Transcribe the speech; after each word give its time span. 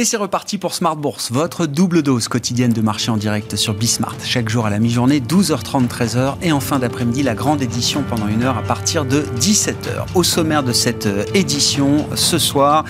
Et 0.00 0.06
c'est 0.06 0.16
reparti 0.16 0.56
pour 0.56 0.72
Smart 0.72 0.96
Bourse, 0.96 1.30
votre 1.30 1.66
double 1.66 2.02
dose 2.02 2.26
quotidienne 2.26 2.72
de 2.72 2.80
marché 2.80 3.10
en 3.10 3.18
direct 3.18 3.56
sur 3.56 3.74
Bismart. 3.74 4.16
Chaque 4.24 4.48
jour 4.48 4.64
à 4.64 4.70
la 4.70 4.78
mi-journée, 4.78 5.20
12h30, 5.20 5.88
13h. 5.88 6.36
Et 6.40 6.52
en 6.52 6.60
fin 6.60 6.78
d'après-midi, 6.78 7.22
la 7.22 7.34
grande 7.34 7.60
édition 7.60 8.02
pendant 8.08 8.26
une 8.26 8.42
heure 8.42 8.56
à 8.56 8.62
partir 8.62 9.04
de 9.04 9.20
17h. 9.38 10.06
Au 10.14 10.22
sommaire 10.22 10.62
de 10.62 10.72
cette 10.72 11.04
euh, 11.04 11.26
édition, 11.34 12.08
ce 12.14 12.38
soir, 12.38 12.86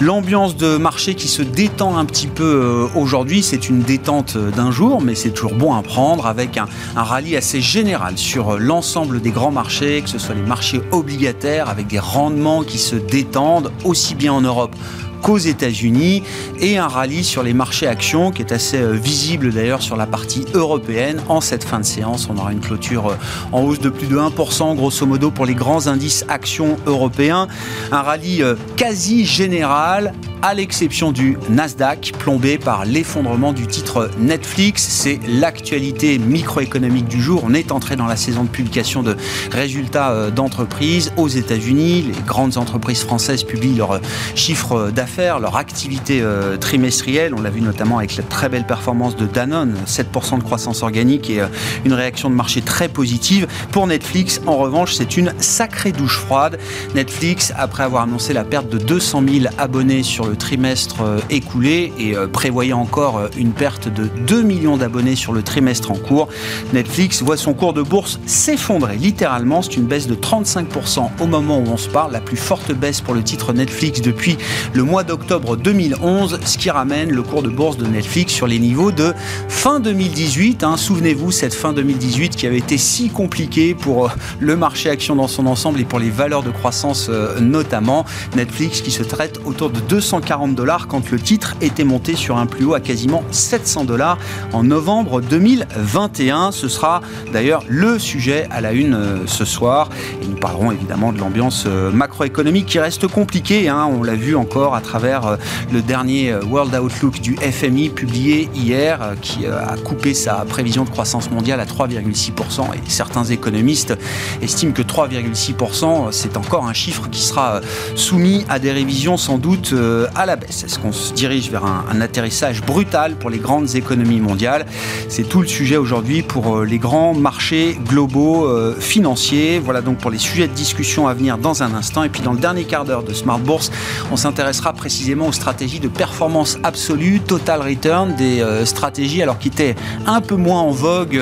l'ambiance 0.00 0.56
de 0.56 0.78
marché 0.78 1.14
qui 1.14 1.28
se 1.28 1.42
détend 1.42 1.96
un 1.96 2.04
petit 2.04 2.26
peu 2.26 2.42
euh, 2.42 2.88
aujourd'hui. 2.96 3.44
C'est 3.44 3.68
une 3.68 3.82
détente 3.82 4.34
euh, 4.34 4.50
d'un 4.50 4.72
jour, 4.72 5.00
mais 5.00 5.14
c'est 5.14 5.30
toujours 5.30 5.54
bon 5.54 5.74
à 5.74 5.82
prendre 5.82 6.26
avec 6.26 6.56
un, 6.56 6.66
un 6.96 7.04
rallye 7.04 7.36
assez 7.36 7.60
général 7.60 8.18
sur 8.18 8.58
l'ensemble 8.58 9.20
des 9.20 9.30
grands 9.30 9.52
marchés, 9.52 10.02
que 10.02 10.08
ce 10.08 10.18
soit 10.18 10.34
les 10.34 10.42
marchés 10.42 10.80
obligataires 10.90 11.68
avec 11.68 11.86
des 11.86 12.00
rendements 12.00 12.64
qui 12.64 12.78
se 12.78 12.96
détendent 12.96 13.70
aussi 13.84 14.16
bien 14.16 14.32
en 14.32 14.40
Europe 14.40 14.74
qu'aux 15.22 15.38
États-Unis 15.38 16.22
et 16.60 16.78
un 16.78 16.88
rallye 16.88 17.24
sur 17.24 17.42
les 17.42 17.52
marchés 17.52 17.86
actions 17.86 18.30
qui 18.30 18.42
est 18.42 18.52
assez 18.52 18.78
euh, 18.78 18.92
visible 18.92 19.52
d'ailleurs 19.52 19.82
sur 19.82 19.96
la 19.96 20.06
partie 20.06 20.44
européenne. 20.54 21.20
En 21.28 21.40
cette 21.40 21.64
fin 21.64 21.80
de 21.80 21.84
séance, 21.84 22.28
on 22.30 22.36
aura 22.36 22.52
une 22.52 22.60
clôture 22.60 23.08
euh, 23.08 23.14
en 23.52 23.62
hausse 23.62 23.80
de 23.80 23.90
plus 23.90 24.06
de 24.06 24.16
1% 24.16 24.74
grosso 24.76 25.06
modo 25.06 25.30
pour 25.30 25.46
les 25.46 25.54
grands 25.54 25.86
indices 25.86 26.24
actions 26.28 26.76
européens. 26.86 27.48
Un 27.92 28.02
rallye 28.02 28.42
euh, 28.42 28.54
quasi 28.76 29.24
général 29.24 30.12
à 30.40 30.54
l'exception 30.54 31.10
du 31.10 31.36
Nasdaq, 31.50 32.12
plombé 32.16 32.58
par 32.58 32.84
l'effondrement 32.84 33.52
du 33.52 33.66
titre 33.66 34.08
Netflix. 34.20 34.86
C'est 34.88 35.18
l'actualité 35.26 36.16
microéconomique 36.18 37.08
du 37.08 37.20
jour. 37.20 37.42
On 37.44 37.54
est 37.54 37.72
entré 37.72 37.96
dans 37.96 38.06
la 38.06 38.14
saison 38.14 38.44
de 38.44 38.48
publication 38.48 39.02
de 39.02 39.16
résultats 39.50 40.30
d'entreprises 40.30 41.12
aux 41.16 41.26
États-Unis. 41.26 42.02
Les 42.02 42.22
grandes 42.24 42.56
entreprises 42.56 43.02
françaises 43.02 43.42
publient 43.42 43.74
leurs 43.74 44.00
chiffres 44.36 44.92
d'affaires 44.92 45.07
leur 45.16 45.56
activité 45.56 46.20
euh, 46.22 46.56
trimestrielle. 46.56 47.34
On 47.34 47.40
l'a 47.40 47.50
vu 47.50 47.60
notamment 47.60 47.98
avec 47.98 48.16
la 48.16 48.22
très 48.22 48.48
belle 48.48 48.64
performance 48.64 49.16
de 49.16 49.26
Danone, 49.26 49.74
7% 49.86 50.38
de 50.38 50.42
croissance 50.42 50.82
organique 50.82 51.28
et 51.28 51.40
euh, 51.40 51.46
une 51.84 51.92
réaction 51.92 52.30
de 52.30 52.34
marché 52.34 52.60
très 52.60 52.88
positive. 52.88 53.48
Pour 53.72 53.86
Netflix, 53.86 54.40
en 54.46 54.56
revanche, 54.56 54.94
c'est 54.94 55.16
une 55.16 55.32
sacrée 55.38 55.92
douche 55.92 56.18
froide. 56.18 56.58
Netflix, 56.94 57.52
après 57.56 57.82
avoir 57.82 58.04
annoncé 58.04 58.32
la 58.32 58.44
perte 58.44 58.68
de 58.68 58.78
200 58.78 59.22
000 59.28 59.54
abonnés 59.58 60.02
sur 60.02 60.26
le 60.26 60.36
trimestre 60.36 61.02
euh, 61.02 61.18
écoulé 61.30 61.92
et 61.98 62.14
prévoyant 62.32 62.80
encore 62.80 63.22
une 63.36 63.52
perte 63.52 63.88
de 63.88 64.08
2 64.26 64.42
millions 64.42 64.76
d'abonnés 64.76 65.16
sur 65.16 65.32
le 65.32 65.42
trimestre 65.42 65.90
en 65.90 65.96
cours, 65.96 66.28
Netflix 66.72 67.22
voit 67.22 67.36
son 67.36 67.54
cours 67.54 67.72
de 67.72 67.82
bourse 67.82 68.20
s'effondrer 68.26 68.96
littéralement. 68.96 69.62
C'est 69.62 69.76
une 69.76 69.86
baisse 69.86 70.06
de 70.06 70.14
35% 70.14 71.08
au 71.20 71.26
moment 71.26 71.58
où 71.58 71.66
on 71.66 71.76
se 71.76 71.88
parle, 71.88 72.12
la 72.12 72.20
plus 72.20 72.36
forte 72.36 72.72
baisse 72.72 73.00
pour 73.00 73.14
le 73.14 73.22
titre 73.22 73.52
Netflix 73.52 74.00
depuis 74.00 74.38
le 74.74 74.84
mois 74.84 74.97
d'octobre 75.04 75.56
2011, 75.56 76.40
ce 76.44 76.58
qui 76.58 76.70
ramène 76.70 77.10
le 77.10 77.22
cours 77.22 77.42
de 77.42 77.48
bourse 77.48 77.76
de 77.76 77.86
Netflix 77.86 78.32
sur 78.32 78.46
les 78.46 78.58
niveaux 78.58 78.90
de 78.90 79.12
fin 79.48 79.80
2018. 79.80 80.64
Hein. 80.64 80.76
Souvenez-vous, 80.76 81.30
cette 81.30 81.54
fin 81.54 81.72
2018 81.72 82.36
qui 82.36 82.46
avait 82.46 82.58
été 82.58 82.78
si 82.78 83.10
compliquée 83.10 83.74
pour 83.74 84.06
euh, 84.06 84.10
le 84.40 84.56
marché 84.56 84.90
action 84.90 85.14
dans 85.16 85.28
son 85.28 85.46
ensemble 85.46 85.80
et 85.80 85.84
pour 85.84 85.98
les 85.98 86.10
valeurs 86.10 86.42
de 86.42 86.50
croissance 86.50 87.08
euh, 87.10 87.38
notamment. 87.40 88.04
Netflix 88.36 88.80
qui 88.80 88.90
se 88.90 89.02
traite 89.02 89.40
autour 89.44 89.70
de 89.70 89.80
240 89.80 90.54
dollars 90.54 90.86
quand 90.88 91.10
le 91.10 91.18
titre 91.18 91.54
était 91.60 91.84
monté 91.84 92.16
sur 92.16 92.36
un 92.36 92.46
plus 92.46 92.64
haut 92.64 92.74
à 92.74 92.80
quasiment 92.80 93.22
700 93.30 93.84
dollars 93.84 94.18
en 94.52 94.64
novembre 94.64 95.20
2021. 95.20 96.52
Ce 96.52 96.68
sera 96.68 97.02
d'ailleurs 97.32 97.62
le 97.68 97.98
sujet 97.98 98.46
à 98.50 98.60
la 98.60 98.72
une 98.72 98.94
euh, 98.94 99.26
ce 99.26 99.44
soir. 99.44 99.88
Et 100.22 100.26
nous 100.26 100.36
parlerons 100.36 100.72
évidemment 100.72 101.12
de 101.12 101.18
l'ambiance 101.18 101.66
macroéconomique 101.66 102.66
qui 102.66 102.78
reste 102.78 103.06
compliquée. 103.06 103.68
Hein. 103.68 103.88
On 103.90 104.02
l'a 104.02 104.14
vu 104.14 104.36
encore 104.36 104.74
à 104.74 104.80
travers 104.88 105.26
euh, 105.26 105.36
le 105.70 105.82
dernier 105.82 106.32
euh, 106.32 106.42
World 106.44 106.74
Outlook 106.74 107.20
du 107.20 107.36
FMI 107.36 107.90
publié 107.90 108.48
hier, 108.54 109.02
euh, 109.02 109.14
qui 109.20 109.46
a 109.46 109.76
coupé 109.84 110.14
sa 110.14 110.46
prévision 110.48 110.84
de 110.84 110.90
croissance 110.90 111.30
mondiale 111.30 111.60
à 111.60 111.66
3,6%. 111.66 112.74
Et 112.74 112.90
certains 112.90 113.24
économistes 113.24 113.94
estiment 114.40 114.72
que 114.72 114.82
3,6%, 114.82 116.10
c'est 116.10 116.36
encore 116.36 116.66
un 116.66 116.72
chiffre 116.72 117.08
qui 117.10 117.20
sera 117.20 117.60
soumis 117.96 118.46
à 118.48 118.58
des 118.58 118.72
révisions 118.72 119.16
sans 119.16 119.38
doute 119.38 119.74
à 120.14 120.26
la 120.26 120.36
baisse. 120.36 120.64
Est-ce 120.64 120.78
qu'on 120.78 120.92
se 120.92 121.12
dirige 121.12 121.50
vers 121.50 121.64
un, 121.64 122.00
atterrissage 122.00 122.62
brutal 122.62 123.16
pour 123.16 123.30
les 123.30 123.38
grandes 123.38 123.74
économies 123.74 124.20
mondiales? 124.20 124.66
C'est 125.08 125.28
tout 125.28 125.42
le 125.42 125.48
sujet 125.48 125.76
aujourd'hui 125.76 126.22
pour 126.22 126.60
les 126.64 126.78
grands 126.78 127.14
marchés 127.14 127.78
globaux 127.88 128.48
financiers. 128.78 129.58
Voilà 129.58 129.80
donc 129.80 129.98
pour 129.98 130.10
les 130.10 130.18
sujets 130.18 130.48
de 130.48 130.54
discussion 130.54 131.08
à 131.08 131.14
venir 131.14 131.38
dans 131.38 131.62
un 131.62 131.74
instant. 131.74 132.04
Et 132.04 132.08
puis 132.08 132.22
dans 132.22 132.32
le 132.32 132.38
dernier 132.38 132.64
quart 132.64 132.84
d'heure 132.84 133.02
de 133.02 133.12
Smart 133.12 133.38
Bourse, 133.38 133.70
on 134.12 134.16
s'intéressera 134.16 134.72
précisément 134.78 135.26
aux 135.26 135.32
stratégies 135.32 135.80
de 135.80 135.88
performance 135.88 136.56
absolue, 136.62 137.20
total 137.20 137.60
return, 137.60 138.14
des 138.14 138.40
euh, 138.40 138.64
stratégies 138.64 139.20
alors 139.22 139.38
qui 139.38 139.48
étaient 139.48 139.74
un 140.06 140.22
peu 140.22 140.36
moins 140.36 140.62
en 140.62 140.70
vogue 140.70 141.16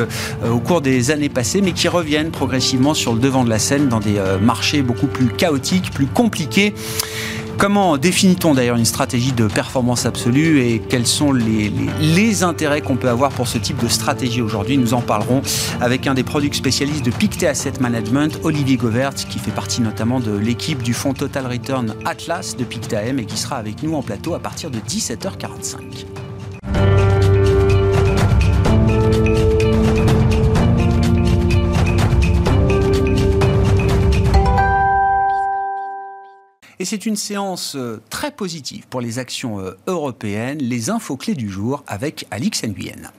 euh, 0.44 0.50
au 0.50 0.60
cours 0.60 0.82
des 0.82 1.10
années 1.10 1.30
passées, 1.30 1.62
mais 1.62 1.72
qui 1.72 1.88
reviennent 1.88 2.30
progressivement 2.30 2.94
sur 2.94 3.14
le 3.14 3.18
devant 3.18 3.42
de 3.42 3.50
la 3.50 3.58
scène 3.58 3.88
dans 3.88 3.98
des 3.98 4.18
euh, 4.18 4.38
marchés 4.38 4.82
beaucoup 4.82 5.06
plus 5.06 5.26
chaotiques, 5.26 5.90
plus 5.90 6.06
compliqués. 6.06 6.74
Comment 7.58 7.96
définit-on 7.96 8.52
d'ailleurs 8.52 8.76
une 8.76 8.84
stratégie 8.84 9.32
de 9.32 9.46
performance 9.46 10.04
absolue 10.04 10.60
et 10.60 10.78
quels 10.78 11.06
sont 11.06 11.32
les, 11.32 12.42
intérêts 12.42 12.82
qu'on 12.82 12.96
peut 12.96 13.08
avoir 13.08 13.30
pour 13.30 13.48
ce 13.48 13.56
type 13.56 13.82
de 13.82 13.88
stratégie 13.88 14.42
aujourd'hui 14.42 14.76
Nous 14.76 14.92
en 14.92 15.00
parlerons 15.00 15.40
avec 15.80 16.06
un 16.06 16.12
des 16.12 16.22
produits 16.22 16.52
spécialistes 16.52 17.04
de 17.04 17.10
Pictet 17.10 17.46
Asset 17.46 17.72
Management, 17.80 18.40
Olivier 18.42 18.76
Govert, 18.76 19.14
qui 19.14 19.38
fait 19.38 19.52
partie 19.52 19.80
notamment 19.80 20.20
de 20.20 20.36
l'équipe 20.36 20.82
du 20.82 20.92
fonds 20.92 21.14
Total 21.14 21.46
Return 21.46 21.94
Atlas 22.04 22.56
de 22.56 22.64
Pictet 22.64 22.96
AM 22.96 23.18
et 23.20 23.24
qui 23.24 23.38
sera 23.38 23.56
avec 23.56 23.82
nous 23.82 23.94
en 23.94 24.02
plateau 24.02 24.34
à 24.34 24.38
partir 24.38 24.70
de 24.70 24.78
17h45. 24.78 26.25
Et 36.78 36.84
c'est 36.84 37.06
une 37.06 37.16
séance 37.16 37.74
euh, 37.74 38.02
très 38.10 38.30
positive 38.30 38.86
pour 38.88 39.00
les 39.00 39.18
actions 39.18 39.60
euh, 39.60 39.78
européennes. 39.86 40.58
Les 40.58 40.90
infos 40.90 41.16
clés 41.16 41.34
du 41.34 41.48
jour 41.48 41.82
avec 41.86 42.26
Alix 42.30 42.64
Nguyen. 42.64 43.10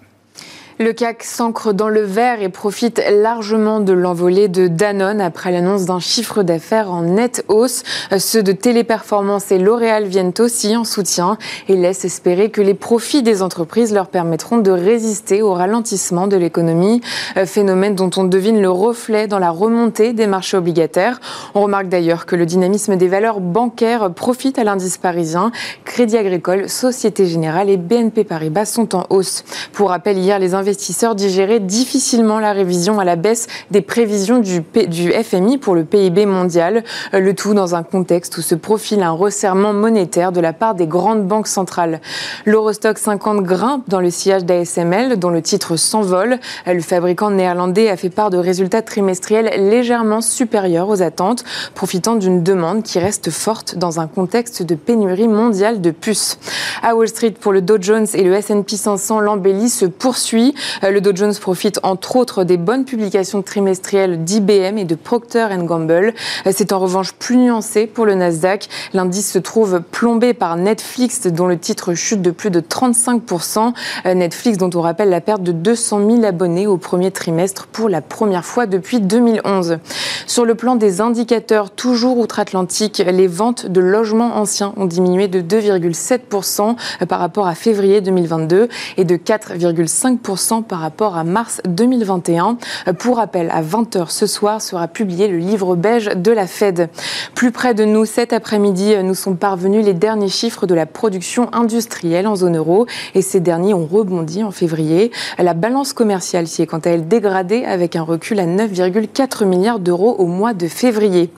Le 0.80 0.94
CAC 0.94 1.24
s'ancre 1.24 1.74
dans 1.74 1.90
le 1.90 2.02
vert 2.02 2.40
et 2.40 2.50
profite 2.50 3.02
largement 3.10 3.80
de 3.80 3.94
l'envolée 3.94 4.48
de 4.48 4.68
Danone 4.68 5.22
après 5.22 5.52
l'annonce 5.52 5.86
d'un 5.86 6.00
chiffre 6.00 6.44
d'affaires 6.44 6.92
en 6.92 7.02
nette 7.02 7.44
hausse. 7.48 7.82
Ceux 8.20 8.44
de 8.44 8.52
Téléperformance 8.52 9.52
et 9.52 9.58
L'Oréal 9.58 10.06
viennent 10.06 10.34
aussi 10.38 10.78
en 10.78 10.84
soutien 10.84 11.40
et 11.68 11.76
laissent 11.76 12.06
espérer 12.06 12.52
que 12.52 12.62
les 12.62 12.76
profits 12.76 13.24
des 13.24 13.42
entreprises 13.42 13.92
leur 13.92 14.10
permettront 14.10 14.60
de 14.60 14.70
résister 14.70 15.42
au 15.42 15.52
ralentissement 15.56 16.28
de 16.28 16.38
l'économie, 16.38 17.02
phénomène 17.46 17.96
dont 17.96 18.12
on 18.16 18.26
devine 18.26 18.62
le 18.62 18.70
reflet 18.70 19.26
dans 19.26 19.40
la 19.40 19.50
remontée 19.50 20.14
des 20.14 20.28
marchés 20.28 20.58
obligataires. 20.58 21.20
On 21.56 21.64
remarque 21.64 21.90
d'ailleurs 21.90 22.28
que 22.28 22.36
le 22.36 22.46
dynamisme 22.46 22.98
des 22.98 23.08
valeurs 23.08 23.40
bancaires 23.40 24.14
profite 24.14 24.60
à 24.60 24.64
l'indice 24.64 25.00
parisien. 25.00 25.52
Crédit 25.86 26.18
Agricole, 26.18 26.70
Société 26.70 27.26
Générale 27.26 27.72
et 27.72 27.78
BNP 27.78 28.26
Paribas 28.26 28.66
sont 28.66 28.96
en 28.96 29.08
hausse. 29.10 29.44
Pour 29.74 29.90
rappel, 29.90 30.20
hier, 30.20 30.38
les 30.38 30.54
investisseurs 30.54 30.67
digéraient 31.16 31.60
difficilement 31.60 32.40
la 32.40 32.54
révision 32.54 33.00
à 33.00 33.06
la 33.06 33.16
baisse 33.16 33.48
des 33.72 33.82
prévisions 33.82 34.40
du, 34.40 34.64
du 34.88 35.12
FMI 35.12 35.58
pour 35.58 35.76
le 35.76 35.84
PIB 35.84 36.26
mondial, 36.26 36.84
euh, 37.14 37.20
le 37.20 37.34
tout 37.34 37.54
dans 37.54 37.76
un 37.76 37.84
contexte 37.84 38.38
où 38.38 38.42
se 38.42 38.56
profile 38.56 39.04
un 39.04 39.12
resserrement 39.12 39.74
monétaire 39.74 40.32
de 40.32 40.40
la 40.40 40.54
part 40.54 40.76
des 40.76 40.88
grandes 40.88 41.26
banques 41.26 41.48
centrales. 41.48 42.02
L'Eurostock 42.46 42.98
50 42.98 43.44
grimpe 43.44 43.88
dans 43.88 44.00
le 44.00 44.10
sillage 44.10 44.46
d'ASML, 44.46 45.18
dont 45.18 45.30
le 45.30 45.42
titre 45.42 45.76
s'envole. 45.76 46.40
Euh, 46.68 46.74
le 46.74 46.82
fabricant 46.82 47.32
néerlandais 47.32 47.90
a 47.90 47.98
fait 47.98 48.10
part 48.10 48.30
de 48.30 48.38
résultats 48.38 48.82
trimestriels 48.82 49.70
légèrement 49.70 50.22
supérieurs 50.22 50.90
aux 50.90 51.02
attentes, 51.02 51.44
profitant 51.74 52.16
d'une 52.16 52.44
demande 52.44 52.84
qui 52.84 53.00
reste 53.00 53.30
forte 53.30 53.75
dans 53.75 54.00
un 54.00 54.08
contexte 54.08 54.63
de 54.63 54.75
pénurie 54.75 55.28
mondiale 55.28 55.81
de 55.81 55.92
puces. 55.92 56.40
À 56.81 56.96
Wall 56.96 57.08
Street, 57.08 57.34
pour 57.40 57.52
le 57.52 57.62
Dow 57.62 57.78
Jones 57.80 58.08
et 58.13 58.24
le 58.24 58.34
S&P 58.34 58.75
500, 58.75 59.20
l'embellie 59.20 59.70
se 59.70 59.86
poursuit. 59.86 60.54
Euh, 60.83 60.92
le 60.92 61.01
Dow 61.01 61.12
Jones 61.15 61.33
profite 61.36 61.80
entre 61.83 62.15
autres 62.15 62.44
des 62.44 62.57
bonnes 62.57 62.86
publications 62.86 63.42
trimestrielles 63.42 64.24
d'IBM 64.24 64.77
et 64.77 64.86
de 64.86 64.95
Procter 64.95 65.48
Gamble. 65.59 66.13
Euh, 66.45 66.51
c'est 66.54 66.71
en 66.71 66.80
revanche 66.80 67.13
plus 67.13 67.38
nuancé 67.38 67.88
pour 67.88 68.06
le 68.06 68.15
Nasdaq. 68.15 68.68
L'indice 68.94 69.31
se 69.31 69.39
trouve 69.39 69.81
plombé 69.81 70.33
par 70.33 70.56
Netflix, 70.57 71.27
dont 71.27 71.48
le 71.48 71.57
titre 71.57 71.94
chute 71.94 72.21
de 72.21 72.31
plus 72.31 72.50
de 72.50 72.59
35%. 72.59 73.74
Euh, 74.06 74.13
Netflix, 74.13 74.57
dont 74.57 74.69
on 74.74 74.81
rappelle 74.81 75.09
la 75.09 75.21
perte 75.21 75.44
de 75.44 75.51
200 75.51 76.09
000 76.09 76.24
abonnés 76.24 76.68
au 76.68 76.77
premier 76.77 77.12
trimestre 77.12 77.68
pour 77.68 77.89
la 77.89 78.01
première 78.01 78.45
fois 78.45 78.65
depuis 78.65 79.00
2011. 79.00 79.80
Sur 80.25 80.45
le 80.45 80.56
plan 80.56 80.75
des 80.75 81.01
indicateurs, 81.01 81.71
toujours 81.71 82.18
outre-Atlantique, 82.18 83.01
les 83.06 83.27
ventes 83.27 83.65
de 83.65 83.80
logements 83.80 84.38
anciens 84.38 84.74
ont 84.77 84.86
diminué 84.86 85.27
de 85.27 85.42
2,7% 85.42 86.75
par 87.07 87.19
rapport 87.19 87.48
à 87.48 87.56
février 87.56 88.01
2022 88.01 88.68
et 88.98 89.06
de 89.06 89.15
4,5% 89.15 90.47
par 90.48 90.80
rapport 90.80 91.18
à 91.18 91.24
mars 91.26 91.62
2021. 91.68 92.58
Pour 93.00 93.18
rappel, 93.18 93.50
à 93.52 93.62
20h 93.62 94.10
ce 94.10 94.26
soir 94.26 94.62
sera 94.62 94.88
publié 94.88 95.28
le 95.28 95.38
livre 95.38 95.76
beige 95.76 96.06
de 96.16 96.32
la 96.32 96.48
Fed. 96.48 96.90
Plus 97.36 97.52
près 97.52 97.74
de 97.74 97.84
nous, 97.84 98.06
cet 98.06 98.32
après-midi, 98.32 98.96
nous 99.04 99.14
sont 99.14 99.36
parvenus 99.36 99.84
les 99.84 99.94
derniers 99.94 100.30
chiffres 100.30 100.66
de 100.66 100.74
la 100.74 100.86
production 100.86 101.50
industrielle 101.54 102.28
en 102.28 102.38
zone 102.38 102.56
euro 102.56 102.88
et 103.14 103.22
ces 103.22 103.42
derniers 103.42 103.74
ont 103.74 103.86
rebondi 103.86 104.42
en 104.44 104.52
février. 104.52 105.12
La 105.38 105.54
balance 105.54 105.92
commerciale 105.92 106.48
s'y 106.48 106.62
est 106.62 106.66
quant 106.66 106.80
à 106.80 106.92
elle 106.92 107.10
dégradée 107.10 107.66
avec 107.66 107.98
un 107.98 108.04
recul 108.04 108.40
à 108.40 108.46
9,4 108.46 109.46
milliards 109.46 109.80
d'euros 109.80 110.16
au 110.18 110.28
mois 110.28 110.54
de 110.54 110.68
février. 110.68 111.30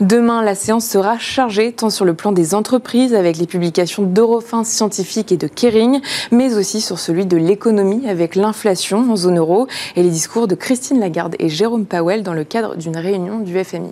Demain, 0.00 0.42
la 0.42 0.54
séance 0.54 0.86
sera 0.86 1.18
chargée 1.18 1.72
tant 1.72 1.90
sur 1.90 2.04
le 2.04 2.14
plan 2.14 2.32
des 2.32 2.54
entreprises 2.54 3.14
avec 3.14 3.38
les 3.38 3.46
publications 3.46 4.02
d'Eurofin 4.02 4.62
Scientifique 4.62 5.32
et 5.32 5.36
de 5.36 5.46
Kering, 5.46 6.00
mais 6.30 6.54
aussi 6.54 6.80
sur 6.80 6.98
celui 6.98 7.26
de 7.26 7.36
l'économie 7.36 8.08
avec 8.08 8.34
l'inflation 8.46 9.10
en 9.10 9.16
zone 9.16 9.38
euro 9.38 9.66
et 9.96 10.02
les 10.02 10.10
discours 10.10 10.46
de 10.46 10.54
Christine 10.54 11.00
Lagarde 11.00 11.34
et 11.38 11.48
Jérôme 11.48 11.84
Powell 11.84 12.22
dans 12.22 12.32
le 12.32 12.44
cadre 12.44 12.76
d'une 12.76 12.96
réunion 12.96 13.40
du 13.40 13.52
FMI. 13.62 13.90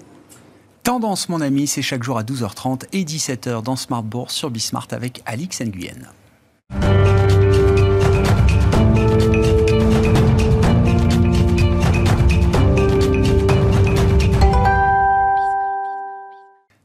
Tendance, 0.84 1.28
mon 1.28 1.40
ami, 1.40 1.66
c'est 1.66 1.82
chaque 1.82 2.02
jour 2.02 2.18
à 2.18 2.22
12h30 2.22 2.82
et 2.92 3.04
17h 3.04 3.62
dans 3.62 3.76
Smart 3.76 4.02
Bourse 4.02 4.34
sur 4.34 4.50
Bismart 4.50 4.88
avec 4.92 5.22
Alix 5.26 5.60
Nguyen. 5.60 6.08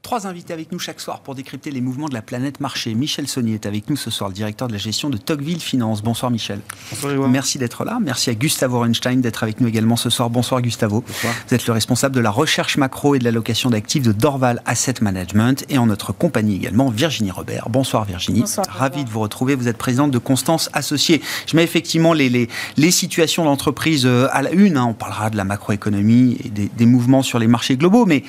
Trois 0.09 0.25
invités 0.25 0.53
avec 0.53 0.71
nous 0.71 0.79
chaque 0.79 0.99
soir 1.01 1.19
pour 1.19 1.35
décrypter 1.35 1.69
les 1.69 1.81
mouvements 1.81 2.09
de 2.09 2.15
la 2.15 2.23
planète 2.23 2.59
marché. 2.61 2.95
Michel 2.95 3.27
Saunier 3.27 3.53
est 3.53 3.67
avec 3.67 3.91
nous 3.91 3.95
ce 3.95 4.09
soir, 4.09 4.31
le 4.31 4.33
directeur 4.33 4.67
de 4.67 4.73
la 4.73 4.79
gestion 4.79 5.11
de 5.11 5.17
Tocqueville 5.17 5.59
Finance. 5.59 6.01
Bonsoir 6.01 6.31
Michel. 6.31 6.61
Bonsoir 6.89 7.29
Merci 7.29 7.59
d'être 7.59 7.85
là. 7.85 7.99
Merci 8.01 8.31
à 8.31 8.33
Gustavo 8.33 8.77
Orenstein 8.77 9.21
d'être 9.21 9.43
avec 9.43 9.61
nous 9.61 9.67
également 9.67 9.97
ce 9.97 10.09
soir. 10.09 10.31
Bonsoir 10.31 10.63
Gustavo. 10.63 11.03
Bonsoir. 11.05 11.31
Vous 11.47 11.53
êtes 11.53 11.67
le 11.67 11.73
responsable 11.73 12.15
de 12.15 12.21
la 12.21 12.31
recherche 12.31 12.77
macro 12.77 13.13
et 13.13 13.19
de 13.19 13.23
l'allocation 13.23 13.69
d'actifs 13.69 14.01
de 14.01 14.11
Dorval 14.11 14.63
Asset 14.65 14.95
Management 15.01 15.63
et 15.69 15.77
en 15.77 15.85
notre 15.85 16.11
compagnie 16.11 16.55
également 16.55 16.89
Virginie 16.89 17.29
Robert. 17.29 17.69
Bonsoir 17.69 18.03
Virginie. 18.05 18.39
Bonsoir. 18.39 18.65
Ravi 18.67 19.05
de 19.05 19.11
vous 19.11 19.19
retrouver. 19.19 19.53
Vous 19.53 19.67
êtes 19.67 19.77
présidente 19.77 20.09
de 20.09 20.17
Constance 20.17 20.71
Associée. 20.73 21.21
Je 21.45 21.55
mets 21.55 21.63
effectivement 21.63 22.13
les, 22.13 22.29
les, 22.29 22.49
les 22.77 22.89
situations 22.89 23.45
d'entreprise 23.45 24.07
euh, 24.07 24.27
à 24.31 24.41
la 24.41 24.49
une. 24.53 24.75
hein. 24.77 24.87
On 24.89 24.95
parlera 24.95 25.29
de 25.29 25.37
la 25.37 25.43
macroéconomie 25.43 26.35
et 26.43 26.49
des, 26.49 26.67
des 26.75 26.85
mouvements 26.87 27.21
sur 27.21 27.37
les 27.37 27.45
marchés 27.47 27.77
globaux, 27.77 28.07
mais 28.07 28.23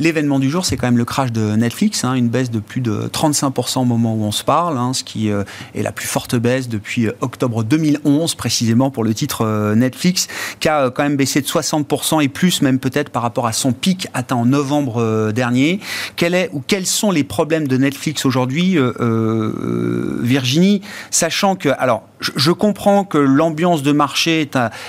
L'événement 0.00 0.40
du 0.40 0.50
jour, 0.50 0.64
c'est 0.64 0.76
quand 0.76 0.88
même 0.88 0.98
le 0.98 1.04
crash 1.04 1.30
de 1.30 1.54
Netflix, 1.54 2.04
hein, 2.04 2.14
une 2.14 2.28
baisse 2.28 2.50
de 2.50 2.58
plus 2.58 2.80
de 2.80 3.08
35% 3.12 3.80
au 3.80 3.84
moment 3.84 4.14
où 4.14 4.24
on 4.24 4.32
se 4.32 4.42
parle, 4.42 4.76
hein, 4.76 4.92
ce 4.92 5.04
qui 5.04 5.30
euh, 5.30 5.44
est 5.74 5.82
la 5.82 5.92
plus 5.92 6.08
forte 6.08 6.34
baisse 6.34 6.68
depuis 6.68 7.06
euh, 7.06 7.12
octobre 7.20 7.62
2011, 7.62 8.34
précisément 8.34 8.90
pour 8.90 9.04
le 9.04 9.14
titre 9.14 9.42
euh, 9.42 9.76
Netflix, 9.76 10.26
qui 10.58 10.68
a 10.68 10.90
quand 10.90 11.04
même 11.04 11.16
baissé 11.16 11.40
de 11.40 11.46
60% 11.46 12.22
et 12.22 12.28
plus, 12.28 12.60
même 12.60 12.80
peut-être 12.80 13.10
par 13.10 13.22
rapport 13.22 13.46
à 13.46 13.52
son 13.52 13.72
pic 13.72 14.08
atteint 14.14 14.34
en 14.36 14.46
novembre 14.46 15.30
dernier. 15.32 15.78
Quel 16.16 16.34
est 16.34 16.50
ou 16.52 16.60
quels 16.66 16.86
sont 16.86 17.12
les 17.12 17.24
problèmes 17.24 17.68
de 17.68 17.76
Netflix 17.76 18.24
aujourd'hui, 18.24 18.76
Virginie, 20.20 20.80
sachant 21.10 21.56
que, 21.56 21.68
alors, 21.78 22.04
je, 22.20 22.52
comprends 22.52 23.04
que 23.04 23.18
l'ambiance 23.18 23.82
de 23.82 23.92
marché 23.92 24.48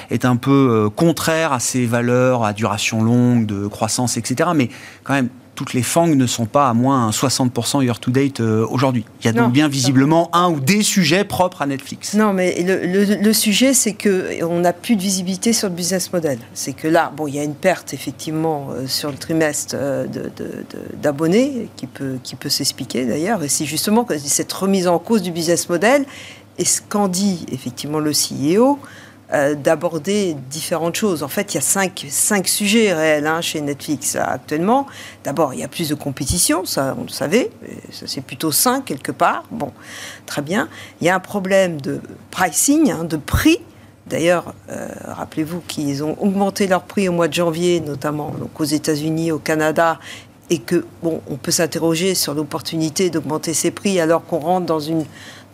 est 0.10 0.25
un, 0.25 0.36
peu 0.36 0.90
contraire 0.96 1.54
à 1.54 1.60
ces 1.60 1.86
valeurs 1.86 2.44
à 2.44 2.54
duration 2.54 3.04
longue, 3.04 3.46
de 3.46 3.68
croissance, 3.68 4.18
etc. 4.18 4.50
Mais 4.56 4.69
quand 5.06 5.13
même, 5.13 5.30
toutes 5.56 5.74
les 5.74 5.84
FANG 5.84 6.16
ne 6.16 6.25
sont 6.28 6.48
pas 6.48 6.68
à 6.68 6.74
moins 6.74 7.12
60% 7.12 7.81
year-to-date 7.81 8.42
euh, 8.42 8.68
aujourd'hui. 8.69 9.06
Il 9.22 9.25
y 9.28 9.30
a 9.30 9.31
donc 9.31 9.54
bien 9.54 9.69
visiblement 9.69 10.30
un 10.36 10.50
ou 10.50 10.60
des 10.60 10.81
sujets 10.84 11.24
propres 11.24 11.62
à 11.62 11.66
Netflix. 11.66 12.13
Non, 12.13 12.34
mais 12.34 12.62
le, 12.62 12.86
le- 12.86 13.16
le 13.24 13.34
sujet, 13.34 13.74
c'est 13.74 13.94
que 13.94 14.44
on 14.44 14.60
n'a 14.60 14.74
plus 14.74 14.98
de 14.98 15.02
visibilité 15.02 15.54
sur 15.54 15.69
le 15.69 15.74
business 15.74 16.12
model. 16.12 16.40
C'est 16.54 16.74
que 16.74 16.90
là, 16.90 17.10
bon, 17.16 17.28
il 17.28 17.36
y 17.36 17.40
a 17.40 17.44
une 17.44 17.56
perte 17.56 17.94
effectivement 17.94 18.68
euh, 18.72 18.86
sur 18.88 19.10
le 19.10 19.16
trimestre 19.16 19.75
euh, 19.78 20.06
de- 20.07 20.24
de- 20.36 20.66
de- 20.74 20.98
d'abonnés 21.02 21.69
qui 21.78 21.88
peut, 21.88 22.18
qui 22.22 22.36
peut 22.36 22.50
s'expliquer 22.50 23.06
d'ailleurs. 23.06 23.42
Et 23.42 23.48
c'est 23.48 23.66
justement 23.66 24.06
cette 24.18 24.52
remise 24.52 24.90
en 24.90 25.00
cause 25.00 25.22
du 25.22 25.31
business 25.31 25.69
model 25.69 26.04
et 26.57 26.66
ce 26.66 26.81
qu'en 26.81 27.07
dit 27.07 27.46
effectivement 27.54 28.00
le 28.00 28.12
CEO. 28.12 28.78
Euh, 29.33 29.56
d'aborder 29.56 30.36
différentes 30.50 30.95
choses. 30.95 31.24
En 31.24 31.27
fait, 31.27 31.54
il 31.54 31.56
y 31.56 31.57
a 31.57 31.62
cinq, 31.62 32.06
cinq 32.10 32.48
sujets 32.48 32.94
réels 32.94 33.25
hein, 33.25 33.42
chez 33.42 33.60
Netflix 33.60 34.16
actuellement. 34.16 34.86
D'abord, 35.24 35.54
il 35.54 35.60
y 35.60 35.63
a 35.63 35.68
plus 35.68 35.89
de 35.89 35.95
compétition, 35.95 36.66
ça 36.66 36.95
on 37.00 37.04
le 37.04 37.10
savait, 37.10 37.50
ça 37.92 38.06
c'est 38.07 38.22
plutôt 38.22 38.51
sain 38.51 38.81
quelque 38.81 39.12
part. 39.12 39.44
Bon, 39.50 39.72
très 40.27 40.42
bien. 40.42 40.69
Il 41.01 41.07
y 41.07 41.10
a 41.10 41.16
un 41.16 41.19
problème 41.19 41.81
de 41.81 42.01
pricing, 42.30 42.92
hein, 42.92 43.04
de 43.04 43.18
prix. 43.18 43.60
D'ailleurs, 44.06 44.54
euh, 44.69 44.88
rappelez-vous 45.06 45.62
qu'ils 45.62 46.04
ont 46.04 46.16
augmenté 46.21 46.68
leur 46.68 46.83
prix 46.83 47.10
au 47.10 47.12
mois 47.12 47.28
de 47.28 47.33
janvier, 47.33 47.80
notamment 47.80 48.30
donc 48.30 48.62
aux 48.62 48.66
États-Unis, 48.66 49.31
au 49.31 49.39
Canada, 49.39 50.00
et 50.51 50.60
que 50.60 50.86
bon, 51.01 51.21
on 51.28 51.38
peut 51.38 51.51
s'interroger 51.51 52.13
sur 52.13 52.36
l'opportunité 52.36 53.10
d'augmenter 53.10 53.54
ces 53.56 53.71
prix 53.71 54.00
alors 54.00 54.24
qu'on 54.24 54.38
rentre 54.38 54.68
dans 54.68 54.80
une 54.80 55.06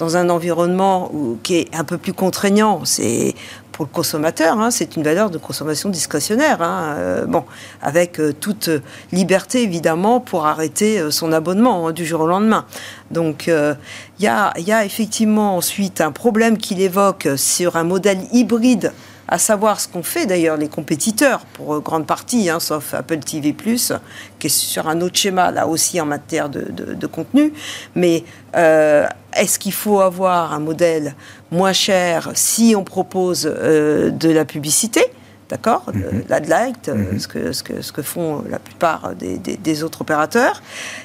dans 0.01 0.17
un 0.17 0.31
environnement 0.31 1.11
qui 1.43 1.57
est 1.57 1.75
un 1.75 1.83
peu 1.83 1.99
plus 1.99 2.13
contraignant. 2.13 2.85
C'est 2.85 3.35
pour 3.71 3.85
le 3.85 3.91
consommateur, 3.91 4.59
hein, 4.59 4.71
c'est 4.71 4.95
une 4.95 5.03
valeur 5.03 5.29
de 5.29 5.37
consommation 5.37 5.89
discrétionnaire. 5.89 6.63
hein, 6.63 6.95
euh, 6.97 7.25
bon, 7.27 7.45
avec 7.83 8.19
euh, 8.19 8.33
toute 8.33 8.71
liberté 9.11 9.61
évidemment 9.61 10.19
pour 10.19 10.47
arrêter 10.47 10.97
euh, 10.97 11.11
son 11.11 11.31
abonnement 11.31 11.87
hein, 11.87 11.91
du 11.91 12.03
jour 12.03 12.21
au 12.21 12.27
lendemain. 12.27 12.65
Donc 13.11 13.45
il 13.45 13.75
y, 14.19 14.27
a, 14.27 14.85
effectivement 14.85 15.55
ensuite 15.55 16.01
un 16.01 16.11
problème 16.11 16.57
qu'il 16.57 16.81
évoque 16.81 17.27
sur 17.35 17.75
un 17.75 17.83
modèle 17.83 18.21
hybride 18.31 18.93
à 19.27 19.37
savoir 19.37 19.79
ce 19.79 19.87
qu'ont 19.87 20.03
fait 20.03 20.25
d'ailleurs 20.25 20.57
les 20.57 20.67
compétiteurs, 20.67 21.45
pour 21.53 21.79
grande 21.79 22.05
partie, 22.05 22.49
sauf 22.59 22.93
Apple 22.93 23.19
TV+, 23.19 23.55
qui 23.55 24.47
est 24.47 24.49
sur 24.49 24.89
un 24.89 24.99
autre 24.99 25.15
schéma, 25.15 25.51
là 25.51 25.67
aussi 25.67 26.01
en 26.01 26.05
matière 26.05 26.49
de 26.49 27.07
contenu. 27.07 27.53
Mais 27.95 28.25
euh, 28.57 29.07
est-ce 29.35 29.59
qu'il 29.59 29.73
faut 29.73 30.01
avoir 30.01 30.53
un 30.53 30.59
modèle 30.59 31.15
moins 31.51 31.73
cher 31.73 32.31
si 32.35 32.73
on 32.77 32.83
propose 32.83 33.45
euh, 33.51 34.09
de 34.09 34.29
la 34.29 34.45
publicité 34.45 35.01
D'accord 35.49 35.83
Mhm. 35.93 36.23
L'adlight, 36.29 36.87
euh, 36.87 37.19
ce, 37.19 37.27
que, 37.27 37.51
ce, 37.51 37.61
que, 37.61 37.81
ce 37.81 37.91
que 37.91 38.01
font 38.01 38.41
la 38.49 38.57
plupart 38.57 39.11
des, 39.19 39.37
des- 39.37 39.57
des 39.57 39.83
autres 39.83 39.99
opérateurs. 39.99 40.61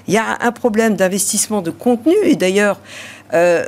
Il 0.07 0.15
y 0.15 0.19
a 0.19 0.39
un 0.41 0.53
problème 0.53 0.95
d'investissement 0.95 1.63
de 1.63 1.73
contenu, 1.73 2.15
et 2.23 2.37
d'ailleurs, 2.37 2.79
euh, 3.35 3.65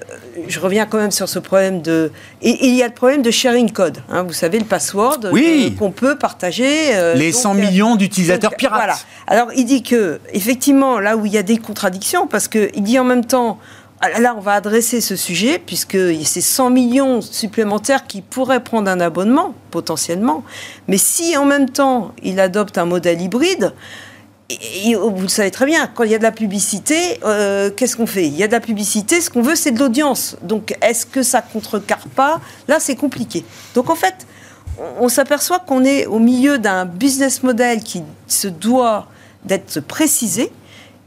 je 0.46 0.60
reviens 0.60 0.86
quand 0.86 0.98
même 0.98 1.10
sur 1.10 1.28
ce 1.28 1.40
problème 1.40 1.82
de. 1.82 2.12
Et, 2.42 2.68
il 2.68 2.76
y 2.76 2.84
a 2.84 2.86
le 2.86 2.94
problème 2.94 3.22
de 3.22 3.30
sharing 3.32 3.72
code. 3.72 3.98
hein, 4.08 4.22
vous 4.22 4.32
savez, 4.32 4.60
le 4.60 4.64
password 4.66 5.18
Oui. 5.32 5.72
euh, 5.74 5.76
qu'on 5.76 5.90
peut 5.90 6.16
partager. 6.16 6.94
euh, 6.94 7.14
Les 7.14 7.32
donc, 7.32 7.40
100 7.40 7.56
euh, 7.56 7.58
millions 7.58 7.96
d'utilisateurs 7.96 8.54
pirates. 8.54 8.76
Voilà. 8.78 8.96
Alors, 9.26 9.48
il 9.56 9.64
dit 9.64 9.82
que, 9.82 10.20
effectivement, 10.32 11.00
là 11.00 11.16
où 11.16 11.26
il 11.26 11.32
y 11.32 11.38
a 11.38 11.42
des 11.42 11.56
contradictions, 11.58 12.28
parce 12.28 12.46
qu'il 12.46 12.84
dit 12.84 13.00
en 13.00 13.04
même 13.04 13.24
temps. 13.24 13.58
Là, 14.00 14.34
on 14.36 14.40
va 14.40 14.52
adresser 14.52 15.00
ce 15.00 15.16
sujet, 15.16 15.60
puisque 15.64 15.98
c'est 16.24 16.40
100 16.40 16.70
millions 16.70 17.20
supplémentaires 17.20 18.06
qui 18.06 18.22
pourraient 18.22 18.62
prendre 18.62 18.88
un 18.88 19.00
abonnement, 19.00 19.54
potentiellement. 19.72 20.44
Mais 20.86 20.98
si 20.98 21.36
en 21.36 21.44
même 21.44 21.68
temps, 21.68 22.12
il 22.22 22.38
adopte 22.38 22.78
un 22.78 22.84
modèle 22.84 23.20
hybride, 23.20 23.72
vous 24.48 25.20
le 25.20 25.28
savez 25.28 25.50
très 25.50 25.66
bien, 25.66 25.88
quand 25.88 26.04
il 26.04 26.10
y 26.10 26.14
a 26.14 26.18
de 26.18 26.22
la 26.22 26.32
publicité, 26.32 27.18
euh, 27.24 27.70
qu'est-ce 27.70 27.96
qu'on 27.96 28.06
fait? 28.06 28.26
Il 28.26 28.36
y 28.36 28.42
a 28.42 28.46
de 28.46 28.52
la 28.52 28.60
publicité, 28.60 29.20
ce 29.20 29.30
qu'on 29.30 29.42
veut, 29.42 29.56
c'est 29.56 29.72
de 29.72 29.78
l'audience. 29.78 30.36
Donc, 30.42 30.76
est-ce 30.80 31.04
que 31.04 31.22
ça 31.22 31.42
contrecarre 31.42 32.08
pas? 32.14 32.40
Là, 32.68 32.78
c'est 32.80 32.96
compliqué. 32.96 33.44
Donc, 33.74 33.90
en 33.90 33.96
fait, 33.96 34.14
on 35.00 35.08
s'aperçoit 35.08 35.58
qu'on 35.58 35.84
est 35.84 36.06
au 36.06 36.20
milieu 36.20 36.58
d'un 36.58 36.84
business 36.84 37.42
model 37.42 37.82
qui 37.82 38.02
se 38.26 38.48
doit 38.48 39.08
d'être 39.44 39.80
précisé. 39.80 40.52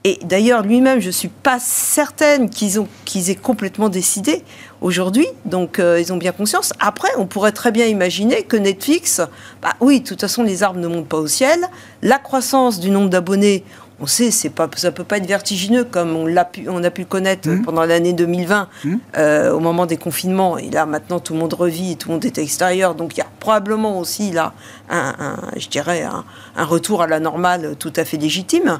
Et 0.03 0.17
d'ailleurs, 0.23 0.63
lui-même, 0.63 0.99
je 0.99 1.07
ne 1.07 1.11
suis 1.11 1.27
pas 1.27 1.59
certaine 1.59 2.49
qu'ils 2.49 3.29
aient 3.29 3.35
complètement 3.35 3.87
décidé 3.87 4.43
aujourd'hui. 4.81 5.27
Donc, 5.45 5.77
euh, 5.77 5.99
ils 6.01 6.11
ont 6.11 6.17
bien 6.17 6.31
conscience. 6.31 6.73
Après, 6.79 7.09
on 7.19 7.27
pourrait 7.27 7.51
très 7.51 7.71
bien 7.71 7.85
imaginer 7.85 8.41
que 8.41 8.57
Netflix, 8.57 9.21
bah 9.61 9.73
oui, 9.79 10.01
de 10.01 10.07
toute 10.07 10.21
façon, 10.21 10.41
les 10.41 10.63
arbres 10.63 10.79
ne 10.79 10.87
montent 10.87 11.07
pas 11.07 11.19
au 11.19 11.27
ciel. 11.27 11.59
La 12.01 12.17
croissance 12.17 12.79
du 12.79 12.89
nombre 12.89 13.09
d'abonnés, 13.09 13.63
on 14.01 14.07
sait, 14.07 14.31
c'est 14.31 14.49
pas, 14.49 14.67
ça 14.75 14.91
peut 14.91 15.03
pas 15.03 15.17
être 15.17 15.27
vertigineux 15.27 15.83
comme 15.83 16.15
on, 16.15 16.25
l'a 16.25 16.43
pu, 16.45 16.67
on 16.67 16.83
a 16.83 16.89
pu 16.89 17.01
le 17.01 17.07
connaître 17.07 17.47
Mhm. 17.49 17.61
pendant 17.63 17.85
l'année 17.85 18.13
2020, 18.13 18.67
Mhm. 18.83 18.99
euh, 19.17 19.51
au 19.51 19.59
moment 19.59 19.85
des 19.85 19.97
confinements. 19.97 20.57
Et 20.57 20.69
là, 20.71 20.85
maintenant, 20.87 21.19
tout 21.19 21.33
le 21.33 21.39
monde 21.39 21.53
revit, 21.53 21.97
tout 21.97 22.07
le 22.09 22.15
monde 22.15 22.25
est 22.25 22.37
extérieur. 22.39 22.95
Donc, 22.95 23.15
il 23.15 23.19
y 23.19 23.21
a 23.21 23.27
probablement 23.39 23.99
aussi 23.99 24.31
là, 24.31 24.53
un, 24.89 25.13
un- 25.19 25.51
je 25.57 25.67
dirais, 25.67 26.01
un, 26.01 26.23
un 26.55 26.65
retour 26.65 27.01
à 27.03 27.07
la 27.07 27.19
normale 27.19 27.75
tout 27.77 27.93
à 27.95 28.03
fait 28.03 28.17
légitime. 28.17 28.79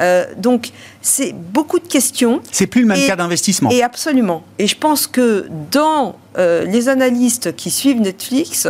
Euh, 0.00 0.24
donc, 0.38 0.70
c'est 1.02 1.34
beaucoup 1.34 1.78
de 1.78 1.86
questions. 1.86 2.40
C'est 2.50 2.66
plus 2.66 2.80
le 2.82 2.86
même 2.88 2.98
Et- 2.98 3.06
cas 3.06 3.16
d'investissement. 3.16 3.70
Et 3.70 3.82
absolument. 3.82 4.42
Et 4.58 4.66
je 4.66 4.76
pense 4.76 5.06
que 5.06 5.46
dans 5.70 6.16
euh, 6.38 6.64
les 6.64 6.88
analystes 6.88 7.54
qui 7.56 7.70
suivent 7.70 8.00
Netflix, 8.00 8.66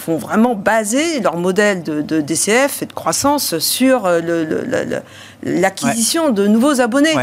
font 0.00 0.16
vraiment 0.16 0.54
baser 0.54 1.20
leur 1.20 1.36
modèle 1.36 1.82
de, 1.82 2.20
DCF 2.20 2.82
et 2.82 2.86
de 2.86 2.92
croissance 2.92 3.58
sur 3.58 4.08
le, 4.08 5.02
l'acquisition 5.42 6.30
de 6.30 6.46
nouveaux 6.46 6.80
abonnés. 6.80 7.14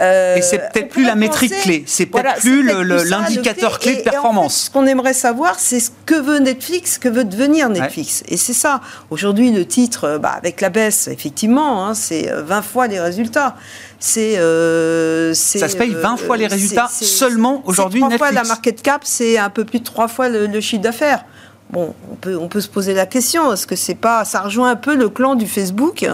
Euh, 0.00 0.36
et 0.36 0.42
c'est 0.42 0.58
peut-être 0.58 0.88
plus 0.88 1.04
la 1.04 1.14
métrique 1.14 1.52
clé, 1.62 1.84
c'est 1.86 2.06
peut-être 2.06 2.40
plus 2.40 2.62
l'indicateur 2.62 3.78
clé, 3.78 3.96
de 3.96 4.00
performance. 4.02 4.64
ce 4.64 4.70
qu'on 4.70 4.86
aimerait 4.86 5.14
savoir, 5.14 5.58
c'est 5.58 5.80
ce 5.80 5.90
que 6.06 6.14
veut 6.14 6.38
Netflix, 6.38 6.94
ce 6.94 6.98
que 6.98 7.08
veut 7.08 7.24
devenir 7.24 7.68
Netflix. 7.68 8.22
Et 8.28 8.36
c'est 8.36 8.52
ça. 8.52 8.80
Aujourd'hui, 9.10 9.50
le 9.50 9.66
titre, 9.66 10.18
bah, 10.20 10.34
avec 10.36 10.60
la 10.60 10.70
baisse, 10.70 11.08
effectivement, 11.08 11.86
hein, 11.86 11.94
c'est 11.94 12.30
20 12.30 12.58
euh, 12.58 12.62
fois 12.62 12.86
les 12.86 13.00
résultats. 13.00 13.56
C'est, 13.98 14.36
euh, 14.38 15.32
ça 15.34 15.68
se 15.68 15.76
paye 15.76 15.94
20 15.94 16.16
fois 16.16 16.36
les 16.36 16.48
résultats 16.48 16.88
seulement 16.90 17.62
aujourd'hui 17.66 18.00
Netflix. 18.00 18.18
fois 18.18 18.32
la 18.32 18.42
market 18.42 18.82
cap, 18.82 19.02
c'est 19.04 19.38
un 19.38 19.50
peu 19.50 19.64
plus 19.64 19.78
de 19.78 19.84
3 19.84 20.08
fois 20.08 20.28
le, 20.28 20.60
chiffre 20.60 20.82
d'affaires. 20.82 21.24
Bon, 21.72 21.94
on 22.10 22.16
peut, 22.16 22.36
on 22.36 22.48
peut 22.48 22.60
se 22.60 22.68
poser 22.68 22.92
la 22.92 23.06
question, 23.06 23.52
est-ce 23.52 23.66
que 23.66 23.76
c'est 23.76 23.94
pas, 23.94 24.24
ça 24.24 24.40
rejoint 24.40 24.70
un 24.70 24.76
peu 24.76 24.94
le 24.94 25.08
clan 25.08 25.34
du 25.34 25.46
Facebook 25.46 26.06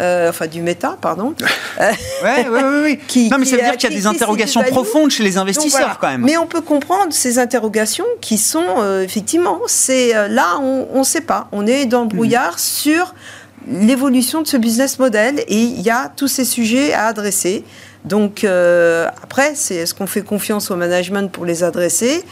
euh, 0.00 0.28
enfin 0.28 0.46
du 0.46 0.62
méta, 0.62 0.96
pardon. 1.00 1.34
oui, 1.80 2.46
oui, 2.48 2.60
oui. 2.84 2.98
Qui, 3.08 3.28
non, 3.30 3.38
mais 3.38 3.44
ça 3.44 3.56
veut 3.56 3.62
dire 3.62 3.76
qu'il 3.76 3.90
y 3.90 3.92
a 3.92 3.96
des 3.96 4.06
interrogations 4.06 4.62
profondes 4.62 5.10
chez 5.10 5.24
les 5.24 5.38
investisseurs 5.38 5.98
quand 6.00 6.08
même. 6.08 6.22
Mais 6.22 6.36
on 6.36 6.46
peut 6.46 6.60
comprendre 6.60 7.12
ces 7.12 7.40
interrogations 7.40 8.04
qui 8.20 8.38
sont 8.38 8.62
euh, 8.78 9.02
effectivement, 9.02 9.60
c'est 9.66 10.14
euh, 10.14 10.28
là, 10.28 10.60
on 10.60 10.98
ne 10.98 11.04
sait 11.04 11.20
pas. 11.20 11.48
On 11.50 11.66
est 11.66 11.86
dans 11.86 12.02
le 12.02 12.08
brouillard 12.08 12.52
mhm. 12.52 12.58
sur 12.58 13.14
l'évolution 13.68 14.42
de 14.42 14.46
ce 14.46 14.56
business 14.56 15.00
model 15.00 15.40
et 15.48 15.62
il 15.62 15.80
y 15.80 15.90
a 15.90 16.12
tous 16.14 16.28
ces 16.28 16.44
sujets 16.44 16.92
à 16.92 17.06
adresser. 17.06 17.64
Donc 18.04 18.44
après, 18.44 19.52
c'est 19.56 19.74
est-ce 19.74 19.94
qu'on 19.94 20.06
fait 20.06 20.22
confiance 20.22 20.70
au 20.70 20.76
management 20.76 21.30
pour 21.30 21.44
les 21.44 21.64
adresser? 21.64 22.24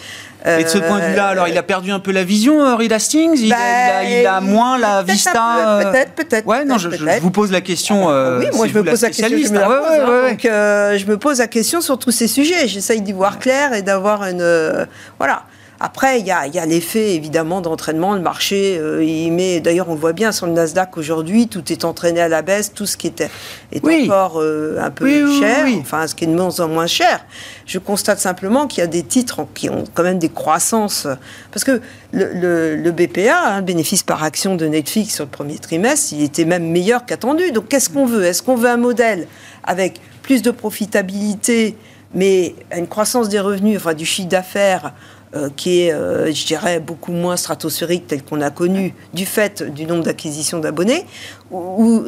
Et 0.47 0.65
de 0.65 0.69
ce 0.69 0.79
point 0.79 1.01
de 1.01 1.07
vue-là, 1.07 1.29
alors 1.29 1.49
il 1.49 1.59
a 1.59 1.63
perdu 1.63 1.91
un 1.91 1.99
peu 1.99 2.13
la 2.13 2.25
vision, 2.25 2.63
euh, 2.63 2.77
Reed 2.77 2.93
Hastings 2.93 3.37
il, 3.37 3.53
a, 3.53 4.05
il, 4.05 4.27
a, 4.27 4.41
ben, 4.41 4.47
moins 4.47 4.79
la 4.79 5.03
vista. 5.03 5.79
Euh, 5.79 5.91
peut-être, 5.91 6.13
peut-être. 6.13 6.47
Ouais, 6.47 6.65
non, 6.65 6.79
je, 6.79 6.89
vous 7.21 7.31
pose 7.31 7.51
la 7.51 7.61
question. 7.61 8.11
Euh, 8.11 8.39
oui, 8.39 8.47
moi 8.55 8.67
je 8.69 8.75
me 8.75 8.85
pose 8.85 9.03
la 9.03 9.09
question. 9.09 9.29
Je 9.29 9.53
me, 9.53 9.59
hein. 9.59 9.69
hein. 9.69 10.31
donc, 10.31 10.41
je 10.43 11.07
me 11.07 11.17
pose 11.17 11.39
la 11.39 11.49
question 11.49 11.81
sur 11.81 11.99
tous 11.99 12.13
ces 12.13 12.29
sujets. 12.29 12.69
J'essaye 12.69 13.01
d'y 13.01 13.13
voir 13.13 13.39
clair 13.39 13.73
et 13.73 13.83
d'avoir 13.83 14.25
une. 14.25 14.87
voilà. 15.19 15.43
Après, 15.79 16.21
il 16.21 16.27
y 16.27 16.31
a, 16.31 16.67
l'effet 16.67 17.15
évidemment 17.15 17.61
d'entraînement. 17.61 18.15
Le 18.15 18.21
marché, 18.21 18.79
euh, 18.79 19.05
il 19.05 19.31
met. 19.33 19.61
D'ailleurs, 19.61 19.91
on 19.91 19.95
voit 19.95 20.13
bien 20.13 20.33
sur 20.33 20.47
le 20.47 20.53
Nasdaq 20.53 20.97
aujourd'hui, 20.97 21.49
tout 21.49 21.71
est 21.71 21.85
entraîné 21.85 22.21
à 22.21 22.29
la 22.29 22.43
baisse. 22.43 22.73
Tout 22.73 22.87
ce 22.87 22.97
qui 22.97 23.07
était, 23.07 23.31
est 23.73 23.85
encore 23.85 24.41
euh, 24.41 24.79
un 24.81 24.91
peu 24.91 25.07
cher, 25.41 25.67
enfin, 25.81 26.07
ce 26.07 26.15
qui 26.15 26.25
est 26.25 26.29
de 26.29 26.35
moins 26.35 26.61
en 26.61 26.69
moins 26.69 26.87
cher. 26.87 27.25
Je 27.67 27.79
constate 27.79 28.19
simplement 28.19 28.67
qu'il 28.67 28.81
y 28.81 28.85
a 28.85 28.87
des 28.87 29.03
titres 29.03 29.47
qui 29.55 29.69
ont 29.69 29.85
quand 29.93 30.03
même 30.03 30.19
des 30.19 30.31
croissances. 30.31 31.07
Parce 31.53 31.65
que 31.65 31.81
le, 32.13 32.91
BPA, 32.91 33.39
hein, 33.39 33.57
le 33.59 33.65
bénéfice 33.65 34.03
par 34.03 34.23
action 34.23 34.57
de 34.57 34.67
Netflix 34.67 35.15
sur 35.15 35.25
le 35.25 35.31
premier 35.31 35.59
trimestre, 35.59 36.15
il 36.15 36.23
était 36.23 36.47
même 36.47 36.71
meilleur 36.71 37.05
qu'attendu. 37.05 37.53
Donc, 37.53 37.69
qu'est-ce 37.69 37.91
qu'on 37.91 38.07
veut? 38.07 38.25
Est-ce 38.25 38.43
qu'on 38.43 38.57
veut 38.57 38.71
un 38.71 38.79
modèle 38.79 39.27
avec 39.63 40.01
plus 40.23 40.43
de 40.43 40.51
profitabilité, 40.51 41.77
mais 42.15 42.55
une 42.77 42.89
croissance 42.89 43.29
des 43.29 43.41
revenus, 43.41 43.77
enfin 43.77 43.95
du 43.95 44.07
chiffre 44.07 44.29
d'affaires 44.29 44.93
euh, 45.37 45.49
qui 45.55 45.83
est, 45.83 45.93
euh, 45.93 46.33
je 46.33 46.47
dirais, 46.47 46.81
beaucoup 46.81 47.13
moins 47.13 47.37
stratosphérique 47.37 48.07
tel 48.07 48.23
qu'on 48.23 48.41
a 48.41 48.51
connu 48.51 48.95
du 49.13 49.27
fait 49.27 49.63
du 49.63 49.85
nombre 49.85 50.05
d'acquisitions 50.05 50.59
d'abonnés. 50.59 51.05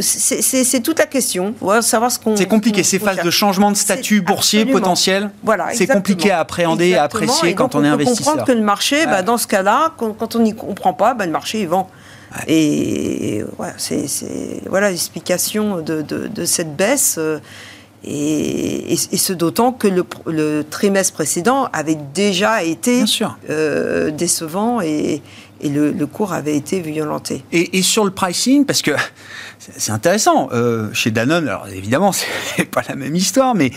C'est 0.00 0.82
toute 0.82 0.99
la 0.99 1.06
question. 1.06 1.54
savoir 1.82 2.11
ce 2.11 2.18
qu'on. 2.18 2.37
C'est 2.37 2.47
compliqué 2.47 2.82
ces 2.82 2.99
phases 2.99 3.23
de 3.23 3.30
changement 3.30 3.70
de 3.70 3.76
statut 3.76 4.23
boursier 4.23 4.64
potentiel. 4.64 5.30
Voilà, 5.42 5.68
c'est 5.75 5.87
compliqué 5.87 6.30
à 6.30 6.40
appréhender, 6.40 6.94
à 6.94 7.04
apprécier 7.04 7.54
quand 7.54 7.75
on, 7.75 7.85
est 7.85 7.88
investisseur. 7.88 8.26
Comprendre 8.26 8.47
que 8.47 8.52
le 8.52 8.64
marché, 8.64 9.06
bah, 9.06 9.23
dans 9.23 9.38
ce 9.38 9.47
cas-là, 9.47 9.92
quand, 9.97 10.35
on 10.35 10.40
n'y 10.40 10.54
comprend 10.54 10.94
pas, 10.94 11.14
bah, 11.14 11.26
le 11.26 11.32
marché 11.32 11.61
il 11.61 11.68
vend. 11.68 11.90
Et 12.47 13.42
voilà, 13.56 13.75
c'est 13.76 14.06
voilà 14.66 14.90
l'explication 14.90 15.80
de, 15.80 16.02
de, 16.02 16.44
cette 16.44 16.76
baisse. 16.76 17.16
Euh, 17.18 17.38
et, 18.05 18.97
ce 18.97 19.33
d'autant 19.33 19.73
que 19.73 19.88
le, 19.88 20.64
trimestre 20.69 21.14
précédent 21.14 21.69
avait 21.73 21.99
déjà 22.14 22.62
été 22.62 23.05
euh, 23.50 24.11
décevant 24.11 24.81
et, 24.81 25.23
le, 25.62 26.07
cours 26.07 26.33
avait 26.33 26.57
été 26.57 26.81
violenté. 26.81 27.45
Et, 27.52 27.83
sur 27.83 28.05
le 28.05 28.12
pricing, 28.12 28.64
parce 28.64 28.83
que 28.83 28.93
c'est 29.58 29.92
intéressant, 29.92 30.48
euh, 30.52 30.92
chez 30.92 31.10
Danone, 31.10 31.48
alors 31.48 31.66
évidemment, 31.68 32.12
c'est 32.56 32.64
pas 32.64 32.82
la 32.88 32.94
même 32.94 33.14
histoire, 33.14 33.54
mais 33.54 33.70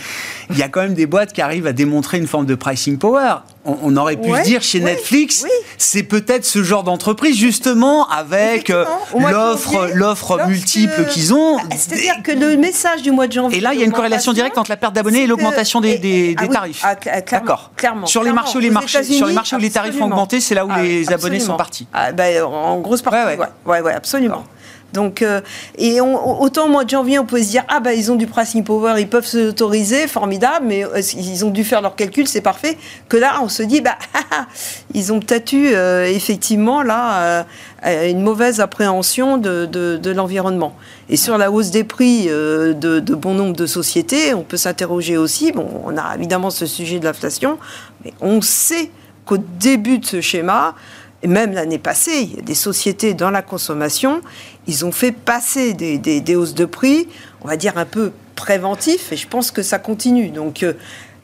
il 0.50 0.58
y 0.58 0.62
a 0.62 0.68
quand 0.68 0.82
même 0.82 0.94
des 0.94 1.06
boîtes 1.06 1.32
qui 1.32 1.40
arrivent 1.40 1.66
à 1.66 1.72
démontrer 1.72 2.18
une 2.18 2.26
forme 2.26 2.46
de 2.46 2.54
pricing 2.54 2.98
power 2.98 3.36
on, 3.64 3.96
aurait 3.96 4.16
pu 4.16 4.28
se 4.30 4.42
dire 4.42 4.62
chez 4.62 4.80
Netflix, 4.80 5.44
c'est 5.78 6.02
peut-être 6.02 6.44
ce 6.44 6.62
genre 6.62 6.82
d'entreprise 6.82 7.36
justement 7.36 8.08
avec 8.08 8.70
euh, 8.70 8.84
l'offre, 9.14 9.88
l'offre 9.94 10.46
multiple 10.46 11.06
qu'ils 11.06 11.32
ont. 11.32 11.58
Bah, 11.58 11.76
c'est-à-dire 11.76 12.22
que 12.22 12.32
le 12.32 12.56
message 12.56 13.02
du 13.02 13.12
mois 13.12 13.26
de 13.26 13.32
janvier. 13.32 13.58
Et 13.58 13.60
là, 13.60 13.72
il 13.74 13.80
y 13.80 13.82
a 13.82 13.86
une 13.86 13.92
corrélation 13.92 14.32
directe 14.32 14.58
entre 14.58 14.70
la 14.70 14.76
perte 14.76 14.94
d'abonnés 14.94 15.22
et 15.22 15.26
l'augmentation 15.26 15.80
des, 15.80 16.34
ah 16.38 16.48
tarifs. 16.48 16.82
Ah, 16.84 16.96
D'accord. 17.30 17.70
Clairement. 17.76 18.06
Sur 18.06 18.22
les 18.22 18.32
marchés 18.32 18.58
où 18.58 18.60
les 18.60 18.70
marchés, 18.70 19.04
sur 19.04 19.26
les 19.26 19.32
marchés 19.32 19.56
où 19.56 19.60
les 19.60 19.70
tarifs 19.70 20.00
ont 20.00 20.06
augmenté, 20.06 20.40
c'est 20.40 20.54
là 20.54 20.66
où 20.66 20.70
ah, 20.72 20.82
les 20.82 21.12
abonnés 21.12 21.40
sont 21.40 21.56
partis. 21.56 21.86
Bah, 21.92 22.24
en 22.44 22.80
grosse 22.80 23.02
partie. 23.02 23.38
Ouais, 23.66 23.80
ouais, 23.80 23.92
absolument. 23.92 24.44
Donc, 24.92 25.22
euh, 25.22 25.40
et 25.78 26.00
autant 26.00 26.66
au 26.66 26.68
mois 26.68 26.84
de 26.84 26.90
janvier, 26.90 27.18
on 27.18 27.24
peut 27.24 27.42
se 27.42 27.48
dire 27.48 27.64
ah 27.68 27.80
bah 27.80 27.94
ils 27.94 28.12
ont 28.12 28.16
du 28.16 28.26
pricing 28.26 28.62
power, 28.62 28.94
ils 28.98 29.08
peuvent 29.08 29.26
s'autoriser, 29.26 30.06
formidable, 30.06 30.66
mais 30.68 30.84
euh, 30.84 31.00
ils 31.16 31.44
ont 31.44 31.50
dû 31.50 31.64
faire 31.64 31.80
leur 31.80 31.96
calcul, 31.96 32.28
c'est 32.28 32.40
parfait. 32.40 32.76
Que 33.08 33.16
là, 33.16 33.40
on 33.42 33.48
se 33.48 33.62
dit 33.62 33.80
bah 33.80 33.96
ils 34.94 35.12
ont 35.12 35.20
peut-être 35.20 35.52
eu 35.52 35.72
euh, 35.72 36.06
effectivement 36.06 36.82
là 36.82 37.46
une 37.84 38.22
mauvaise 38.22 38.60
appréhension 38.60 39.38
de, 39.38 40.12
l'environnement. 40.14 40.76
Et 41.08 41.16
sur 41.16 41.36
la 41.36 41.50
hausse 41.50 41.70
des 41.70 41.84
prix 41.84 42.26
de, 42.26 42.72
de, 42.74 43.14
bon 43.14 43.34
nombre 43.34 43.56
de 43.56 43.66
sociétés, 43.66 44.34
on 44.34 44.42
peut 44.42 44.56
s'interroger 44.56 45.16
aussi. 45.16 45.52
Bon, 45.52 45.66
on 45.84 45.96
a 45.96 46.14
évidemment 46.16 46.50
ce 46.50 46.66
sujet 46.66 47.00
de 47.00 47.04
l'inflation, 47.04 47.58
mais 48.04 48.12
on 48.20 48.40
sait 48.40 48.90
qu'au 49.24 49.38
début 49.38 49.98
de 49.98 50.06
ce 50.06 50.20
schéma, 50.20 50.74
et 51.22 51.28
même 51.28 51.52
l'année 51.52 51.78
passée, 51.78 52.22
il 52.22 52.36
y 52.36 52.38
a 52.38 52.42
des 52.42 52.54
sociétés 52.54 53.14
dans 53.14 53.30
la 53.30 53.42
consommation, 53.42 54.20
ils 54.66 54.84
ont 54.84 54.92
fait 54.92 55.12
passer 55.12 55.72
des, 55.72 56.36
hausses 56.36 56.54
de 56.54 56.64
prix, 56.64 57.08
on 57.42 57.48
va 57.48 57.56
dire 57.56 57.78
un 57.78 57.84
peu 57.84 58.12
préventifs, 58.34 59.12
et 59.12 59.16
je 59.16 59.28
pense 59.28 59.50
que 59.50 59.62
ça 59.62 59.78
continue. 59.78 60.30
Donc, 60.30 60.62
euh, 60.62 60.72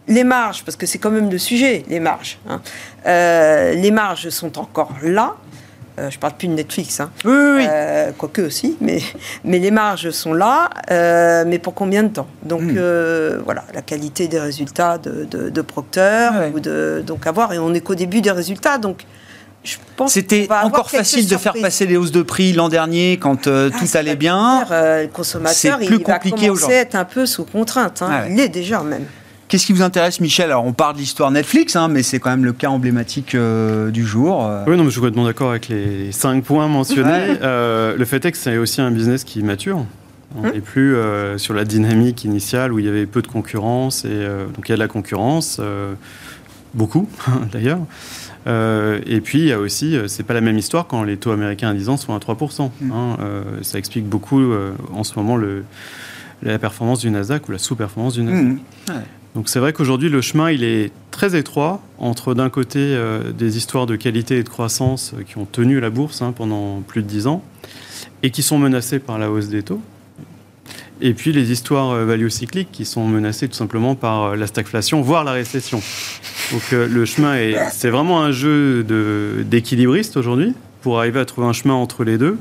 les 0.06 0.24
marges, 0.24 0.64
parce 0.64 0.76
que 0.76 0.86
c'est 0.86 0.98
quand 0.98 1.10
même 1.10 1.30
le 1.30 1.38
sujet, 1.38 1.84
les 1.88 2.00
marges. 2.00 2.38
Hein. 2.48 2.62
Euh, 3.06 3.74
les 3.74 3.90
marges 3.90 4.28
sont 4.30 4.58
encore 4.58 4.92
là. 5.02 5.34
Euh, 5.98 6.10
je 6.10 6.18
parle 6.20 6.34
plus 6.34 6.46
de 6.46 6.52
Netflix, 6.52 7.00
hein. 7.00 7.10
oui, 7.24 7.32
oui, 7.56 7.66
quoique 8.16 8.42
aussi, 8.42 8.76
mais, 8.80 9.00
mais 9.42 9.58
les 9.58 9.72
marges 9.72 10.10
sont 10.10 10.32
là, 10.32 10.70
mais 11.44 11.58
pour 11.58 11.74
combien 11.74 12.04
de 12.04 12.08
temps? 12.10 12.28
Donc 12.44 12.62
hmm. 12.62 13.42
voilà, 13.44 13.64
la 13.74 13.82
qualité 13.82 14.28
des 14.28 14.38
résultats 14.38 14.96
de, 14.98 15.24
de, 15.24 15.60
Procter, 15.60 16.30
ou 16.54 16.60
de, 16.60 17.02
donc 17.04 17.26
à 17.26 17.32
voir, 17.32 17.52
et 17.52 17.58
on 17.58 17.70
n'est 17.70 17.80
qu'au 17.80 17.96
début 17.96 18.20
des 18.20 18.30
résultats, 18.30 18.78
donc 18.78 19.04
c'était 20.06 20.48
encore 20.62 20.90
facile 20.90 21.28
de 21.28 21.36
faire 21.36 21.54
passer 21.60 21.86
les 21.86 21.96
hausses 21.96 22.12
de 22.12 22.22
prix 22.22 22.52
l'an 22.52 22.68
dernier 22.68 23.18
quand 23.18 23.46
euh, 23.46 23.70
ah, 23.72 23.78
tout 23.78 23.96
allait 23.96 24.16
bien. 24.16 24.66
Euh, 24.70 25.02
le 25.02 25.08
consommateur, 25.08 25.78
plus 25.78 25.96
il 25.96 26.02
compliqué 26.02 26.50
va 26.50 26.72
être 26.72 26.94
un 26.94 27.04
peu 27.04 27.26
sous 27.26 27.44
contrainte. 27.44 28.02
Hein. 28.02 28.08
Ah 28.10 28.28
il 28.28 28.38
est 28.40 28.48
déjà 28.48 28.82
même. 28.82 29.04
Qu'est-ce 29.48 29.64
qui 29.64 29.72
vous 29.72 29.82
intéresse, 29.82 30.20
Michel? 30.20 30.46
Alors, 30.46 30.66
on 30.66 30.74
parle 30.74 30.94
de 30.94 30.98
l'histoire 30.98 31.30
Netflix, 31.30 31.74
hein, 31.74 31.88
mais 31.88 32.02
c'est 32.02 32.18
quand 32.18 32.28
même 32.28 32.44
le 32.44 32.52
cas 32.52 32.68
emblématique 32.68 33.34
euh, 33.34 33.90
du 33.90 34.04
jour. 34.04 34.46
Oui, 34.66 34.76
non, 34.76 34.82
mais 34.82 34.84
je 34.84 34.90
suis 34.90 35.00
complètement 35.00 35.24
d'accord 35.24 35.50
avec 35.50 35.68
les 35.68 36.12
cinq 36.12 36.44
points 36.44 36.68
mentionnés. 36.68 37.38
le 37.40 38.04
fait 38.04 38.24
est 38.24 38.32
que 38.32 38.38
c'est 38.38 38.58
aussi 38.58 38.80
un 38.80 38.90
business 38.90 39.24
qui 39.24 39.42
mature. 39.42 39.84
On 40.36 40.42
n'est 40.42 40.50
hum. 40.50 40.60
plus 40.60 40.96
sur 41.38 41.54
la 41.54 41.64
dynamique 41.64 42.24
initiale 42.24 42.74
où 42.74 42.78
il 42.78 42.84
y 42.84 42.88
avait 42.88 43.06
peu 43.06 43.22
de 43.22 43.28
concurrence. 43.28 44.04
Et, 44.04 44.26
donc, 44.54 44.68
il 44.68 44.70
y 44.70 44.72
a 44.72 44.76
de 44.76 44.82
la 44.82 44.88
concurrence, 44.88 45.60
beaucoup 46.74 47.08
d'ailleurs. 47.52 47.80
Euh, 48.48 49.00
et 49.06 49.20
puis, 49.20 49.38
il 49.40 49.44
y 49.46 49.52
a 49.52 49.58
aussi, 49.58 49.96
euh, 49.96 50.08
c'est 50.08 50.22
pas 50.22 50.34
la 50.34 50.40
même 50.40 50.58
histoire 50.58 50.86
quand 50.86 51.02
les 51.02 51.16
taux 51.16 51.32
américains 51.32 51.68
à 51.68 51.74
10 51.74 51.88
ans 51.90 51.96
sont 51.96 52.14
à 52.14 52.18
3%. 52.18 52.70
Mm. 52.80 52.90
Hein. 52.90 53.16
Euh, 53.20 53.42
ça 53.62 53.78
explique 53.78 54.06
beaucoup 54.06 54.52
en 54.92 55.04
ce 55.04 55.14
moment 55.16 55.36
le, 55.36 55.64
la 56.42 56.58
performance 56.58 57.00
du 57.00 57.10
Nasdaq 57.10 57.48
ou 57.48 57.52
la 57.52 57.58
sous-performance 57.58 58.14
du 58.14 58.22
Nasdaq. 58.22 58.58
Mm. 58.88 58.92
Donc 59.34 59.48
c'est 59.48 59.58
vrai 59.58 59.72
qu'aujourd'hui, 59.72 60.08
le 60.08 60.20
chemin, 60.20 60.50
il 60.50 60.64
est 60.64 60.90
très 61.10 61.36
étroit 61.36 61.82
entre 61.98 62.34
d'un 62.34 62.48
côté 62.48 62.98
des 63.36 63.56
histoires 63.56 63.86
de 63.86 63.94
qualité 63.94 64.38
et 64.38 64.42
de 64.42 64.48
croissance 64.48 65.14
qui 65.26 65.38
ont 65.38 65.44
tenu 65.44 65.78
la 65.80 65.90
bourse 65.90 66.22
hein, 66.22 66.32
pendant 66.34 66.80
plus 66.80 67.02
de 67.02 67.06
10 67.06 67.26
ans 67.26 67.42
et 68.22 68.30
qui 68.30 68.42
sont 68.42 68.58
menacées 68.58 68.98
par 68.98 69.18
la 69.18 69.30
hausse 69.30 69.48
des 69.48 69.62
taux. 69.62 69.80
Et 71.00 71.14
puis 71.14 71.32
les 71.32 71.52
histoires 71.52 71.94
value 72.04 72.28
cycliques 72.28 72.72
qui 72.72 72.84
sont 72.84 73.06
menacées 73.06 73.46
tout 73.46 73.54
simplement 73.54 73.94
par 73.94 74.34
la 74.34 74.46
stagflation, 74.48 75.02
voire 75.02 75.22
la 75.22 75.32
récession. 75.32 75.80
Donc 76.52 76.62
euh, 76.72 76.88
le 76.88 77.04
chemin 77.04 77.34
est, 77.36 77.56
c'est 77.70 77.90
vraiment 77.90 78.22
un 78.22 78.32
jeu 78.32 78.84
d'équilibriste 79.44 80.16
aujourd'hui 80.16 80.54
pour 80.82 80.98
arriver 80.98 81.20
à 81.20 81.24
trouver 81.24 81.46
un 81.46 81.52
chemin 81.52 81.74
entre 81.74 82.04
les 82.04 82.18
deux. 82.18 82.38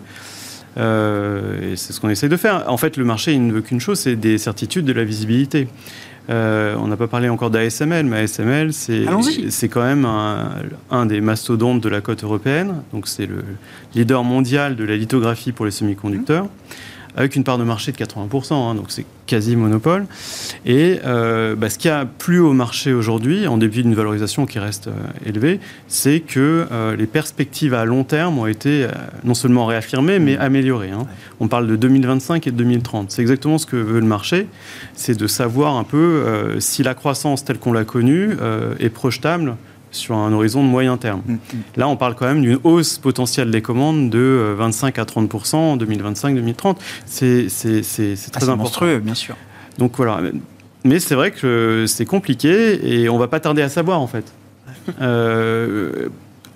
Euh, 0.78 1.74
et 1.74 1.76
c'est 1.76 1.92
ce 1.92 2.00
qu'on 2.00 2.10
essaie 2.10 2.30
de 2.30 2.38
faire. 2.38 2.66
En 2.68 2.78
fait, 2.78 2.98
le 2.98 3.04
marché, 3.04 3.34
il 3.34 3.46
ne 3.46 3.52
veut 3.52 3.62
qu'une 3.62 3.80
chose, 3.80 4.00
c'est 4.00 4.16
des 4.16 4.38
certitudes, 4.38 4.86
de 4.86 4.94
la 4.94 5.04
visibilité. 5.04 5.68
on 6.30 6.88
n'a 6.88 6.98
pas 6.98 7.08
parlé 7.08 7.30
encore 7.30 7.50
d'ASML, 7.50 8.06
mais 8.06 8.20
ASML, 8.20 8.74
c'est 8.74 9.70
quand 9.70 9.84
même 9.84 10.06
un, 10.06 10.52
un, 10.92 11.06
des 11.08 11.20
mastodontes 11.20 11.82
de 11.82 11.90
la 11.90 12.02
côte 12.02 12.24
européenne. 12.24 12.84
Donc, 12.94 13.08
c'est 13.08 13.26
le 13.26 13.44
leader 13.96 14.24
mondial 14.24 14.76
de 14.76 14.84
la 14.84 14.96
lithographie 14.96 15.52
pour 15.52 15.66
les 15.66 15.72
semi-conducteurs. 15.72 16.46
Mmh 16.46 16.50
avec 17.18 17.36
une 17.36 17.44
part 17.44 17.58
de 17.58 17.64
marché 17.64 17.92
de 17.92 17.98
80%, 17.98 18.54
hein, 18.54 18.76
donc 18.76 18.86
c'est 18.90 19.06
quasi 19.26 19.56
monopole. 19.56 20.06
Et 20.66 21.00
euh, 21.04 21.56
bah, 21.56 21.70
ce 21.70 21.80
qui 21.80 21.90
a 21.90 22.06
plu 22.06 22.40
au 22.40 22.54
marché 22.54 22.94
aujourd'hui, 22.94 23.48
en 23.48 23.58
dépit 23.58 23.82
d'une 23.82 23.96
valorisation 23.96 24.46
qui 24.46 24.60
reste 24.60 24.88
euh, 24.88 24.92
élevée, 25.26 25.60
c'est 25.88 26.20
que 26.20 26.68
euh, 26.72 26.96
les 26.96 27.08
perspectives 27.08 27.74
à 27.74 27.86
long 27.86 28.04
terme 28.04 28.38
ont 28.38 28.46
été 28.46 28.88
non 29.24 29.34
seulement 29.34 29.66
réaffirmées, 29.66 30.20
mais 30.20 30.38
mmh. 30.38 30.42
améliorées. 30.42 30.92
Hein. 30.92 31.08
On 31.40 31.48
parle 31.48 31.68
de 31.68 31.76
2025 31.76 32.46
et 32.46 32.52
de 32.52 32.58
2030. 32.58 33.10
C'est 33.10 33.22
exactement 33.22 33.58
ce 33.58 33.66
que 33.66 33.76
veut 33.76 34.00
le 34.00 34.06
marché, 34.06 34.48
c'est 34.94 35.18
de 35.18 35.28
savoir 35.28 35.76
un 35.76 35.84
peu 35.84 36.24
si 36.60 36.84
la 36.84 36.94
croissance 36.94 37.44
telle 37.44 37.58
qu'on 37.58 37.74
l'a 37.74 37.84
connue 37.84 38.38
est 38.80 38.90
projetable 38.90 39.56
sur 39.92 40.16
un 40.16 40.32
horizon 40.34 40.64
de 40.64 40.70
moyen 40.70 40.98
terme. 40.98 41.22
Mm, 41.26 41.34
mm. 41.34 41.38
Là, 41.78 41.88
on 41.88 41.98
parle 41.98 42.16
quand 42.16 42.26
même 42.26 42.42
d'une 42.42 42.60
hausse 42.64 42.98
potentielle 42.98 43.52
des 43.52 43.62
commandes 43.62 44.10
de 44.10 44.56
25 44.58 44.98
euh, 44.98 45.02
à 45.02 45.06
30% 45.06 45.56
en 45.56 45.78
2025-2030. 45.78 46.76
C'est 47.06 47.48
très 47.48 48.16
ah, 48.34 48.44
important. 48.44 48.58
monstrueux, 48.58 49.00
bien 49.00 49.16
sûr. 49.16 49.36
Donc 49.78 49.98
voilà. 49.98 50.22
Mais 50.84 51.00
c'est 51.00 51.16
vrai 51.16 51.32
que 51.32 51.86
c'est 51.88 52.06
compliqué 52.06 53.02
et 53.02 53.10
on 53.10 53.18
va 53.18 53.28
pas 53.28 53.40
tarder 53.40 53.62
à 53.62 53.70
savoir 53.70 54.02
en 54.02 54.08
fait. 54.08 54.26
Euh, 55.02 56.08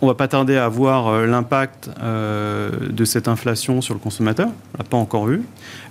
on 0.01 0.08
va 0.08 0.15
pas 0.15 0.27
tarder 0.27 0.58
à 0.58 0.67
voir 0.67 1.08
euh, 1.08 1.27
l'impact 1.27 1.89
euh, 2.01 2.72
de 2.89 3.05
cette 3.05 3.27
inflation 3.27 3.81
sur 3.81 3.93
le 3.93 4.00
consommateur. 4.00 4.48
On 4.48 4.77
l'a 4.79 4.84
pas 4.84 4.98
encore 4.98 5.27
vu. 5.27 5.43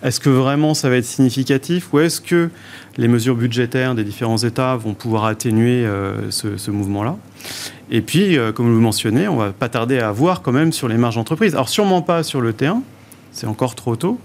Est-ce 0.02 0.18
que 0.18 0.28
vraiment 0.28 0.74
ça 0.74 0.88
va 0.88 0.96
être 0.96 1.04
significatif 1.04 1.92
ou 1.92 2.00
est-ce 2.00 2.20
que 2.20 2.50
les 2.96 3.06
mesures 3.06 3.36
budgétaires 3.36 3.94
des 3.94 4.02
différents 4.02 4.38
États 4.38 4.74
vont 4.76 4.94
pouvoir 4.94 5.24
atténuer 5.26 5.86
euh, 5.86 6.30
ce, 6.30 6.70
mouvement-là? 6.70 7.16
Et 7.90 8.02
puis, 8.02 8.36
comme 8.54 8.66
vous 8.66 8.74
le 8.74 8.80
mentionnez, 8.80 9.26
on 9.26 9.36
va 9.36 9.50
pas 9.50 9.68
tarder 9.68 9.98
à 9.98 10.12
voir 10.12 10.42
quand 10.42 10.52
même 10.52 10.72
sur 10.72 10.88
les 10.88 10.96
marges 10.96 11.16
d'entreprise. 11.16 11.54
Alors 11.54 11.68
sûrement 11.68 12.02
pas 12.02 12.22
sur 12.22 12.40
le 12.40 12.52
T1, 12.52 12.82
c'est 13.32 13.46
encore 13.46 13.74
trop 13.74 13.96
tôt. 13.96 14.18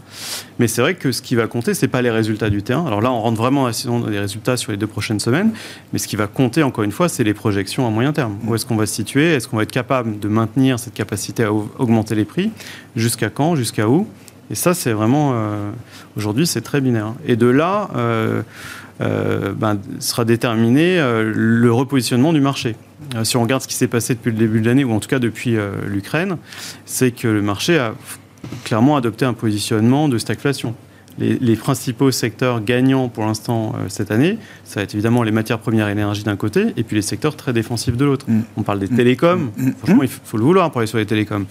Mais 0.60 0.68
c'est 0.68 0.82
vrai 0.82 0.96
que 0.96 1.12
ce 1.12 1.22
qui 1.22 1.36
va 1.36 1.48
compter, 1.48 1.74
ce 1.74 1.86
n'est 1.86 1.90
pas 1.90 2.02
les 2.02 2.10
résultats 2.10 2.50
du 2.50 2.64
terrain. 2.64 2.86
Alors 2.86 3.02
là, 3.02 3.12
on 3.12 3.22
rentre 3.22 3.38
vraiment 3.38 3.70
dans 3.86 4.08
les 4.08 4.20
résultats 4.20 4.58
sur 4.58 4.72
les 4.72 4.78
deux 4.78 4.88
prochaines 4.88 5.20
semaines. 5.20 5.52
Mais 5.94 6.00
ce 6.00 6.08
qui 6.08 6.16
va 6.16 6.28
compter, 6.28 6.64
encore 6.64 6.84
une 6.84 6.92
fois, 6.92 7.10
c'est 7.10 7.24
les 7.24 7.34
projections 7.34 7.88
à 7.88 7.90
moyen 7.90 8.14
terme. 8.14 8.38
Où 8.46 8.56
est-ce 8.56 8.66
qu'on 8.66 8.76
va 8.76 8.86
se 8.86 8.96
situer? 8.96 9.34
Est-ce 9.34 9.48
qu'on 9.48 9.58
va 9.58 9.64
être 9.64 9.72
capable 9.72 10.20
de 10.20 10.28
maintenir 10.28 10.80
cette 10.80 10.94
capacité 10.94 11.44
à 11.44 11.54
augmenter 11.54 12.16
les 12.16 12.26
prix? 12.26 12.52
Jusqu'à 12.96 13.30
quand? 13.30 13.56
Jusqu'à 13.56 13.88
où? 13.88 14.08
Et 14.52 14.56
ça, 14.56 14.74
c'est 14.74 14.92
vraiment. 14.92 15.32
Euh, 15.34 15.72
aujourd'hui, 16.18 16.46
c'est 16.48 16.62
très 16.62 16.82
binaire. 16.82 17.14
Et 17.26 17.36
de 17.36 17.48
là. 17.48 17.90
Euh, 17.96 18.42
euh, 19.02 19.52
ben, 19.52 19.78
sera 20.00 20.24
déterminé 20.24 20.98
le 20.98 21.70
repositionnement 21.70 22.32
du 22.32 22.40
marché. 22.40 22.78
si 23.24 23.36
on 23.36 23.42
regarde 23.42 23.62
ce 23.62 23.68
qui 23.68 23.74
s'est 23.74 23.90
passé 23.90 24.16
depuis 24.16 24.32
le 24.32 24.38
début 24.38 24.62
de 24.62 24.68
l'année, 24.68 24.86
ou 24.86 24.94
en 24.94 25.02
tout 25.02 25.10
cas 25.10 25.20
depuis 25.20 25.58
l'Ukraine, 25.86 26.38
c'est 26.86 27.12
que 27.12 27.28
le 27.28 27.42
marché 27.42 27.78
a 27.78 27.94
clairement 28.64 28.98
adopter 28.98 29.26
un 29.26 29.34
positionnement 29.34 30.08
de 30.10 30.18
stagflation. 30.18 30.76
Les, 31.18 31.56
principaux 31.56 32.12
secteurs 32.12 32.62
gagnants 32.62 33.08
pour 33.08 33.26
l'instant 33.26 33.74
euh, 33.74 33.86
cette 33.88 34.12
année, 34.12 34.38
ça 34.66 34.82
va 34.82 34.84
être 34.84 34.94
évidemment 34.96 35.24
les 35.24 35.32
matières 35.32 35.60
premières 35.60 35.88
et 35.88 35.92
l'énergie 35.96 36.24
d'un 36.24 36.36
côté, 36.36 36.74
et 36.76 36.84
puis 36.84 36.98
les 36.98 37.02
secteurs 37.02 37.38
très 37.38 37.54
défensifs 37.54 37.96
de 37.96 38.04
l'autre. 38.04 38.26
Mm. 38.28 38.42
On 38.58 38.64
parle 38.64 38.80
des 38.80 38.88
mm. 38.88 38.96
télécoms, 38.98 39.52
mm. 39.56 39.72
franchement 39.78 40.04
il 40.04 40.10
faut 40.10 40.38
le 40.38 40.44
vouloir 40.44 40.72
pour 40.72 40.80
aller 40.80 40.88
sur 40.88 40.98
les 40.98 41.06
télécoms. 41.06 41.46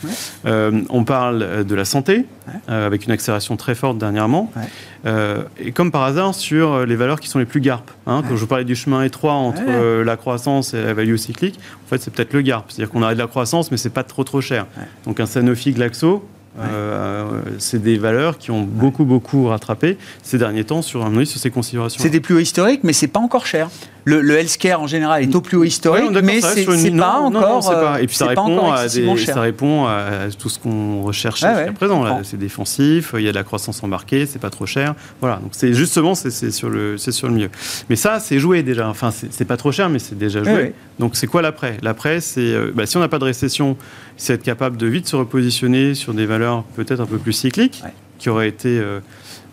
Euh, 0.45 0.83
on 0.91 1.05
parle 1.05 1.43
euh, 1.43 1.65
de 1.65 1.75
la 1.75 1.87
santé, 1.87 2.27
avec 2.69 3.07
une 3.07 3.13
accélération 3.13 3.57
très 3.57 3.75
forte 3.75 3.97
dernièrement. 3.97 4.53
et 5.07 5.73
comme 5.73 5.91
par 5.91 6.03
hasard 6.03 6.35
sur 6.35 6.85
les 6.85 6.95
valeurs 6.95 7.19
qui 7.19 7.29
sont 7.29 7.39
les 7.39 7.47
plus 7.47 7.63
GARP. 7.63 7.91
Hein, 8.07 8.23
quand 8.29 8.37
je 8.37 8.41
vous 8.41 8.47
parlais 8.47 8.67
du 8.67 8.77
chemin 8.77 9.03
étroit 9.03 9.33
entre 9.33 10.03
la 10.03 10.17
croissance 10.19 10.75
et 10.75 10.83
la 10.83 10.93
value 10.93 11.17
cyclique, 11.17 11.59
en 11.87 11.89
fait 11.89 12.03
c'est 12.03 12.13
peut-être 12.13 12.35
le 12.35 12.43
GARP. 12.43 12.71
C'est-à-dire 12.71 12.93
qu'on 12.93 13.03
a 13.03 13.15
de 13.15 13.19
la 13.19 13.27
croissance 13.27 13.71
mais 13.71 13.79
c'est 13.79 13.89
pas 13.89 14.03
trop 14.03 14.25
trop 14.25 14.43
cher. 14.43 14.67
Donc 15.07 15.21
un 15.21 15.27
Sanofi 15.27 15.73
Glaxo, 15.73 16.23
euh, 16.61 17.41
c'est 17.59 17.83
des 17.83 17.99
valeurs 17.99 18.39
qui 18.39 18.53
ont 18.53 18.63
beaucoup, 18.63 19.05
beaucoup 19.05 19.49
rattrapé 19.49 19.99
ces 20.23 20.39
derniers 20.39 20.65
temps 20.65 20.83
sur, 20.83 21.05
un 21.05 21.25
sur 21.25 21.41
ces 21.41 21.51
considérations. 21.51 22.01
C'est 22.01 22.11
des 22.11 22.21
plus 22.21 22.37
hauts 22.37 22.41
historiques, 22.41 22.81
mais 22.85 22.93
c'est 22.93 23.09
pas 23.09 23.21
encore 23.21 23.47
cher. 23.47 23.69
Le, 24.07 24.21
le, 24.21 24.37
healthcare 24.37 24.83
en 24.83 24.87
général 24.87 25.23
est 25.23 25.35
au 25.35 25.41
plus 25.41 25.57
haut 25.57 25.65
historique, 25.65 26.11
mais 26.23 26.43
c'est 26.43 26.91
pas 26.91 27.21
encore. 27.21 27.61
pas. 27.71 28.03
Et 28.03 28.07
puis 28.07 28.17
ça 28.17 28.27
répond, 28.27 28.71
à 28.71 28.89
ça 28.89 29.41
répond 29.41 29.87
à 29.87 30.29
tout 30.39 30.51
ce 30.51 30.59
qu'on 30.59 31.03
recherche 31.03 31.41
jusqu'à 31.41 31.73
présent. 31.73 32.23
C'est 32.23 32.39
défensif, 32.39 33.15
il 33.17 33.25
y 33.25 33.29
a 33.29 33.31
de 33.31 33.37
la 33.37 33.45
croissance 33.45 33.83
embarquée, 33.83 34.27
c'est 34.27 34.39
pas 34.39 34.51
trop 34.51 34.67
cher. 34.67 34.95
Voilà, 35.21 35.37
donc 35.37 35.53
c'est 35.53 35.73
justement 35.73 36.15
c'est 36.15 36.51
sur 36.51 36.69
le 36.69 36.99
c'est 36.99 37.13
sur 37.13 37.29
le 37.29 37.35
mieux. 37.35 37.51
Mais 37.89 37.97
ça, 37.97 38.21
c'est 38.21 38.39
joué 38.39 38.63
déjà. 38.63 38.89
Enfin, 38.89 39.11
c'est 39.11 39.45
pas 39.45 39.57
trop 39.57 39.73
cher, 39.73 39.89
mais 39.89 39.99
c'est 39.99 40.19
déjà 40.19 40.45
joué. 40.45 40.75
Donc 40.99 41.17
c'est 41.17 41.27
quoi 41.27 41.43
l'après? 41.43 41.79
L'après, 41.83 42.21
c'est 42.21 42.41
euh, 42.41 42.71
bah, 42.75 42.87
si 42.87 42.97
on 42.97 43.01
n'a 43.01 43.09
pas 43.09 43.19
de 43.19 43.25
récession, 43.25 43.77
c'est 44.17 44.35
être 44.35 44.43
capable 44.43 44.77
de 44.77 44.87
vite 44.87 45.09
se 45.09 45.17
repositionner 45.17 45.95
sur 45.95 46.15
des 46.15 46.27
valeurs 46.27 46.44
peut-être 46.77 47.01
un 47.01 47.07
peu 47.07 47.19
plus 47.19 47.33
cycliques, 47.33 47.83
qui 48.19 48.31
auraient 48.31 48.49
été 48.49 48.79
euh, 48.79 49.01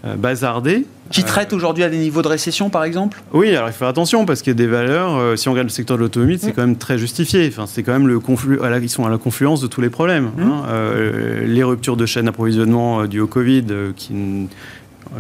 euh, 0.06 0.16
bazardées. 0.16 0.86
Qui 1.10 1.24
traitent 1.24 1.52
aujourd'hui 1.52 1.84
à 1.84 1.90
des 1.90 1.98
niveaux 1.98 2.22
de 2.22 2.30
récession, 2.30 2.70
par 2.70 2.86
exemple? 2.86 3.22
Oui, 3.34 3.54
alors 3.54 3.68
il 3.68 3.74
faut 3.74 3.80
faire 3.80 3.90
attention 3.90 4.26
parce 4.26 4.42
qu'il 4.42 4.52
y 4.52 4.56
a 4.56 4.58
des 4.58 4.68
valeurs, 4.68 5.38
si 5.38 5.50
on 5.50 5.52
regarde 5.52 5.68
le 5.68 5.74
secteur 5.74 5.98
de 5.98 6.04
l'automobile, 6.04 6.40
c'est 6.40 6.54
quand 6.54 6.62
même 6.62 6.78
très 6.78 6.98
justifié. 6.98 7.50
Enfin, 7.50 7.66
c'est 7.68 7.84
quand 7.84 7.92
même 7.92 8.08
le 8.08 8.22
conflu, 8.22 8.60
ils 8.82 8.90
sont 8.90 9.06
à 9.06 9.10
la 9.10 9.18
confluence 9.18 9.60
de 9.60 9.68
tous 9.68 9.82
les 9.82 9.90
problèmes. 9.90 10.32
Mmh. 10.38 10.42
Hein. 10.42 10.64
les 11.44 11.64
ruptures 11.64 11.98
de 11.98 12.06
chaîne 12.06 12.26
d'approvisionnement 12.26 13.06
dues 13.08 13.20
au 13.20 13.28
Covid 13.28 13.66
qui 13.98 14.48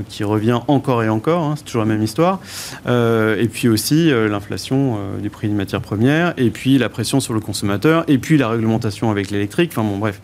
qui 0.08 0.24
revient 0.24 0.60
encore 0.68 1.04
et 1.04 1.10
encore, 1.10 1.44
hein, 1.44 1.54
c'est 1.58 1.66
toujours 1.66 1.82
la 1.82 1.88
même 1.88 2.04
histoire. 2.04 2.40
Euh, 2.88 3.38
et 3.40 3.48
puis 3.48 3.68
aussi 3.68 4.12
euh, 4.12 4.28
l'inflation 4.28 4.98
euh, 4.98 5.20
du 5.20 5.30
prix 5.30 5.48
des 5.48 5.54
matières 5.54 5.82
premières, 5.82 6.34
et 6.38 6.50
puis 6.50 6.78
la 6.78 6.90
pression 6.90 7.20
sur 7.20 7.34
le 7.34 7.40
consommateur, 7.40 8.04
et 8.08 8.18
puis 8.18 8.38
la 8.38 8.50
réglementation 8.50 9.12
avec 9.12 9.32
l'électrique. 9.32 9.72
Enfin 9.74 9.84
bon, 9.84 9.98
bref. 9.98 10.22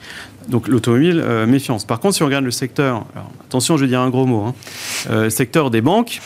Donc 0.47 0.69
l'automobile, 0.69 1.21
méfiance. 1.45 1.83
Par 1.83 1.99
contre, 1.99 2.15
si 2.15 2.23
on 2.23 2.25
regarde 2.25 2.45
le 2.45 2.51
secteur, 2.51 3.05
attention, 3.45 3.75
je 3.75 3.81
vais 3.81 3.89
dire 3.89 3.99
un 3.99 4.09
gros 4.09 4.25
mot, 4.25 4.45
hein, 5.09 5.29
secteur 5.29 5.69
des 5.69 5.81
banques, 5.81 6.21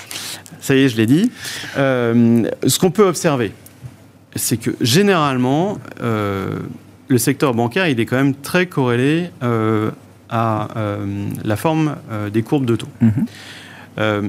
ça 0.59 0.75
y 0.75 0.83
est, 0.83 0.89
je 0.89 0.97
l'ai 0.97 1.07
dit. 1.07 1.31
ce 1.75 2.79
qu'on 2.79 2.91
peut 2.91 3.07
observer, 3.07 3.51
c'est 4.35 4.57
que 4.57 4.69
généralement, 4.79 5.79
le 5.99 7.17
secteur 7.17 7.55
bancaire, 7.55 7.87
il 7.87 7.99
est 7.99 8.05
quand 8.05 8.17
même 8.17 8.35
très 8.35 8.67
corrélé 8.67 9.31
à 10.31 10.69
euh, 10.77 11.29
la 11.43 11.55
forme 11.55 11.97
euh, 12.11 12.29
des 12.29 12.41
courbes 12.41 12.65
de 12.65 12.75
taux. 12.75 12.87
Mhm. 13.01 13.25
Euh, 13.99 14.21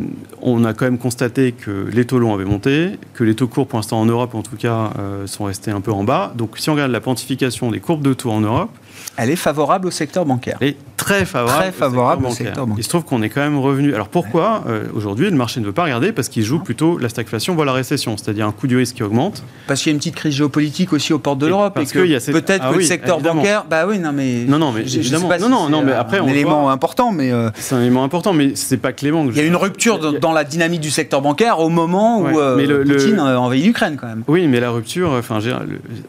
on 0.42 0.64
a 0.64 0.74
quand 0.74 0.84
même 0.84 0.98
constaté 0.98 1.52
que 1.52 1.88
les 1.92 2.04
taux 2.04 2.18
longs 2.18 2.34
avaient 2.34 2.44
monté, 2.44 2.98
que 3.14 3.22
les 3.22 3.36
taux 3.36 3.46
courts, 3.46 3.68
pour 3.68 3.78
l'instant 3.78 4.00
en 4.00 4.06
Europe 4.06 4.34
en 4.34 4.42
tout 4.42 4.56
cas, 4.56 4.90
sont 5.26 5.44
restés 5.44 5.70
un 5.70 5.80
peu 5.80 5.92
en 5.92 6.02
bas. 6.02 6.32
Donc 6.36 6.58
si 6.58 6.68
on 6.68 6.72
regarde 6.72 6.90
la 6.90 6.98
quantification 6.98 7.70
des 7.70 7.78
courbes 7.78 8.02
de 8.02 8.12
taux 8.12 8.32
en 8.32 8.40
Europe, 8.40 8.76
elle 9.16 9.30
est 9.30 9.36
favorable 9.36 9.88
au 9.88 9.90
secteur 9.90 10.24
bancaire. 10.24 10.56
Elle 10.60 10.68
est 10.68 10.76
très 10.96 11.24
favorable, 11.24 11.62
très 11.62 11.72
favorable 11.72 12.26
au, 12.26 12.30
secteur, 12.30 12.66
bancaire. 12.66 12.80
Il 12.80 12.84
se 12.84 12.88
trouve 12.88 13.04
qu'on 13.04 13.22
est 13.22 13.28
quand 13.28 13.40
même 13.40 13.58
revenu. 13.58 13.94
Alors 13.94 14.08
pourquoi 14.08 14.64
euh, 14.68 14.84
aujourd'hui 14.94 15.28
le 15.28 15.36
marché 15.36 15.60
ne 15.60 15.66
veut 15.66 15.72
pas 15.72 15.84
regarder 15.84 16.12
Parce 16.12 16.28
qu'il 16.28 16.44
joue 16.44 16.60
plutôt 16.60 16.98
la 16.98 17.08
stagflation, 17.08 17.54
voire 17.54 17.66
la 17.66 17.72
récession, 17.72 18.16
c'est-à-dire 18.16 18.46
un 18.46 18.52
coût 18.52 18.66
du 18.66 18.76
risque 18.76 18.96
qui 18.96 19.02
augmente. 19.02 19.42
Parce 19.66 19.80
qu'il 19.82 19.90
y 19.90 19.92
a 19.92 19.94
une 19.94 19.98
petite 19.98 20.14
crise 20.14 20.34
géopolitique 20.34 20.92
aussi 20.92 21.12
aux 21.12 21.18
portes 21.18 21.38
de 21.38 21.46
l'Europe 21.46 21.78
et, 21.78 21.86
que, 21.86 22.30
peut-être 22.32 22.64
ah 22.64 22.72
que 22.72 22.78
le 22.78 22.84
secteur 22.84 23.20
bancaire, 23.20 23.64
bah 23.68 23.84
oui, 23.86 23.98
non 23.98 24.12
mais 24.12 24.44
non 24.46 24.58
non 24.58 24.72
mais 24.72 24.82
évidemment, 24.82 25.28
non, 25.40 25.48
non, 25.48 25.68
non, 25.68 25.82
mais 25.82 25.92
après 25.92 26.18
un 26.18 26.26
élément 26.26 26.70
important, 26.70 27.12
mais 27.12 27.32
euh, 27.32 27.50
c'est 27.54 27.74
un 27.74 27.80
élément 27.80 28.04
important, 28.04 28.32
mais 28.32 28.52
c'est 28.54 28.76
pas 28.76 28.92
que 28.92 29.04
les 29.04 29.10
banques. 29.10 29.30
Il 29.32 29.38
y 29.38 29.40
a 29.40 29.44
une 29.44 29.56
rupture 29.56 30.18
dans 30.18 30.32
la 30.32 30.44
dynamique 30.44 30.80
du 30.80 30.90
secteur 30.90 31.20
bancaire 31.20 31.60
au 31.60 31.68
moment 31.68 32.20
où 32.20 32.38
euh, 32.38 32.84
Poutine 32.84 33.20
envahit 33.20 33.64
l'Ukraine 33.64 33.96
quand 34.00 34.06
même. 34.06 34.22
Oui, 34.28 34.46
mais 34.46 34.60
la 34.60 34.70
rupture, 34.70 35.10
enfin, 35.12 35.40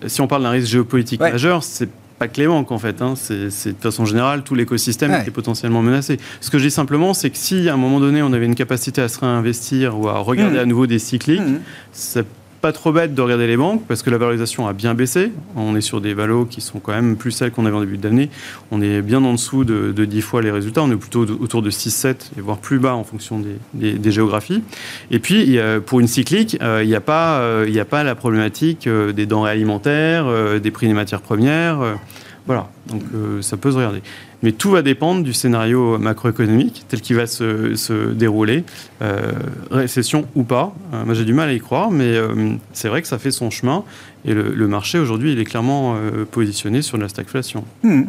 si 0.06 0.22
on 0.22 0.28
parle 0.28 0.44
d'un 0.44 0.52
risque 0.52 0.68
géopolitique 0.68 1.20
majeur, 1.20 1.64
c'est 1.64 1.90
pas 2.20 2.28
que 2.28 2.40
les 2.40 2.48
banques 2.48 2.72
en 2.72 2.80
fait, 2.80 3.02
hein. 3.02 3.16
c'est 3.16 3.70
de 3.70 3.82
façon 3.82 4.06
générale 4.06 4.44
tout 4.44 4.56
l'écosystème 4.56 5.24
qui 5.24 5.30
est 5.30 5.34
potentiellement 5.34 5.82
menacé. 5.82 6.18
Ce 6.42 6.50
que 6.50 6.58
je 6.58 6.66
dis 6.66 6.72
simplement, 6.72 7.14
c'est 7.14 7.30
que 7.30 7.38
si 7.38 7.70
à 7.70 7.74
un 7.74 7.78
moment 7.78 8.00
donné 8.00 8.22
on 8.22 8.34
avait 8.34 8.46
une 8.46 8.56
capacité 8.56 9.02
à 9.02 9.08
se 9.08 9.20
réinvestir 9.20 10.00
ou 10.00 10.08
à 10.08 10.20
regarder 10.20 10.58
mmh. 10.58 10.62
à 10.62 10.66
nouveau 10.66 10.88
des 10.88 11.00
cycliques, 11.00 11.42
mmh. 11.42 11.60
ça 11.92 12.22
pas 12.64 12.72
trop 12.72 12.94
bête 12.94 13.14
de 13.14 13.22
regarder 13.22 13.46
les 13.46 13.58
banques 13.58 13.84
parce 13.90 14.04
que 14.04 14.10
la 14.10 14.18
valorisation 14.18 14.70
a 14.70 14.72
bien 14.72 14.94
baissé. 14.94 15.34
On 15.58 15.76
est 15.76 15.82
sur 15.82 16.00
des 16.00 16.14
valos 16.14 16.46
qui 16.46 16.62
sont 16.62 16.80
quand 16.80 16.94
même 16.94 17.18
plus 17.18 17.32
celles 17.32 17.52
qu'on 17.52 17.66
avait 17.66 17.76
en 17.76 17.82
début 17.82 17.98
d'année. 17.98 18.30
On 18.72 18.82
est 18.82 19.02
bien 19.02 19.22
en 19.22 19.34
dessous 19.34 19.66
de, 19.66 19.92
10 19.92 20.22
fois 20.22 20.42
les 20.42 20.50
résultats. 20.50 20.82
On 20.82 20.90
est 20.90 20.96
plutôt 20.96 21.26
autour 21.26 21.62
de 21.62 21.70
6-7 21.70 22.32
et 22.38 22.42
voire 22.42 22.60
plus 22.60 22.80
bas 22.80 22.96
en 22.96 23.04
fonction 23.04 23.44
des, 23.74 24.12
géographies. 24.12 24.64
Et 25.12 25.20
puis, 25.20 25.60
pour 25.86 26.00
une 26.00 26.08
cyclique, 26.08 26.58
euh, 26.62 26.84
il 26.84 26.88
n'y 26.88 26.96
a, 26.96 27.02
pas, 27.02 27.40
euh, 27.42 27.82
a 27.82 27.86
pas 27.86 28.06
la 28.06 28.16
problématique 28.16 28.88
euh, 28.88 29.12
des 29.12 29.26
denrées 29.26 29.52
alimentaires, 29.52 30.26
des 30.62 30.72
prix 30.72 30.88
des 30.88 30.94
matières 30.94 31.22
premières. 31.22 31.98
Voilà, 32.46 32.70
donc 32.88 33.02
ça 33.42 33.58
peut 33.58 33.72
se 33.72 33.76
regarder. 33.76 34.02
Mais 34.44 34.52
tout 34.52 34.70
va 34.70 34.82
dépendre 34.82 35.24
du 35.24 35.34
scénario 35.34 35.98
macroéconomique 35.98 36.86
tel 36.90 37.02
qu'il 37.02 37.16
va 37.16 37.26
se, 37.28 38.12
dérouler, 38.12 38.66
euh, 39.02 39.32
récession 39.72 40.28
ou 40.36 40.44
pas. 40.44 40.76
Euh, 40.94 41.06
moi, 41.06 41.14
j'ai 41.16 41.26
du 41.26 41.34
mal 41.34 41.50
à 41.50 41.54
y 41.54 41.60
croire, 41.60 41.90
mais 41.90 42.04
euh, 42.04 42.52
c'est 42.74 42.90
vrai 42.90 43.02
que 43.02 43.08
ça 43.08 43.18
fait 43.18 43.32
son 43.32 43.50
chemin. 43.50 43.86
Et 44.26 44.34
le, 44.34 44.68
marché, 44.68 45.00
aujourd'hui, 45.00 45.34
il 45.34 45.40
est 45.40 45.46
clairement 45.46 45.98
positionné 46.32 46.82
sur 46.82 46.98
la 46.98 47.10
stagflation. 47.10 47.66
Hmm. 47.84 48.04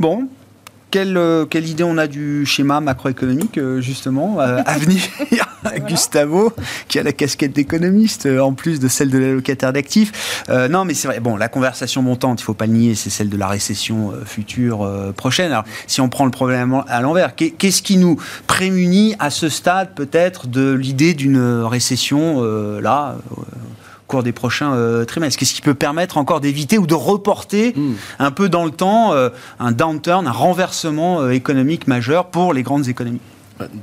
Bon, 0.00 0.28
quelle, 0.90 1.16
euh, 1.16 1.46
quelle, 1.46 1.68
idée 1.68 1.84
on 1.84 1.98
a 1.98 2.06
du 2.06 2.44
schéma 2.46 2.80
macroéconomique, 2.80 3.58
euh, 3.58 3.80
justement, 3.80 4.40
euh, 4.40 4.60
à 4.66 4.78
venir 4.78 5.02
Gustavo, 5.86 6.52
qui 6.88 6.98
a 6.98 7.02
la 7.02 7.12
casquette 7.12 7.52
d'économiste, 7.52 8.26
en 8.26 8.52
plus 8.52 8.80
de 8.80 8.88
celle 8.88 9.10
de 9.10 9.18
l'allocataire 9.18 9.72
d'actifs. 9.72 10.42
non, 10.48 10.84
mais 10.84 10.94
c'est 10.94 11.06
vrai, 11.06 11.20
bon, 11.20 11.36
la 11.36 11.48
conversation 11.48 12.02
montante, 12.02 12.40
il 12.40 12.42
ne 12.42 12.46
faut 12.46 12.54
pas 12.54 12.66
le 12.66 12.72
nier, 12.72 12.94
c'est 12.94 13.10
celle 13.10 13.28
de 13.28 13.36
la 13.36 13.46
récession 13.46 14.12
future 14.24 14.90
prochaine. 15.16 15.52
Alors, 15.52 15.64
si 15.86 16.00
on 16.00 16.08
prend 16.08 16.24
le 16.24 16.30
problème 16.30 16.82
à 16.88 17.00
l'envers, 17.02 17.34
qu'est-ce 17.36 17.82
qui 17.82 17.98
nous 17.98 18.18
prémunit 18.46 19.14
à 19.18 19.30
ce 19.30 19.48
stade, 19.48 19.90
peut-être, 19.94 20.48
de 20.48 20.72
l'idée 20.72 21.14
d'une 21.14 21.62
récession, 21.62 22.42
là 22.80 23.16
cours 24.10 24.22
des 24.22 24.32
prochains 24.32 24.74
euh, 24.74 25.04
trimestres 25.04 25.38
Qu'est-ce 25.38 25.54
qui 25.54 25.62
peut 25.62 25.74
permettre 25.74 26.18
encore 26.18 26.40
d'éviter 26.40 26.78
ou 26.78 26.86
de 26.86 26.94
reporter 26.94 27.72
hmm. 27.74 27.94
un 28.18 28.30
peu 28.32 28.48
dans 28.48 28.64
le 28.64 28.72
temps 28.72 29.14
euh, 29.14 29.30
un 29.60 29.70
downturn, 29.72 30.26
un 30.26 30.32
renversement 30.32 31.20
euh, 31.20 31.30
économique 31.30 31.86
majeur 31.86 32.26
pour 32.26 32.52
les 32.52 32.62
grandes 32.62 32.88
économies? 32.88 33.20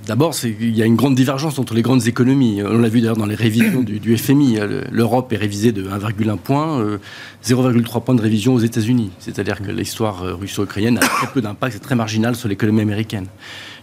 D'abord, 0.07 0.33
il 0.43 0.75
y 0.75 0.81
a 0.81 0.85
une 0.85 0.95
grande 0.95 1.13
divergence 1.13 1.59
entre 1.59 1.75
les 1.75 1.83
grandes 1.83 2.07
économies. 2.07 2.63
On 2.65 2.79
l'a 2.79 2.89
vu 2.89 2.99
d'ailleurs 2.99 3.15
dans 3.15 3.27
les 3.27 3.35
révisions 3.35 3.83
du, 3.83 4.17
FMI. 4.17 4.57
L'Europe 4.89 5.31
est 5.33 5.37
révisée 5.37 5.71
de 5.71 5.83
1,1 5.83 6.37
point, 6.37 6.97
0,3 7.45 8.03
point 8.03 8.15
de 8.15 8.21
révision 8.21 8.55
aux 8.55 8.59
États-Unis. 8.59 9.11
C'est-à-dire 9.19 9.61
que 9.61 9.69
l'histoire 9.69 10.23
russo-ukrainienne 10.39 10.97
a 10.97 11.01
très 11.01 11.27
peu 11.27 11.41
d'impact, 11.41 11.73
c'est 11.73 11.79
très 11.79 11.93
marginal 11.93 12.35
sur 12.35 12.49
l'économie 12.49 12.81
américaine. 12.81 13.27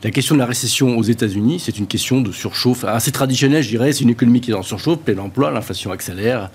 La 0.04 0.10
question 0.10 0.34
de 0.34 0.40
la 0.40 0.44
récession 0.44 0.98
aux 0.98 1.02
États-Unis, 1.02 1.60
c'est 1.60 1.78
une 1.78 1.86
question 1.86 2.20
de 2.20 2.30
surchauffe 2.30 2.84
assez 2.84 3.10
traditionnelle, 3.10 3.62
je 3.62 3.70
dirais. 3.70 3.90
C'est 3.94 4.02
une 4.02 4.10
économie 4.10 4.42
qui 4.42 4.50
est 4.50 4.54
en 4.54 4.62
surchauffe, 4.62 4.98
plein 4.98 5.16
emploi, 5.16 5.50
l'inflation 5.50 5.92
accélère. 5.92 6.50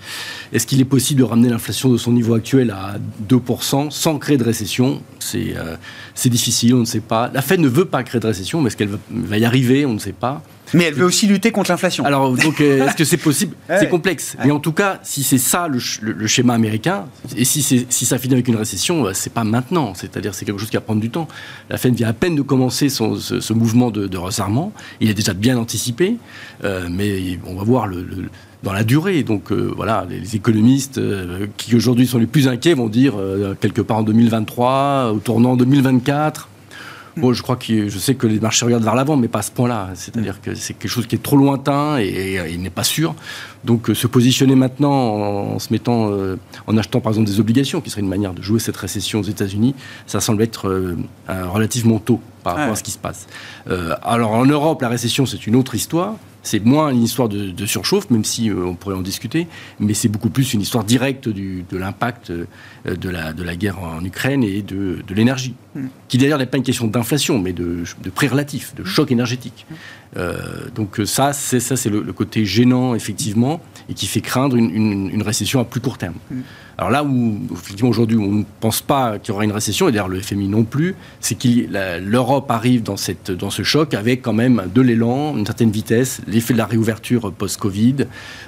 Est-ce 0.52 0.68
qu'il 0.68 0.80
est 0.80 0.84
possible 0.84 1.18
de 1.18 1.24
ramener 1.24 1.48
l'inflation 1.48 1.88
de 1.88 1.96
son 1.96 2.12
niveau 2.12 2.34
actuel 2.34 2.70
à 2.70 2.94
2% 3.28 3.90
sans 3.90 4.18
créer 4.20 4.36
de 4.36 4.44
récession? 4.44 5.02
Euh, 5.34 5.76
C'est 6.14 6.28
difficile, 6.28 6.76
on 6.76 6.80
ne 6.80 6.84
sait 6.84 7.00
pas. 7.00 7.28
La 7.34 7.42
Fed 7.42 7.58
ne 7.58 7.66
veut 7.66 7.86
pas 7.86 8.04
créer 8.04 8.20
de 8.20 8.26
récession, 8.28 8.60
mais 8.60 8.68
est-ce 8.68 8.76
qu'elle 8.76 8.96
va 9.10 9.36
y 9.36 9.44
arriver? 9.44 9.84
On 9.84 9.94
ne 9.94 9.98
sait 9.98 10.12
pas. 10.12 10.44
Mais 10.74 10.84
elle 10.84 10.94
veut 10.94 11.04
aussi 11.04 11.26
lutter 11.26 11.50
contre 11.50 11.70
l'inflation. 11.70 12.04
Alors, 12.04 12.32
donc, 12.32 12.60
euh, 12.60 12.86
est-ce 12.86 12.96
que 12.96 13.04
c'est 13.04 13.16
possible 13.16 13.56
C'est 13.68 13.88
complexe. 13.88 14.36
Mais 14.44 14.50
en 14.50 14.60
tout 14.60 14.72
cas, 14.72 15.00
si 15.02 15.22
c'est 15.22 15.38
ça 15.38 15.68
le, 15.68 16.26
schéma 16.26 16.54
américain, 16.54 17.06
et 17.36 17.44
si, 17.44 17.62
si 17.62 18.06
ça 18.06 18.18
finit 18.18 18.34
avec 18.34 18.48
une 18.48 18.56
récession, 18.56 19.06
euh, 19.06 19.12
c'est 19.14 19.32
pas 19.32 19.44
maintenant. 19.44 19.94
C'est-à-dire, 19.94 20.34
c'est 20.34 20.44
quelque 20.44 20.58
chose 20.58 20.70
qui 20.70 20.76
va 20.76 20.80
prendre 20.80 21.00
du 21.00 21.10
temps. 21.10 21.28
La 21.68 21.76
Fed 21.76 21.94
vient 21.94 22.08
à 22.08 22.12
peine 22.12 22.36
de 22.36 22.42
commencer 22.42 22.88
son, 22.88 23.16
ce, 23.16 23.52
mouvement 23.52 23.90
de, 23.90 24.06
de, 24.06 24.18
resserrement. 24.18 24.72
Il 25.00 25.10
est 25.10 25.14
déjà 25.14 25.34
bien 25.34 25.56
anticipé, 25.56 26.16
euh, 26.64 26.88
mais 26.90 27.38
on 27.46 27.54
va 27.54 27.64
voir 27.64 27.86
le, 27.86 28.06
dans 28.62 28.72
la 28.72 28.84
durée. 28.84 29.22
Donc 29.22 29.52
voilà, 29.52 30.06
les, 30.08 30.36
économistes 30.36 31.00
qui 31.56 31.74
aujourd'hui 31.74 32.06
sont 32.06 32.18
les 32.18 32.26
plus 32.26 32.48
inquiets 32.48 32.74
vont 32.74 32.88
dire 32.88 33.14
quelque 33.60 33.80
part 33.80 33.98
en 33.98 34.02
2023, 34.02 35.12
au 35.14 35.18
tournant 35.18 35.56
2024. 35.56 36.48
Bon, 37.16 37.32
je 37.32 37.42
crois 37.42 37.56
que 37.56 37.88
je 37.88 37.98
sais 37.98 38.14
que 38.14 38.26
les 38.26 38.40
marchés 38.40 38.64
regardent 38.64 38.84
vers 38.84 38.94
l'avant, 38.94 39.16
mais 39.16 39.28
pas 39.28 39.40
à 39.40 39.42
ce 39.42 39.50
point-là. 39.50 39.90
C'est-à-dire 39.94 40.40
que 40.40 40.54
c'est 40.54 40.74
quelque 40.74 40.90
chose 40.90 41.06
qui 41.06 41.16
est 41.16 41.22
trop 41.22 41.36
lointain 41.36 41.98
et, 41.98 42.38
il 42.50 42.62
n'est 42.62 42.70
pas 42.70 42.84
sûr. 42.84 43.14
Donc, 43.64 43.90
euh, 43.90 43.94
se 43.94 44.06
positionner 44.06 44.54
maintenant 44.54 44.92
en, 44.92 45.58
se 45.58 45.72
mettant, 45.72 46.10
euh, 46.10 46.36
en 46.66 46.76
achetant 46.76 47.00
par 47.00 47.12
exemple 47.12 47.28
des 47.28 47.40
obligations, 47.40 47.80
qui 47.80 47.90
serait 47.90 48.00
une 48.00 48.08
manière 48.08 48.32
de 48.32 48.42
jouer 48.42 48.58
cette 48.58 48.76
récession 48.76 49.20
aux 49.20 49.24
États-Unis, 49.24 49.74
ça 50.06 50.20
semble 50.20 50.42
être 50.42 50.68
euh, 50.68 50.96
relativement 51.28 51.98
tôt 51.98 52.20
par 52.42 52.56
rapport 52.56 52.72
à 52.72 52.76
ce 52.76 52.82
qui 52.82 52.90
se 52.90 52.98
passe. 52.98 53.26
alors, 54.02 54.30
en 54.32 54.46
Europe, 54.46 54.80
la 54.80 54.88
récession, 54.88 55.26
c'est 55.26 55.46
une 55.46 55.56
autre 55.56 55.74
histoire. 55.74 56.14
C'est 56.42 56.64
moins 56.64 56.88
une 56.88 57.02
histoire 57.02 57.28
de, 57.28 57.66
surchauffe, 57.66 58.08
même 58.08 58.24
si 58.24 58.50
on 58.50 58.74
pourrait 58.74 58.94
en 58.94 59.02
discuter, 59.02 59.46
mais 59.78 59.92
c'est 59.92 60.08
beaucoup 60.08 60.30
plus 60.30 60.54
une 60.54 60.62
histoire 60.62 60.84
directe 60.84 61.28
du, 61.28 61.66
de 61.70 61.76
l'impact 61.76 62.32
de 62.32 63.08
la, 63.10 63.34
de 63.34 63.42
la 63.42 63.56
guerre 63.56 63.78
en 63.78 64.02
Ukraine 64.02 64.42
et 64.42 64.62
de, 64.62 65.00
de 65.06 65.14
l'énergie, 65.14 65.54
qui 66.08 66.18
d'ailleurs 66.18 66.38
n'est 66.38 66.46
pas 66.46 66.56
une 66.56 66.64
question 66.64 66.86
d'inflation, 66.86 67.38
mais 67.38 67.52
de, 67.52 67.84
prix 68.14 68.28
relatif, 68.28 68.74
de 68.74 68.84
choc 68.84 69.12
énergétique. 69.12 69.66
Euh, 70.16 70.36
donc 70.74 71.00
ça, 71.04 71.32
c'est 71.32 71.60
ça, 71.60 71.76
c'est 71.76 71.90
le, 71.90 72.12
côté 72.12 72.44
gênant 72.44 72.94
effectivement, 72.94 73.60
et 73.88 73.94
qui 73.94 74.06
fait 74.06 74.20
craindre 74.20 74.56
une, 74.56 75.22
récession 75.22 75.60
à 75.60 75.64
plus 75.64 75.80
court 75.80 75.98
terme. 75.98 76.14
Alors 76.76 76.90
là 76.90 77.04
où 77.04 77.38
effectivement 77.52 77.90
aujourd'hui 77.90 78.16
on 78.16 78.32
ne 78.32 78.44
pense 78.60 78.80
pas 78.80 79.18
qu'il 79.18 79.32
y 79.32 79.34
aura 79.34 79.44
une 79.44 79.52
récession, 79.52 79.88
et 79.88 79.92
d'ailleurs 79.92 80.08
le 80.08 80.20
FMI 80.20 80.48
non 80.48 80.64
plus, 80.64 80.96
c'est 81.20 81.36
que 81.36 81.98
l'Europe 82.00 82.50
arrive 82.50 82.82
dans, 82.82 82.96
ce 82.96 83.62
choc 83.62 83.94
avec 83.94 84.22
quand 84.22 84.32
même 84.32 84.62
de 84.74 84.80
l'élan, 84.80 85.36
une 85.36 85.46
certaine 85.46 85.70
vitesse, 85.70 86.20
l'effet 86.26 86.54
de 86.54 86.58
la 86.58 86.66
réouverture 86.66 87.32
post-Covid, 87.32 88.06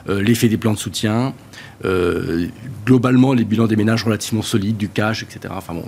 euh, 0.08 0.22
l'effet 0.22 0.48
des 0.48 0.56
plans 0.56 0.72
de 0.72 0.78
soutien, 0.78 1.34
euh, 1.84 2.48
globalement 2.86 3.32
les 3.32 3.44
bilans 3.44 3.66
des 3.66 3.76
ménages 3.76 4.04
relativement 4.04 4.42
solides, 4.42 4.76
du 4.76 4.88
cash, 4.88 5.22
etc. 5.22 5.52
Enfin 5.56 5.74
bon, 5.74 5.84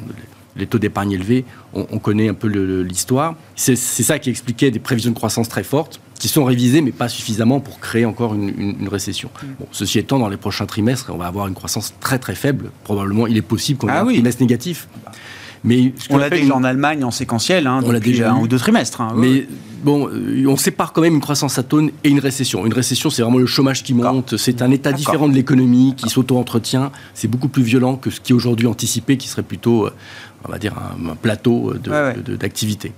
les 0.57 0.67
taux 0.67 0.79
d'épargne 0.79 1.13
élevés, 1.13 1.45
on, 1.73 1.99
connaît 1.99 2.29
un 2.29 2.35
peu 2.35 2.49
l'histoire. 2.49 3.35
C'est 3.57 3.77
ça 3.77 4.19
qui 4.19 4.31
expliquait 4.31 4.71
des 4.71 4.79
prévisions 4.79 5.11
de 5.11 5.17
croissance 5.17 5.49
très 5.49 5.65
fortes, 5.65 6.01
qui 6.19 6.29
sont 6.29 6.45
révisées, 6.45 6.81
mais 6.81 6.93
pas 6.93 7.09
suffisamment 7.09 7.61
pour 7.61 7.81
créer 7.81 8.05
encore 8.05 8.35
une, 8.35 8.89
récession. 8.89 9.31
Mm. 9.43 9.65
ceci 9.73 9.99
étant, 9.99 10.19
dans 10.19 10.29
les 10.29 10.37
prochains 10.37 10.67
trimestres, 10.67 11.11
on 11.13 11.19
va 11.19 11.27
avoir 11.27 11.49
une 11.49 11.55
croissance 11.55 11.95
très 12.01 12.19
très 12.19 12.35
faible. 12.35 12.71
Probablement, 12.85 13.27
il 13.27 13.37
est 13.37 13.43
possible 13.43 13.79
qu'on 13.79 13.89
ait 13.89 13.93
ah 13.93 14.03
un 14.03 14.07
trimestre 14.07 14.41
négatif. 14.41 14.89
Mais 15.65 15.93
on 16.11 16.19
l'a 16.19 16.29
déjà 16.29 16.55
en 16.55 16.63
Allemagne 16.63 17.05
en 17.05 17.11
séquentiel, 17.11 17.67
hein, 17.67 17.81
on 17.85 17.91
l'a 17.91 18.01
déjà 18.01 18.33
un 18.33 18.39
ou 18.39 18.47
deux 18.47 18.59
trimestres. 18.59 19.01
Hein. 19.01 19.15
mais 19.17 19.47
bon, 19.83 20.09
euh, 20.09 20.45
on 20.47 20.59
sépare 20.59 20.93
quand 20.93 21.01
même 21.01 21.15
une 21.15 21.21
croissance 21.21 21.59
atone 21.59 21.91
et 22.05 22.11
une 22.11 22.19
récession. 22.19 22.67
Une 22.67 22.75
récession, 22.75 23.09
c'est 23.09 23.23
vraiment 23.23 23.39
le 23.39 23.47
chômage 23.47 23.83
qui 23.83 23.95
monte, 23.95 24.37
c'est 24.37 24.61
un 24.61 24.71
état 24.71 24.93
différent 24.93 25.27
de 25.27 25.35
l'économie 25.35 25.95
qui 25.97 26.11
s'auto-entretient. 26.11 26.93
C'est 27.15 27.29
beaucoup 27.29 27.49
plus 27.49 27.63
violent 27.63 27.97
que 27.97 28.11
ce 28.11 28.21
qui 28.21 28.33
est 28.33 28.35
aujourd'hui 28.35 28.67
anticipé, 28.67 29.17
qui 29.17 29.27
serait 29.27 29.43
plutôt, 29.43 29.87
euh, 29.87 29.91
on 30.47 30.53
va 30.53 30.59
dire, 30.59 30.75
un, 30.75 31.15
plateau 31.17 31.75
d'activité. 32.39 32.93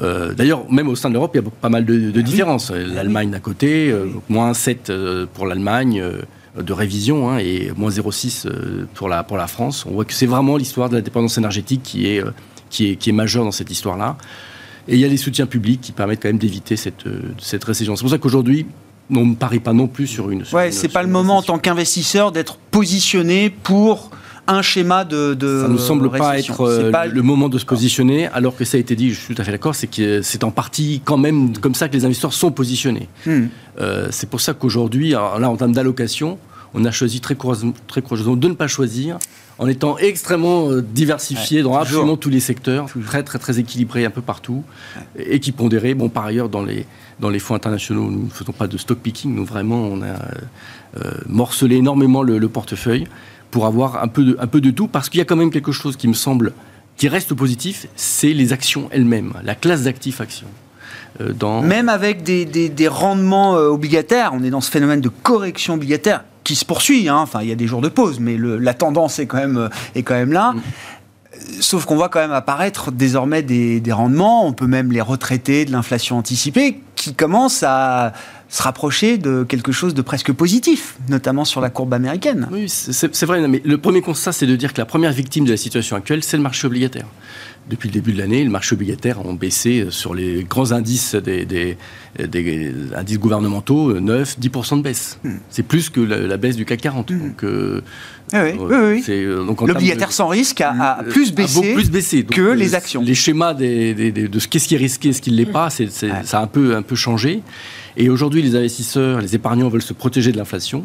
Euh, 0.00 0.32
d'ailleurs, 0.32 0.70
même 0.70 0.88
au 0.88 0.96
sein 0.96 1.08
de 1.08 1.14
l'Europe, 1.14 1.32
il 1.34 1.42
y 1.42 1.46
a 1.46 1.50
pas 1.60 1.68
mal 1.68 1.84
de, 1.84 2.12
ah 2.14 2.22
différences. 2.22 2.70
L'Allemagne 2.70 3.30
d'un 3.30 3.40
côté, 3.40 3.94
moins 4.28 4.54
7 4.54 4.92
pour 5.34 5.46
l'Allemagne 5.46 6.02
de 6.56 6.72
révision 6.72 7.30
hein, 7.30 7.38
et 7.38 7.72
moins 7.76 7.90
0,6 7.90 8.48
pour 8.94 9.08
la, 9.08 9.22
pour 9.22 9.36
la 9.36 9.46
France. 9.46 9.86
On 9.86 9.92
voit 9.92 10.04
que 10.04 10.12
c'est 10.12 10.26
vraiment 10.26 10.56
l'histoire 10.56 10.88
de 10.88 10.94
la 10.94 11.02
dépendance 11.02 11.36
énergétique 11.38 11.82
qui 11.82 12.06
est, 12.06 12.22
qui 12.70 12.90
est, 12.90 12.96
qui 12.96 13.10
est 13.10 13.12
majeure 13.12 13.44
dans 13.44 13.52
cette 13.52 13.70
histoire-là. 13.70 14.16
Et 14.88 14.94
il 14.94 15.00
y 15.00 15.04
a 15.04 15.08
les 15.08 15.18
soutiens 15.18 15.46
publics 15.46 15.82
qui 15.82 15.92
permettent 15.92 16.22
quand 16.22 16.30
même 16.30 16.38
d'éviter 16.38 16.76
cette, 16.76 17.06
euh, 17.06 17.20
cette 17.38 17.62
récession. 17.62 17.94
C'est 17.94 18.02
pour 18.02 18.10
ça 18.10 18.18
qu'aujourd'hui, 18.18 18.66
on 19.10 19.26
ne 19.26 19.34
parie 19.34 19.60
pas 19.60 19.74
non 19.74 19.86
plus 19.86 20.06
sur 20.06 20.30
une. 20.30 20.44
ouais, 20.52 20.72
c'est 20.72 20.88
pas 20.88 21.02
le 21.02 21.08
moment 21.08 21.38
en 21.38 21.42
tant 21.42 21.58
qu'investisseur 21.58 22.32
d'être 22.32 22.56
positionné 22.56 23.50
pour 23.50 24.10
un 24.48 24.62
schéma 24.62 25.04
de, 25.04 25.34
de 25.34 25.62
ça 25.62 25.68
ne 25.68 25.76
semble 25.76 26.10
pas 26.10 26.38
être 26.38 26.62
euh, 26.62 26.90
le 27.06 27.22
moment 27.22 27.48
de 27.48 27.58
se 27.58 27.64
positionner, 27.64 28.26
alors 28.28 28.56
que 28.56 28.64
ça 28.64 28.76
a 28.76 28.80
été 28.80 28.96
dit, 28.96 29.10
je 29.10 29.20
suis 29.20 29.34
tout 29.34 29.40
à 29.40 29.44
fait 29.44 29.52
d'accord, 29.52 29.74
c'est 29.74 29.86
que 29.86 30.22
c'est 30.22 30.42
en 30.42 30.50
partie 30.50 31.02
quand 31.04 31.18
même 31.18 31.56
comme 31.58 31.74
ça 31.74 31.88
que 31.88 31.94
les 31.94 32.04
investisseurs 32.04 32.32
sont 32.32 32.50
positionnés. 32.50 33.08
Hmm. 33.26 33.46
Euh, 33.80 34.08
c'est 34.10 34.28
pour 34.28 34.40
ça 34.40 34.54
qu'aujourd'hui, 34.54 35.10
là 35.10 35.50
en 35.50 35.56
termes 35.56 35.72
d'allocation, 35.72 36.38
on 36.74 36.84
a 36.84 36.90
choisi 36.90 37.20
très 37.20 37.34
courageusement, 37.34 37.74
très 37.86 38.02
courageusement 38.02 38.36
de 38.36 38.48
ne 38.48 38.54
pas 38.54 38.68
choisir 38.68 39.18
en 39.58 39.66
étant 39.66 39.98
extrêmement 39.98 40.70
euh, 40.70 40.82
diversifié 40.82 41.62
dans 41.62 41.76
absolument 41.76 42.16
tous 42.16 42.30
les 42.30 42.40
secteurs, 42.40 42.86
très 43.06 43.22
très 43.22 43.38
très 43.38 43.58
équilibré 43.58 44.04
un 44.04 44.10
peu 44.10 44.22
partout, 44.22 44.62
et 45.18 45.40
qui 45.40 45.52
pondéré. 45.52 45.94
Bon, 45.94 46.08
par 46.08 46.24
ailleurs, 46.24 46.48
dans 46.48 46.62
les, 46.62 46.86
dans 47.18 47.28
les 47.28 47.40
fonds 47.40 47.54
internationaux, 47.54 48.08
nous 48.10 48.24
ne 48.24 48.30
faisons 48.30 48.52
pas 48.52 48.68
de 48.68 48.78
stock 48.78 48.98
picking, 48.98 49.34
nous 49.34 49.44
vraiment, 49.44 49.82
on 49.82 50.00
a 50.02 50.14
euh, 50.96 51.10
morcelé 51.26 51.76
énormément 51.76 52.22
le, 52.22 52.48
portefeuille 52.48 53.06
pour 53.50 53.66
avoir 53.66 54.02
un 54.02 54.08
peu 54.08 54.24
de, 54.24 54.36
un 54.40 54.46
peu 54.46 54.60
de 54.60 54.70
tout, 54.70 54.88
parce 54.88 55.08
qu'il 55.08 55.18
y 55.18 55.20
a 55.20 55.24
quand 55.24 55.36
même 55.36 55.50
quelque 55.50 55.72
chose 55.72 55.96
qui 55.96 56.08
me 56.08 56.14
semble 56.14 56.52
qui 56.96 57.08
reste 57.08 57.32
positif, 57.34 57.86
c'est 57.94 58.32
les 58.32 58.52
actions 58.52 58.88
elles-mêmes, 58.90 59.32
la 59.44 59.54
classe 59.54 59.84
d'actifs 59.84 60.20
actions. 60.20 60.48
Euh, 61.20 61.32
dans... 61.32 61.62
Même 61.62 61.88
avec 61.88 62.24
des, 62.24 62.44
des, 62.44 62.68
des 62.68 62.88
rendements 62.88 63.52
obligataires, 63.52 64.32
on 64.34 64.42
est 64.42 64.50
dans 64.50 64.60
ce 64.60 64.70
phénomène 64.70 65.00
de 65.00 65.08
correction 65.08 65.74
obligataire 65.74 66.24
qui 66.48 66.56
se 66.56 66.64
poursuit. 66.64 67.10
Hein. 67.10 67.18
Enfin, 67.18 67.42
il 67.42 67.48
y 67.50 67.52
a 67.52 67.54
des 67.54 67.66
jours 67.66 67.82
de 67.82 67.90
pause, 67.90 68.20
mais 68.20 68.38
la 68.38 68.72
tendance 68.72 69.18
est 69.18 69.26
quand 69.26 69.36
même, 69.36 69.58
euh, 69.58 69.68
est 69.94 70.02
quand 70.02 70.14
même 70.14 70.32
là. 70.32 70.52
Mm. 70.52 70.60
Sauf 71.60 71.84
qu'on 71.84 71.94
voit 71.94 72.08
quand 72.08 72.20
même 72.20 72.32
apparaître 72.32 72.90
désormais 72.90 73.42
des, 73.42 73.92
rendements, 73.92 74.46
on 74.46 74.54
peut 74.54 74.66
même 74.66 74.90
les 74.90 75.02
retraiter 75.02 75.66
de 75.66 75.72
l'inflation 75.72 76.16
anticipée, 76.16 76.80
qui 76.96 77.14
commencent 77.14 77.62
à 77.62 78.14
se 78.48 78.62
rapprocher 78.62 79.18
de 79.18 79.44
quelque 79.44 79.72
chose 79.72 79.94
de 79.94 80.02
presque 80.02 80.32
positif, 80.32 80.96
notamment 81.08 81.44
sur 81.44 81.60
la 81.60 81.70
courbe 81.70 81.92
américaine. 81.92 82.48
Oui, 82.50 82.66
c'est 82.68 83.24
vrai, 83.24 83.46
mais 83.46 83.60
le 83.64 83.78
premier 83.78 84.00
constat, 84.00 84.32
c'est 84.32 84.46
de 84.46 84.56
dire 84.56 84.72
que 84.72 84.78
la 84.78 84.86
première 84.86 85.12
victime 85.12 85.44
de 85.44 85.50
la 85.50 85.56
situation 85.56 85.96
actuelle, 85.96 86.24
c'est 86.24 86.36
le 86.36 86.42
marché 86.42 86.66
obligataire 86.66 87.06
depuis 87.68 87.88
le 87.88 87.92
début 87.92 88.12
de 88.12 88.18
l'année, 88.18 88.42
le 88.42 88.50
marché 88.50 88.74
obligataire 88.74 89.18
a 89.18 89.32
baissé 89.32 89.86
sur 89.90 90.14
les 90.14 90.44
grands 90.44 90.72
indices 90.72 91.14
des, 91.14 91.76
indices 92.96 93.18
gouvernementaux, 93.18 94.00
9, 94.00 94.38
10% 94.40 94.78
de 94.78 94.82
baisse. 94.82 95.18
Hmm. 95.22 95.36
C'est 95.50 95.62
plus 95.62 95.90
que 95.90 96.00
la, 96.00 96.36
baisse 96.36 96.56
du 96.56 96.64
CAC 96.64 96.80
40. 96.80 97.10
Hmm. 97.10 97.18
Donc, 97.18 97.44
euh, 97.44 97.82
ah 98.32 98.44
oui, 98.44 98.52
oui, 98.58 99.04
euh, 99.08 99.44
L'obligataire 99.66 100.12
sans 100.12 100.28
risque 100.28 100.60
a, 100.60 101.02
hmm. 101.02 101.08
plus 101.08 101.32
baissé, 101.32 101.74
plus 101.74 101.90
baissé. 101.90 102.24
que 102.24 102.40
euh, 102.40 102.54
les 102.54 102.74
actions. 102.74 103.02
Les 103.02 103.14
schémas 103.14 103.54
de 103.54 104.38
ce 104.38 104.48
qu'est-ce 104.48 104.68
qui 104.68 104.74
est 104.74 104.78
risqué, 104.78 105.12
ce 105.12 105.20
qui 105.20 105.30
ne 105.30 105.36
l'est 105.36 105.46
pas, 105.46 105.68
ça 105.70 106.38
a 106.38 106.42
un 106.42 106.46
peu, 106.46 106.74
un 106.74 106.82
peu 106.82 106.96
changé. 106.96 107.42
Et 107.98 108.08
aujourd'hui, 108.08 108.40
les 108.40 108.54
investisseurs, 108.54 109.20
les 109.20 109.34
épargnants 109.34 109.68
veulent 109.68 109.82
se 109.82 109.92
protéger 109.92 110.32
de 110.32 110.38
l'inflation. 110.38 110.84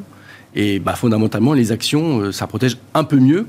Et 0.55 0.79
bah, 0.79 0.95
fondamentalement, 0.95 1.53
les 1.53 1.71
actions, 1.71 2.31
ça 2.31 2.47
protège 2.47 2.77
un 2.93 3.03
peu 3.03 3.17
mieux, 3.17 3.47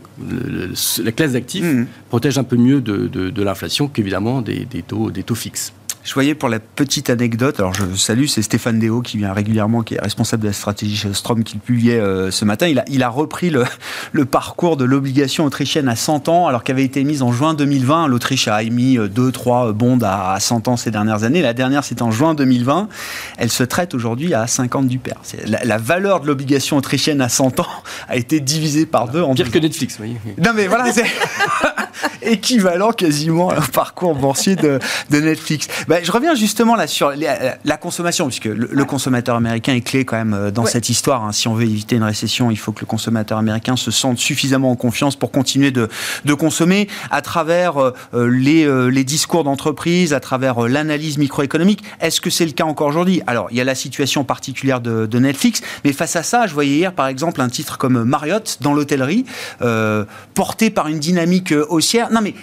la 1.03 1.13
classe 1.13 1.33
d'actifs 1.33 1.65
mmh. 1.65 1.87
protège 2.09 2.39
un 2.39 2.45
peu 2.45 2.57
mieux 2.57 2.81
de, 2.81 3.09
de, 3.09 3.43
l'inflation 3.43 3.89
qu'évidemment 3.89 4.41
des, 4.41 4.65
des, 4.65 4.83
taux, 4.83 5.11
des 5.11 5.23
taux 5.23 5.35
fixes. 5.35 5.75
Je 6.05 6.13
voyais 6.13 6.35
pour 6.35 6.51
la 6.51 6.61
petite 6.61 7.09
anecdote, 7.09 7.59
alors 7.61 7.73
je 7.73 7.97
salue, 7.97 8.27
c'est 8.27 8.43
Stéphane 8.43 8.79
Déo 8.79 9.01
qui 9.01 9.17
vient 9.17 9.33
régulièrement, 9.33 9.83
qui 9.83 9.95
est 9.95 10.01
responsable 10.01 10.43
de 10.43 10.49
la 10.49 10.53
stratégie 10.53 10.97
chez 10.97 11.15
Strom, 11.15 11.43
qui 11.43 11.55
le 11.55 11.61
publiait 11.61 11.99
euh, 11.99 12.31
ce 12.31 12.45
matin. 12.45 12.69
Il 12.69 12.79
a, 12.79 12.85
il 12.89 13.03
a 13.03 13.09
repris 13.09 13.49
le, 13.49 13.65
le 14.13 14.27
parcours 14.27 14.77
de 14.77 14.85
l'obligation 14.85 15.47
autrichienne 15.47 15.89
à 15.89 15.97
100 15.97 16.29
ans, 16.29 16.47
alors 16.47 16.63
qu'elle 16.63 16.77
avait 16.77 16.85
été 16.85 17.03
mise 17.05 17.23
en 17.23 17.33
juin 17.33 17.55
2020. 17.55 18.09
L'Autriche 18.09 18.49
a 18.49 18.63
émis 18.63 18.99
2-3 18.99 19.71
euh, 19.71 19.73
bonds 19.73 19.99
à 20.03 20.39
100 20.39 20.69
ans 20.69 20.77
ces 20.77 20.91
dernières 20.91 21.25
années. 21.25 21.41
La 21.41 21.55
dernière, 21.55 21.85
c'est 21.85 22.03
en 22.03 22.11
juin 22.11 22.35
2020. 22.35 22.89
Elle 23.39 23.51
se 23.51 23.65
traite 23.65 23.95
aujourd'hui 23.95 24.35
à 24.35 24.47
50 24.47 24.87
du 24.87 24.99
pair. 24.99 25.17
La, 25.47 25.65
la, 25.65 25.79
valeur 25.79 26.21
de 26.21 26.27
l'obligation 26.27 26.77
autrichienne 26.77 27.23
à 27.23 27.31
100 27.31 27.61
ans 27.61 27.69
a 28.09 28.17
été 28.17 28.41
divisée 28.41 28.85
par 28.85 29.09
deux 29.09 29.23
en 29.23 29.35
Pire 29.35 29.51
que 29.51 29.59
Netflix, 29.59 29.97
oui. 30.01 30.17
Non 30.37 30.51
mais 30.55 30.67
voilà, 30.67 30.93
c'est 30.93 31.05
équivalent 32.23 32.93
quasiment 32.93 33.49
au 33.49 33.71
parcours 33.73 34.15
boursier 34.15 34.57
de, 34.57 34.79
de 35.11 35.21
Netflix. 35.21 35.69
Bah, 35.89 36.03
je 36.03 36.11
reviens 36.11 36.35
justement 36.35 36.77
là 36.77 36.87
sur 36.87 37.13
la, 37.13 37.77
consommation, 37.77 38.27
puisque 38.27 38.45
le, 38.47 38.85
consommateur 38.85 39.37
américain 39.37 39.75
est 39.75 39.81
clé 39.81 40.05
quand 40.05 40.17
même 40.17 40.35
euh, 40.35 40.51
dans 40.51 40.67
cette 40.67 40.89
histoire. 40.89 41.25
Hein. 41.25 41.33
Si 41.33 41.49
on 41.49 41.55
veut 41.55 41.65
éviter 41.65 41.97
une 41.97 42.05
récession, 42.05 42.51
il 42.51 42.59
faut 42.59 42.73
que 42.73 42.81
le 42.81 42.87
consommateur 42.87 43.39
américain 43.39 43.77
se 43.77 43.91
sente 43.91 44.19
suffisamment 44.19 44.71
en 44.71 44.77
confiance 44.77 45.17
pour 45.17 45.31
continuer 45.31 45.71
de, 45.71 45.89
de 46.25 46.35
consommer 46.35 46.89
à 47.11 47.23
travers 47.23 47.79
euh, 47.79 47.93
les, 48.15 48.65
euh, 48.65 48.87
les, 48.87 49.05
discours 49.05 49.45
d'entreprise, 49.45 50.13
à 50.15 50.21
travers 50.21 50.61
l'analyse 50.63 51.19
microéconomique. 51.19 51.83
Est-ce 52.01 52.21
que 52.21 52.31
c'est 52.31 52.47
le 52.47 52.53
cas 52.53 52.65
encore 52.65 52.89
aujourd'hui? 52.89 53.23
Alors, 53.27 53.49
il 53.51 53.57
y 53.57 53.61
a 53.61 53.65
la 53.65 53.75
situation 53.75 54.25
particulière 54.25 54.81
de, 54.81 55.07
de, 55.07 55.19
Netflix, 55.19 55.63
mais 55.85 55.93
face 55.93 56.17
à 56.17 56.23
ça, 56.23 56.47
je 56.47 56.55
voyais 56.55 56.77
hier 56.77 56.93
par 56.93 57.07
exemple 57.07 57.41
un 57.41 57.49
titre 57.49 57.79
comme 57.79 58.05
Marriott 58.05 58.59
dans 58.61 58.75
l'hôtellerie, 58.75 59.25
porté 60.35 60.71
par 60.71 60.89
une 60.89 60.99
dynamique 60.99 61.55
Non 62.11 62.21
mais 62.21 62.35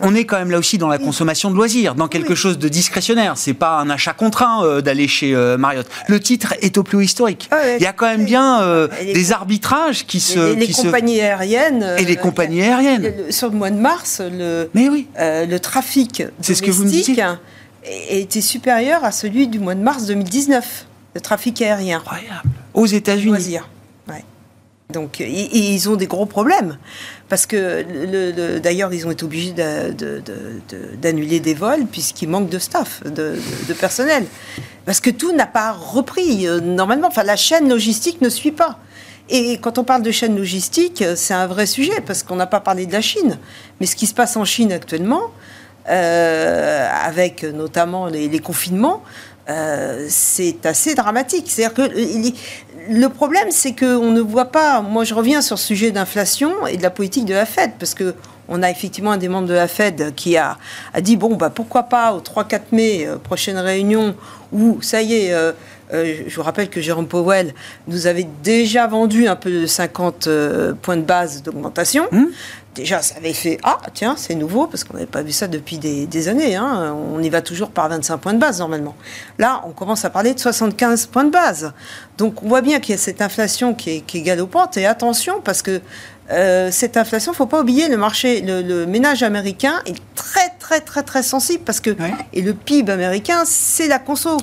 on 0.00 0.14
est 0.14 0.24
quand 0.24 0.38
même 0.38 0.50
là 0.50 0.58
aussi 0.58 0.78
dans 0.78 0.88
la 0.88 0.98
consommation 0.98 1.50
de 1.50 1.56
loisirs, 1.56 1.94
dans 1.94 2.08
quelque 2.08 2.34
chose 2.34 2.58
de 2.58 2.68
discrétionnaire. 2.68 3.34
C'est 3.36 3.54
pas 3.54 3.78
un 3.78 3.90
achat 3.90 4.12
contraint 4.12 4.64
euh, 4.64 4.80
d'aller 4.80 5.08
chez 5.08 5.34
euh, 5.34 5.56
Marriott. 5.56 5.86
Le 6.08 6.20
titre 6.20 6.54
est 6.60 6.78
au 6.78 6.82
plus 6.82 6.98
haut 6.98 7.02
historique. 7.02 7.48
Ah 7.50 7.76
Il 7.76 7.82
y 7.82 7.86
a 7.86 7.92
quand 7.92 8.06
même 8.06 8.24
bien 8.24 8.62
euh, 8.62 8.88
des 9.00 9.32
arbitrages 9.32 10.06
qui 10.06 10.20
se. 10.20 10.54
Les, 10.54 10.68
compagnies 10.68 11.20
aériennes. 11.20 11.96
Et 11.98 12.04
les 12.04 12.16
compagnies 12.16 12.62
aériennes. 12.62 13.12
sur 13.30 13.50
le 13.50 13.56
mois 13.56 13.70
de 13.70 13.78
mars, 13.78 14.20
le, 14.20 14.70
Mais 14.74 14.88
oui. 14.88 15.08
le 15.18 15.58
trafic 15.58 16.22
c'est 16.40 16.54
ce 16.54 16.62
que 16.62 16.70
vous 16.70 16.84
était 17.86 18.40
supérieur 18.40 19.04
à 19.04 19.12
celui 19.12 19.46
du 19.46 19.58
mois 19.58 19.74
de 19.74 19.82
mars 19.82 20.06
2019. 20.06 20.86
Le 21.14 21.20
trafic 21.20 21.60
aérien. 21.62 21.98
Incroyable. 21.98 22.48
Aux 22.72 22.86
États-Unis. 22.86 23.58
Donc, 24.94 25.20
ils 25.20 25.88
ont 25.88 25.96
des 25.96 26.06
gros 26.06 26.26
problèmes. 26.26 26.78
Parce 27.28 27.46
que, 27.46 28.58
d'ailleurs, 28.58 28.94
ils 28.94 29.06
ont 29.06 29.10
été 29.10 29.24
obligés 29.24 29.54
d'annuler 31.02 31.40
des 31.40 31.54
vols 31.54 31.86
puisqu'il 31.86 32.28
manque 32.28 32.48
de 32.48 32.58
staff, 32.58 33.02
de, 33.04 33.36
personnel. 33.78 34.24
Parce 34.86 35.00
que 35.00 35.10
tout 35.10 35.32
n'a 35.32 35.46
pas 35.46 35.72
repris 35.72 36.46
euh, 36.46 36.60
normalement. 36.60 37.10
La 37.24 37.36
chaîne 37.36 37.68
logistique 37.68 38.20
ne 38.20 38.28
suit 38.28 38.52
pas. 38.52 38.78
Et 39.30 39.56
quand 39.58 39.78
on 39.78 39.84
parle 39.84 40.02
de 40.02 40.10
chaîne 40.10 40.36
logistique, 40.36 41.02
c'est 41.16 41.32
un 41.34 41.46
vrai 41.46 41.64
sujet 41.64 42.02
parce 42.06 42.22
qu'on 42.22 42.36
n'a 42.36 42.46
pas 42.46 42.60
parlé 42.60 42.84
de 42.84 42.92
la 42.92 43.00
Chine. 43.00 43.38
Mais 43.80 43.86
ce 43.86 43.96
qui 43.96 44.06
se 44.06 44.14
passe 44.14 44.36
en 44.36 44.44
Chine 44.44 44.72
actuellement, 44.72 45.30
euh, 45.88 46.88
avec 47.04 47.42
notamment 47.42 48.06
les, 48.06 48.38
confinements, 48.38 49.02
euh, 49.48 50.06
c'est 50.08 50.64
assez 50.66 50.94
dramatique. 50.94 51.46
C'est-à-dire 51.48 51.74
que 51.74 51.92
le 52.88 53.08
problème, 53.08 53.48
c'est 53.50 53.74
qu'on 53.74 54.10
ne 54.10 54.20
voit 54.20 54.46
pas. 54.46 54.80
Moi, 54.80 55.04
je 55.04 55.14
reviens 55.14 55.42
sur 55.42 55.56
le 55.56 55.60
sujet 55.60 55.90
d'inflation 55.90 56.66
et 56.66 56.76
de 56.76 56.82
la 56.82 56.90
politique 56.90 57.24
de 57.24 57.34
la 57.34 57.46
Fed, 57.46 57.72
parce 57.78 57.94
que 57.94 58.14
on 58.48 58.62
a 58.62 58.70
effectivement 58.70 59.12
un 59.12 59.16
des 59.16 59.28
membres 59.28 59.48
de 59.48 59.54
la 59.54 59.68
Fed 59.68 60.14
qui 60.14 60.36
a, 60.36 60.58
dit 61.00 61.16
bon, 61.16 61.34
bah, 61.36 61.50
pourquoi 61.50 61.84
pas 61.84 62.12
au 62.12 62.20
3-4 62.20 62.60
mai, 62.72 63.06
euh, 63.06 63.16
prochaine 63.16 63.58
réunion, 63.58 64.14
où 64.52 64.80
ça 64.82 65.02
y 65.02 65.14
est. 65.14 65.32
Euh, 65.32 65.52
euh, 65.92 66.14
je 66.26 66.34
vous 66.34 66.42
rappelle 66.42 66.70
que 66.70 66.80
Jérôme 66.80 67.06
Powell 67.06 67.54
nous 67.88 68.06
avait 68.06 68.26
déjà 68.42 68.86
vendu 68.86 69.28
un 69.28 69.36
peu 69.36 69.50
de 69.50 69.66
50 69.66 70.28
points 70.80 70.96
de 70.96 71.02
base 71.02 71.42
d'augmentation. 71.42 72.06
Mmh 72.10 72.24
déjà, 72.74 73.02
ça 73.02 73.16
avait 73.16 73.32
fait 73.32 73.58
Ah, 73.62 73.78
tiens, 73.92 74.14
c'est 74.16 74.34
nouveau, 74.34 74.66
parce 74.66 74.84
qu'on 74.84 74.94
n'avait 74.94 75.06
pas 75.06 75.22
vu 75.22 75.32
ça 75.32 75.46
depuis 75.46 75.78
des, 75.78 76.28
années. 76.28 76.56
Hein. 76.56 76.94
On 77.14 77.22
y 77.22 77.30
va 77.30 77.40
toujours 77.40 77.70
par 77.70 77.88
25 77.88 78.18
points 78.18 78.34
de 78.34 78.38
base, 78.38 78.58
normalement. 78.58 78.94
Là, 79.38 79.62
on 79.66 79.70
commence 79.70 80.04
à 80.04 80.10
parler 80.10 80.34
de 80.34 80.40
75 80.40 81.06
points 81.06 81.24
de 81.24 81.30
base. 81.30 81.72
Donc, 82.18 82.42
on 82.42 82.48
voit 82.48 82.60
bien 82.60 82.80
qu'il 82.80 82.94
y 82.94 82.98
a 82.98 83.00
cette 83.00 83.22
inflation 83.22 83.74
qui 83.74 83.90
est, 83.90 84.20
galopante. 84.22 84.76
Et 84.76 84.86
attention, 84.86 85.40
parce 85.42 85.62
que 85.62 85.80
euh, 86.30 86.70
cette 86.70 86.96
inflation, 86.96 87.32
il 87.32 87.34
ne 87.34 87.36
faut 87.36 87.46
pas 87.46 87.60
oublier, 87.60 87.88
le 87.88 87.96
marché, 87.96 88.40
le, 88.40 88.86
ménage 88.86 89.22
américain 89.22 89.80
est 89.86 89.96
très, 90.14 90.50
très, 90.58 90.80
très, 90.80 91.02
très 91.02 91.22
sensible, 91.22 91.62
parce 91.64 91.80
que, 91.80 91.96
et 92.32 92.42
le 92.42 92.54
PIB 92.54 92.90
américain, 92.90 93.42
c'est 93.44 93.88
la 93.88 93.98
conso. 93.98 94.36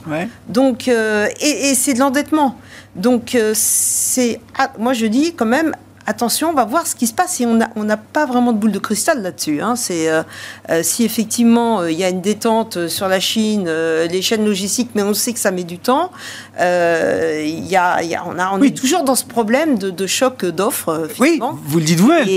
Donc, 0.48 0.88
euh, 0.88 1.28
et, 1.40 1.74
c'est 1.76 1.94
de 1.94 2.00
l'endettement. 2.00 2.56
Donc, 2.96 3.36
euh, 3.36 3.54
c'est, 3.56 4.40
ah, 4.58 4.72
moi, 4.78 4.94
je 4.94 5.06
dis 5.06 5.34
quand 5.34 5.46
même, 5.46 5.74
attention, 6.06 6.50
on 6.50 6.54
va 6.54 6.66
voir 6.66 6.88
ce 6.88 6.96
qui 6.96 7.08
se 7.08 7.14
passe. 7.14 7.40
Et 7.42 7.46
on 7.46 7.84
n'a 7.84 7.98
pas 7.98 8.26
vraiment 8.26 8.54
de 8.54 8.58
boule 8.58 8.72
de 8.72 8.80
cristal 8.80 9.22
là-dessus. 9.22 9.62
Hein. 9.62 9.76
Euh, 9.92 10.24
euh, 10.70 10.84
si 10.84 11.04
effectivement 11.04 11.82
euh, 11.82 11.92
il 11.92 11.98
y 11.98 12.04
a 12.04 12.10
une 12.10 12.22
détente 12.22 12.88
sur 12.88 13.08
la 13.08 13.20
Chine, 13.20 13.70
les 13.70 14.22
chaînes 14.22 14.46
logistiques, 14.46 14.92
mais 14.96 15.04
on 15.04 15.14
sait 15.14 15.34
que 15.34 15.40
ça 15.40 15.52
met 15.52 15.64
du 15.64 15.80
temps. 15.80 16.12
Il 16.60 17.66
y 17.68 17.76
a, 17.76 18.04
y 18.04 18.16
a, 18.16 18.24
on, 18.28 18.38
a, 18.38 18.52
on 18.54 18.62
est 18.62 18.76
toujours 18.76 19.04
dans 19.04 19.16
ce 19.16 19.26
problème 19.26 19.78
de, 19.78 20.08
choc 20.08 20.46
d'offres. 20.46 21.08
Oui, 21.20 21.40
vous 21.66 21.80
le 21.80 21.86
dites 21.86 22.00
vous-même. 22.00 22.28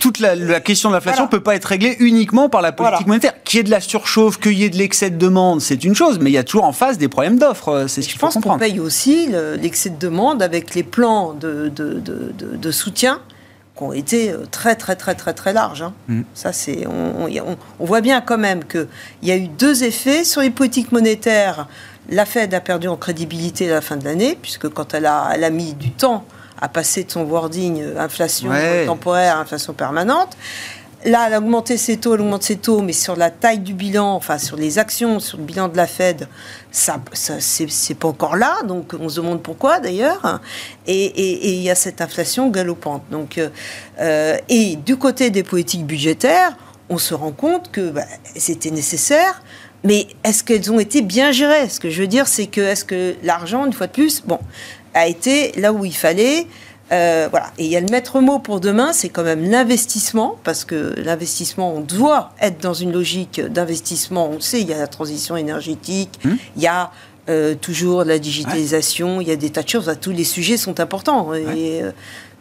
toute 0.00 0.18
la, 0.20 0.60
question 0.60 0.90
de 0.90 0.94
l'inflation 0.94 1.24
ne 1.24 1.28
peut 1.28 1.40
pas 1.40 1.54
être 1.54 1.64
réglée 1.64 1.96
uniquement 1.98 2.48
par 2.48 2.62
la 2.62 2.72
politique 2.72 3.06
monétaire. 3.06 3.32
Qu'il 3.44 3.58
y 3.58 3.60
ait 3.60 3.64
de 3.64 3.70
la 3.70 3.80
surchauffe, 3.80 4.38
qu'il 4.38 4.52
y 4.52 4.64
ait 4.64 4.70
de 4.70 4.76
l'excès 4.76 5.10
de 5.10 5.16
demande, 5.16 5.60
c'est 5.60 5.84
une 5.84 5.94
chose, 5.94 6.18
mais 6.20 6.30
il 6.30 6.34
y 6.34 6.38
a 6.38 6.44
toujours 6.44 6.64
en 6.64 6.72
face 6.72 6.98
des 6.98 7.08
problèmes 7.08 7.38
d'offres. 7.38 7.86
C'est 7.88 8.02
ce 8.02 8.08
qu'il 8.08 8.18
faut 8.18 8.26
comprendre. 8.26 8.44
Je 8.44 8.48
pense 8.48 8.68
qu'on 8.68 8.74
paye 8.74 8.80
aussi 8.80 9.28
l'excès 9.60 9.90
de 9.90 9.98
demande 9.98 10.42
avec 10.42 10.74
les 10.74 10.82
plans 10.82 11.32
de, 11.32 11.70
de, 11.74 12.00
de 12.00 12.70
soutien 12.70 13.20
qui 13.76 13.82
ont 13.82 13.92
été 13.92 14.30
euh, 14.30 14.44
très 14.50 14.76
très 14.76 14.96
très 14.96 15.14
très 15.14 15.32
très 15.32 15.52
larges. 15.52 15.82
Hein. 15.82 15.92
Mm. 16.08 16.22
Ça 16.34 16.52
c'est 16.52 16.86
on, 16.86 17.28
on, 17.80 17.84
voit 17.84 18.00
bien 18.00 18.20
quand 18.20 18.38
même 18.38 18.64
qu'il 18.64 18.86
y 19.22 19.30
a 19.30 19.36
eu 19.36 19.48
deux 19.48 19.84
effets 19.84 20.24
sur 20.24 20.40
les 20.40 20.50
politiques 20.50 20.92
monétaires. 20.92 21.68
La 22.10 22.26
Fed 22.26 22.52
a 22.54 22.60
perdu 22.60 22.88
en 22.88 22.96
crédibilité 22.96 23.70
à 23.70 23.74
la 23.74 23.80
fin 23.80 23.96
de 23.96 24.04
l'année 24.04 24.38
puisque 24.40 24.68
quand 24.68 24.94
elle 24.94 25.06
a, 25.06 25.30
elle 25.34 25.44
a 25.44 25.50
mis 25.50 25.74
du 25.74 25.90
temps 25.90 26.24
à 26.60 26.68
passer 26.68 27.04
de 27.04 27.10
son 27.10 27.24
wording 27.24 27.82
euh, 27.82 27.98
inflation 27.98 28.50
temporaire 28.86 29.36
à 29.36 29.40
inflation 29.40 29.72
permanente. 29.72 30.36
Là, 31.04 31.24
elle 31.26 31.34
a 31.34 31.38
augmenté 31.38 31.76
ses 31.76 31.98
taux, 31.98 32.14
elle 32.14 32.22
augmente 32.22 32.44
ses 32.44 32.56
taux, 32.56 32.80
mais 32.80 32.94
sur 32.94 33.14
la 33.14 33.30
taille 33.30 33.58
du 33.58 33.74
bilan, 33.74 34.14
enfin 34.14 34.38
sur 34.38 34.56
les 34.56 34.78
actions, 34.78 35.20
sur 35.20 35.36
le 35.36 35.44
bilan 35.44 35.68
de 35.68 35.76
la 35.76 35.86
Fed, 35.86 36.28
ça, 36.70 36.98
ça 37.12 37.34
c'est 37.40 37.94
pas 37.94 38.08
encore 38.08 38.36
là. 38.36 38.62
Donc 38.66 38.94
on 38.98 39.10
se 39.10 39.16
demande 39.16 39.42
pourquoi 39.42 39.80
d'ailleurs. 39.80 40.40
Et 40.86 41.56
il 41.56 41.62
y 41.62 41.68
a 41.68 41.74
cette 41.74 42.00
inflation 42.00 42.48
galopante. 42.48 43.02
Donc, 43.10 43.38
euh, 44.00 44.38
et 44.48 44.76
du 44.76 44.96
côté 44.96 45.28
des 45.28 45.42
politiques 45.42 45.84
budgétaires, 45.84 46.56
on 46.88 46.96
se 46.96 47.12
rend 47.12 47.32
compte 47.32 47.70
que 47.70 47.90
bah, 47.90 48.04
c'était 48.36 48.70
nécessaire. 48.70 49.42
Mais 49.84 50.06
est-ce 50.24 50.42
qu'elles 50.42 50.72
ont 50.72 50.80
été 50.80 51.02
bien 51.02 51.30
gérées? 51.30 51.68
Ce 51.68 51.78
que 51.78 51.90
je 51.90 52.00
veux 52.00 52.06
dire, 52.06 52.26
c'est 52.26 52.46
que 52.46 52.60
est-ce 52.60 52.84
que 52.84 53.14
l'argent, 53.22 53.66
une 53.66 53.72
fois 53.72 53.86
de 53.86 53.92
plus, 53.92 54.22
bon, 54.26 54.38
a 54.94 55.06
été 55.06 55.52
là 55.60 55.72
où 55.72 55.84
il 55.84 55.94
fallait 55.94 56.46
euh, 56.92 57.28
voilà. 57.30 57.46
Et 57.58 57.64
il 57.64 57.70
y 57.70 57.76
a 57.76 57.80
le 57.80 57.88
maître 57.90 58.20
mot 58.20 58.38
pour 58.38 58.60
demain, 58.60 58.92
c'est 58.92 59.08
quand 59.08 59.22
même 59.22 59.50
l'investissement, 59.50 60.36
parce 60.44 60.64
que 60.64 60.94
l'investissement, 60.98 61.74
on 61.74 61.80
doit 61.80 62.32
être 62.40 62.60
dans 62.60 62.74
une 62.74 62.92
logique 62.92 63.40
d'investissement. 63.40 64.28
On 64.28 64.40
sait, 64.40 64.60
il 64.60 64.68
y 64.68 64.74
a 64.74 64.78
la 64.78 64.86
transition 64.86 65.36
énergétique, 65.36 66.20
hum. 66.24 66.36
il 66.56 66.62
y 66.62 66.66
a 66.66 66.92
euh, 67.30 67.54
toujours 67.54 68.04
la 68.04 68.18
digitalisation, 68.18 69.22
il 69.22 69.28
y 69.28 69.30
a 69.30 69.36
des 69.36 69.48
tas 69.48 69.62
de 69.62 69.68
choses. 69.68 69.90
Tous 70.00 70.10
les 70.10 70.24
sujets 70.24 70.58
sont 70.58 70.78
importants. 70.78 71.32
Et, 71.32 71.82
euh, 71.82 71.90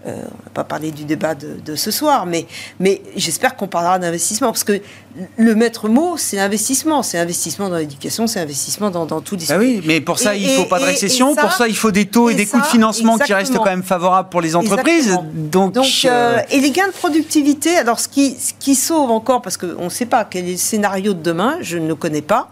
on 0.06 0.12
va 0.12 0.52
pas 0.54 0.64
parler 0.64 0.92
du 0.92 1.06
débat 1.06 1.36
de, 1.36 1.76
ce 1.76 1.92
soir, 1.92 2.26
mais, 2.26 2.46
mais 2.80 3.02
j'espère 3.16 3.56
qu'on 3.56 3.68
parlera 3.68 4.00
d'investissement, 4.00 4.48
parce 4.48 4.64
que 4.64 4.82
le 5.38 5.56
maître 5.56 5.90
mot, 5.90 6.16
c'est 6.18 6.38
l'investissement. 6.38 7.04
C'est 7.04 7.18
investissement 7.18 7.70
dans 7.70 7.78
l'éducation, 7.78 8.28
c'est 8.28 8.40
investissement 8.40 8.90
dans, 8.90 9.06
tous 9.22 9.36
les... 9.36 9.52
Ah 9.52 9.58
oui, 9.58 9.82
mais 9.86 10.02
pour 10.02 10.20
ça, 10.20 10.36
il 10.36 10.48
ne 10.48 10.54
faut 10.54 10.66
pas 10.66 10.80
de 10.80 10.86
récession, 10.86 11.36
pour 11.36 11.52
ça, 11.52 11.68
il 11.68 11.76
faut 11.76 11.92
des 11.92 12.06
taux 12.06 12.30
et, 12.30 12.36
des 12.36 12.46
coûts 12.46 12.60
de 12.60 12.66
financement 12.66 13.18
qui 13.18 13.34
restent 13.34 13.56
quand 13.56 13.66
même 13.66 13.84
favorables 13.84 14.30
pour 14.30 14.42
les 14.42 14.56
entreprises. 14.56 15.18
Donc, 15.34 15.74
Donc 15.74 15.86
euh, 16.06 16.40
et 16.50 16.60
les 16.60 16.72
gains 16.72 16.88
de 16.88 16.94
productivité, 16.94 17.78
alors 17.78 18.00
ce 18.00 18.08
qui, 18.08 18.38
ce 18.40 18.54
qui 18.60 18.76
sauve 18.76 19.12
encore, 19.12 19.42
parce 19.42 19.58
qu'on 19.58 19.86
ne 19.86 19.90
sait 19.90 20.06
pas 20.06 20.26
quel 20.26 20.48
est 20.48 20.54
le 20.54 20.58
scénario 20.58 21.14
de 21.14 21.22
demain, 21.22 21.58
je 21.62 21.78
ne 21.78 21.88
le 21.88 21.96
connais 21.96 22.22
pas, 22.22 22.50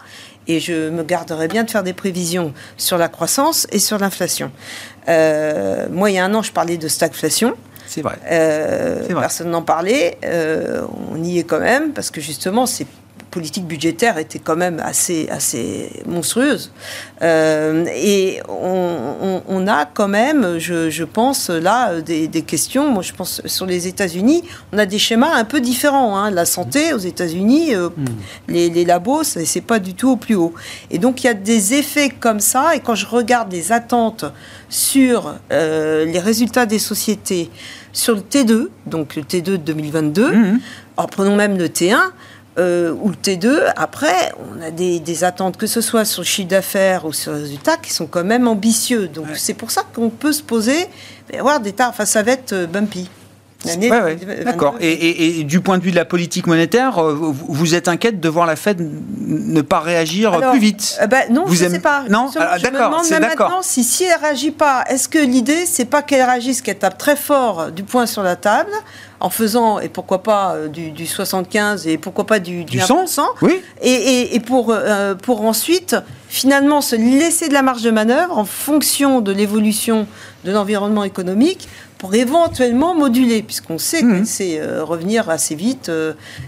et 0.47 0.59
je 0.59 0.89
me 0.89 1.03
garderai 1.03 1.47
bien 1.47 1.63
de 1.63 1.69
faire 1.69 1.83
des 1.83 1.93
prévisions 1.93 2.53
sur 2.77 2.97
la 2.97 3.07
croissance 3.09 3.67
et 3.71 3.79
sur 3.79 3.97
l'inflation. 3.97 4.51
Euh, 5.09 5.87
moi, 5.89 6.11
il 6.11 6.15
y 6.15 6.19
a 6.19 6.25
un 6.25 6.33
an, 6.33 6.41
je 6.41 6.51
parlais 6.51 6.77
de 6.77 6.87
stagflation. 6.87 7.55
C'est 7.87 8.01
vrai. 8.01 8.17
Euh, 8.29 9.05
personne 9.07 9.49
n'en 9.49 9.63
parlait. 9.63 10.17
Euh, 10.23 10.85
on 11.11 11.21
y 11.21 11.39
est 11.39 11.43
quand 11.43 11.59
même 11.59 11.91
parce 11.91 12.09
que 12.09 12.21
justement, 12.21 12.65
c'est 12.65 12.87
politique 13.31 13.65
budgétaire 13.65 14.17
était 14.17 14.39
quand 14.39 14.57
même 14.57 14.79
assez, 14.83 15.27
assez 15.29 16.03
monstrueuse. 16.05 16.71
Euh, 17.21 17.85
et 17.95 18.41
on, 18.47 19.67
a 19.67 19.85
quand 19.85 20.07
même, 20.07 20.57
je, 20.59 21.03
pense, 21.03 21.49
là, 21.49 22.01
des, 22.01 22.27
questions. 22.41 22.91
Moi, 22.91 23.01
je 23.01 23.13
pense 23.13 23.41
sur 23.45 23.65
les 23.65 23.87
États-Unis, 23.87 24.43
on 24.73 24.77
a 24.77 24.85
des 24.85 24.99
schémas 24.99 25.33
un 25.33 25.45
peu 25.45 25.61
différents. 25.61 26.17
Hein. 26.17 26.29
La 26.29 26.45
santé 26.45 26.93
aux 26.93 26.97
États-Unis, 26.97 27.73
euh, 27.73 27.89
hmm. 27.89 28.05
les, 28.49 28.69
les, 28.69 28.85
labos, 28.85 29.23
c'est 29.23 29.61
pas 29.61 29.79
du 29.79 29.93
tout 29.93 30.09
au 30.09 30.17
plus 30.17 30.35
haut. 30.35 30.53
Et 30.89 30.97
donc, 30.97 31.23
il 31.23 31.27
y 31.27 31.29
a 31.29 31.33
des 31.33 31.73
effets 31.73 32.09
comme 32.09 32.41
ça. 32.41 32.75
Et 32.75 32.81
quand 32.81 32.95
je 32.95 33.05
regarde 33.05 33.51
les 33.51 33.71
attentes 33.71 34.25
sur 34.69 35.35
euh, 35.51 36.05
les 36.05 36.19
résultats 36.19 36.65
des 36.65 36.79
sociétés, 36.79 37.49
sur 37.93 38.15
le 38.15 38.21
T2, 38.21 38.67
donc 38.85 39.15
le 39.15 39.23
T2 39.23 39.41
de 39.41 39.57
2022, 39.57 40.31
mmh. 40.31 40.59
prenons 41.09 41.35
même 41.35 41.57
le 41.57 41.67
T1, 41.67 41.97
euh, 42.57 42.93
ou 43.01 43.09
le 43.09 43.15
T2, 43.15 43.71
après, 43.75 44.33
on 44.53 44.61
a 44.61 44.71
des, 44.71 45.23
attentes, 45.23 45.57
que 45.57 45.67
ce 45.67 45.79
soit 45.81 46.03
sur 46.05 46.21
le 46.21 46.25
chiffre 46.25 46.49
d'affaires 46.49 47.05
ou 47.05 47.13
sur 47.13 47.31
le 47.31 47.39
résultat, 47.39 47.77
qui 47.77 47.93
sont 47.93 48.07
quand 48.07 48.23
même 48.23 48.47
ambitieux. 48.47 49.07
Donc 49.07 49.27
c'est 49.35 49.53
pour 49.53 49.71
ça 49.71 49.83
qu'on 49.93 50.09
peut 50.09 50.33
se 50.33 50.43
poser, 50.43 50.87
avoir 51.37 51.59
des 51.59 51.71
tarifs, 51.71 51.93
enfin 51.93 52.05
ça 52.05 52.23
va 52.23 52.31
être 52.33 52.53
euh, 52.53 52.67
bumpy. 52.67 53.09
Ouais, 53.65 54.17
D'accord. 54.43 54.75
Et, 54.79 55.43
du 55.43 55.61
point 55.61 55.77
de 55.77 55.83
vue 55.83 55.91
de 55.91 55.95
la 55.95 56.05
politique 56.05 56.47
monétaire, 56.47 56.97
euh, 56.97 57.13
vous, 57.13 57.75
êtes 57.75 57.87
inquiète 57.87 58.19
de 58.19 58.29
voir 58.29 58.45
la 58.45 58.55
Fed 58.55 58.89
ne 59.19 59.61
pas 59.61 59.79
réagir 59.79 60.39
plus 60.51 60.59
vite 60.59 60.99
bah, 61.09 61.17
Non, 61.29 61.45
vous 61.45 61.55
je 61.55 61.65
ne 61.65 61.69
sais 61.69 61.79
pas. 61.79 62.03
Non, 62.09 62.29
ah, 62.35 62.57
d'accord. 62.57 62.59
Je 62.59 62.67
me 62.67 63.19
demande 63.19 63.29
maintenant 63.29 63.61
si, 63.61 63.83
si 63.83 64.03
elle 64.03 64.19
réagit 64.19 64.51
pas, 64.51 64.83
est-ce 64.89 65.07
que 65.07 65.19
l'idée, 65.19 65.65
c'est 65.65 65.85
pas 65.85 66.01
qu'elle 66.01 66.23
réagisse, 66.23 66.61
qu'elle 66.61 66.79
tape 66.79 66.97
très 66.97 67.15
fort 67.15 67.71
du 67.71 67.83
poing 67.83 68.05
sur 68.05 68.23
la 68.23 68.35
table 68.35 68.71
en 69.19 69.29
faisant, 69.29 69.79
et 69.79 69.87
pourquoi 69.87 70.23
pas 70.23 70.55
euh, 70.55 70.67
du, 70.67 71.05
75 71.05 71.87
et 71.87 71.99
pourquoi 71.99 72.25
pas 72.25 72.39
du, 72.39 72.65
du, 72.65 72.79
100, 72.79 73.05
oui. 73.43 73.61
et, 73.81 74.35
et, 74.35 74.39
pour, 74.39 74.71
euh, 74.71 75.13
pour 75.13 75.45
ensuite 75.45 75.95
finalement 76.31 76.79
se 76.79 76.95
laisser 76.95 77.49
de 77.49 77.53
la 77.53 77.61
marge 77.61 77.83
de 77.83 77.91
manœuvre 77.91 78.37
en 78.37 78.45
fonction 78.45 79.19
de 79.19 79.33
l'évolution 79.33 80.07
de 80.45 80.51
l'environnement 80.53 81.03
économique 81.03 81.67
pour 81.97 82.15
éventuellement 82.15 82.95
moduler, 82.95 83.43
puisqu'on 83.43 83.77
sait 83.77 84.01
mmh. 84.01 84.25
c'est 84.25 84.59
euh, 84.59 84.85
revenir 84.85 85.29
assez 85.29 85.55
vite 85.55 85.91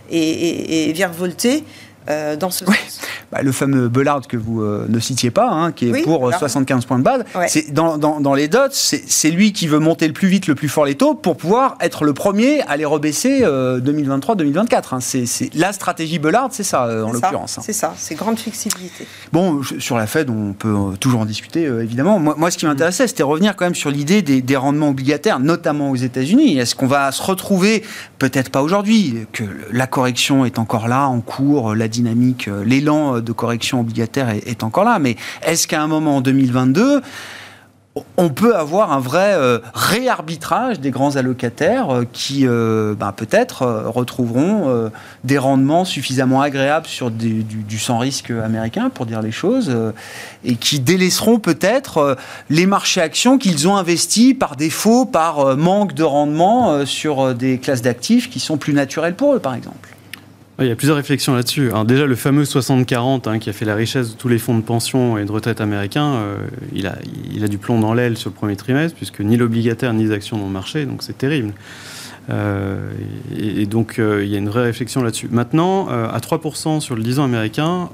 et, 0.09 0.19
et, 0.19 0.89
et 0.89 0.93
virevolter 0.93 1.65
euh, 2.09 2.35
dans 2.35 2.51
ce 2.51 2.65
sens. 2.65 2.99
Bah, 3.31 3.41
le 3.41 3.51
fameux 3.51 3.87
Bellard 3.87 4.27
que 4.27 4.37
vous 4.37 4.61
euh, 4.61 4.85
ne 4.89 4.99
citiez 4.99 5.31
pas, 5.31 5.49
hein, 5.49 5.71
qui 5.71 5.87
est 5.87 6.03
pour 6.03 6.31
75 6.33 6.83
euh, 6.83 6.87
points 6.87 6.99
de 6.99 7.03
base, 7.03 7.23
c'est 7.47 7.73
dans, 7.73 7.97
dans, 7.97 8.33
les 8.33 8.47
dots, 8.47 8.59
c'est 8.71 9.31
lui 9.31 9.53
qui 9.53 9.67
veut 9.67 9.79
monter 9.79 10.07
le 10.07 10.13
plus 10.13 10.27
vite, 10.27 10.47
le 10.47 10.55
plus 10.55 10.67
fort 10.67 10.85
les 10.85 10.95
taux 10.95 11.15
pour 11.15 11.37
pouvoir 11.37 11.75
être 11.79 12.03
le 12.03 12.13
premier 12.13 12.61
à 12.63 12.77
les 12.77 12.85
rebaisser 12.85 13.41
2023-2024. 13.41 14.83
Hein. 14.91 14.99
C'est 14.99 15.49
la 15.55 15.71
stratégie 15.73 16.19
Bellard, 16.19 16.49
c'est 16.51 16.63
ça 16.63 16.83
en 17.03 17.11
l'occurrence. 17.11 17.57
Hein. 17.57 17.61
C'est 17.65 17.73
ça, 17.73 17.93
c'est 17.97 18.15
grande 18.15 18.37
flexibilité. 18.37 19.07
Bon, 19.31 19.61
sur 19.79 19.97
la 19.97 20.05
Fed, 20.05 20.29
on 20.29 20.53
peut 20.53 20.75
toujours 20.99 21.21
en 21.21 21.25
discuter 21.25 21.63
évidemment. 21.63 22.19
Moi, 22.19 22.35
moi, 22.37 22.51
ce 22.51 22.57
qui 22.57 22.65
m'intéressait, 22.65 23.07
c'était 23.07 23.23
revenir 23.23 23.55
quand 23.55 23.65
même 23.65 23.75
sur 23.75 23.89
l'idée 23.89 24.21
des, 24.21 24.41
des, 24.41 24.57
rendements 24.57 24.89
obligataires, 24.89 25.39
notamment 25.39 25.91
aux 25.91 25.95
États-Unis. 25.95 26.57
Est-ce 26.57 26.75
qu'on 26.75 26.87
va 26.87 27.11
se 27.11 27.23
retrouver, 27.23 27.83
peut-être 28.19 28.49
pas 28.49 28.61
aujourd'hui, 28.61 29.25
que 29.31 29.43
la 29.71 29.87
correction 29.87 30.45
est 30.45 30.59
encore 30.59 30.87
là, 30.87 31.07
en 31.07 31.21
cours, 31.21 31.75
la 31.75 31.87
dynamique, 31.93 32.47
euh, 32.47 32.63
l'élan 32.65 33.15
euh, 33.15 33.21
de 33.21 33.31
correction 33.31 33.79
obligataire 33.79 34.29
est, 34.29 34.63
encore 34.63 34.83
là. 34.83 34.99
Mais 34.99 35.15
est-ce 35.43 35.67
qu'à 35.67 35.81
un 35.81 35.87
moment 35.87 36.17
en 36.17 36.21
2022, 36.21 37.01
on 38.17 38.29
peut 38.29 38.55
avoir 38.55 38.91
un 38.91 38.99
vrai 38.99 39.33
euh, 39.35 39.59
réarbitrage 39.75 40.79
des 40.79 40.89
grands 40.89 41.15
allocataires 41.15 42.01
qui, 42.11 42.47
bah, 42.47 43.13
peut-être, 43.15 43.63
retrouveront 43.85 44.89
des 45.23 45.37
rendements 45.37 45.85
suffisamment 45.85 46.41
agréables 46.41 46.87
sur 46.87 47.11
du, 47.11 47.45
sans 47.77 47.99
risque 47.99 48.31
américain, 48.31 48.89
pour 48.89 49.05
dire 49.05 49.21
les 49.21 49.31
choses, 49.31 49.71
et 50.43 50.55
qui 50.55 50.79
délaisseront 50.79 51.37
peut-être 51.37 52.17
les 52.49 52.65
marchés 52.65 53.01
actions 53.01 53.37
qu'ils 53.37 53.67
ont 53.67 53.77
investis 53.77 54.33
par 54.33 54.55
défaut, 54.55 55.05
par 55.05 55.55
manque 55.55 55.93
de 55.93 56.03
rendement 56.03 56.87
sur 56.87 57.35
des 57.35 57.59
classes 57.59 57.83
d'actifs 57.83 58.27
qui 58.27 58.39
sont 58.39 58.57
plus 58.57 58.73
naturelles 58.73 59.15
pour 59.15 59.35
eux, 59.35 59.39
par 59.39 59.53
exemple 59.53 59.93
il 60.59 60.67
y 60.67 60.71
a 60.71 60.75
plusieurs 60.75 60.97
réflexions 60.97 61.33
là-dessus. 61.33 61.71
déjà, 61.85 62.05
le 62.05 62.15
fameux 62.15 62.43
60-40 62.43 63.27
hein, 63.27 63.39
qui 63.39 63.49
a 63.49 63.53
fait 63.53 63.65
la 63.65 63.75
richesse 63.75 64.11
de 64.11 64.15
tous 64.15 64.27
les 64.27 64.37
fonds 64.37 64.55
de 64.57 64.63
pension 64.63 65.17
et 65.17 65.25
de 65.25 65.31
retraite 65.31 65.61
américains, 65.61 66.13
euh, 66.13 66.37
il, 66.73 66.85
a, 66.85 66.95
il 67.33 67.43
a 67.43 67.47
du 67.47 67.57
plomb 67.57 67.79
dans 67.79 67.93
l'aile 67.93 68.17
sur 68.17 68.29
le 68.29 68.35
premier 68.35 68.55
trimestre, 68.55 68.95
puisque 68.95 69.19
ni 69.21 69.35
l'obligataire 69.35 69.93
ni 69.93 70.03
les 70.03 70.11
actions 70.11 70.37
n'ont 70.37 70.49
marché, 70.49 70.85
donc 70.85 71.01
c'est 71.01 71.17
terrible. 71.17 71.53
Euh, 72.29 72.91
et, 73.37 73.65
donc, 73.65 73.99
euh, 73.99 74.23
il 74.23 74.29
y 74.29 74.35
a 74.35 74.37
une 74.37 74.47
vraie 74.47 74.63
réflexion 74.63 75.03
là-dessus. 75.03 75.27
Maintenant, 75.29 75.87
à 75.87 76.19
3% 76.19 76.79
sur 76.79 76.95
le 76.95 77.01
10 77.01 77.19
ans 77.19 77.25
américain, 77.25 77.89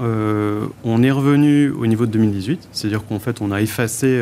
on 0.83 1.01
est 1.01 1.11
revenu 1.11 1.69
au 1.69 1.87
niveau 1.87 2.05
de 2.05 2.11
2018, 2.11 2.67
c'est-à-dire 2.73 3.05
qu'en 3.05 3.19
fait, 3.19 3.41
on 3.41 3.51
a 3.51 3.61
effacé 3.61 4.21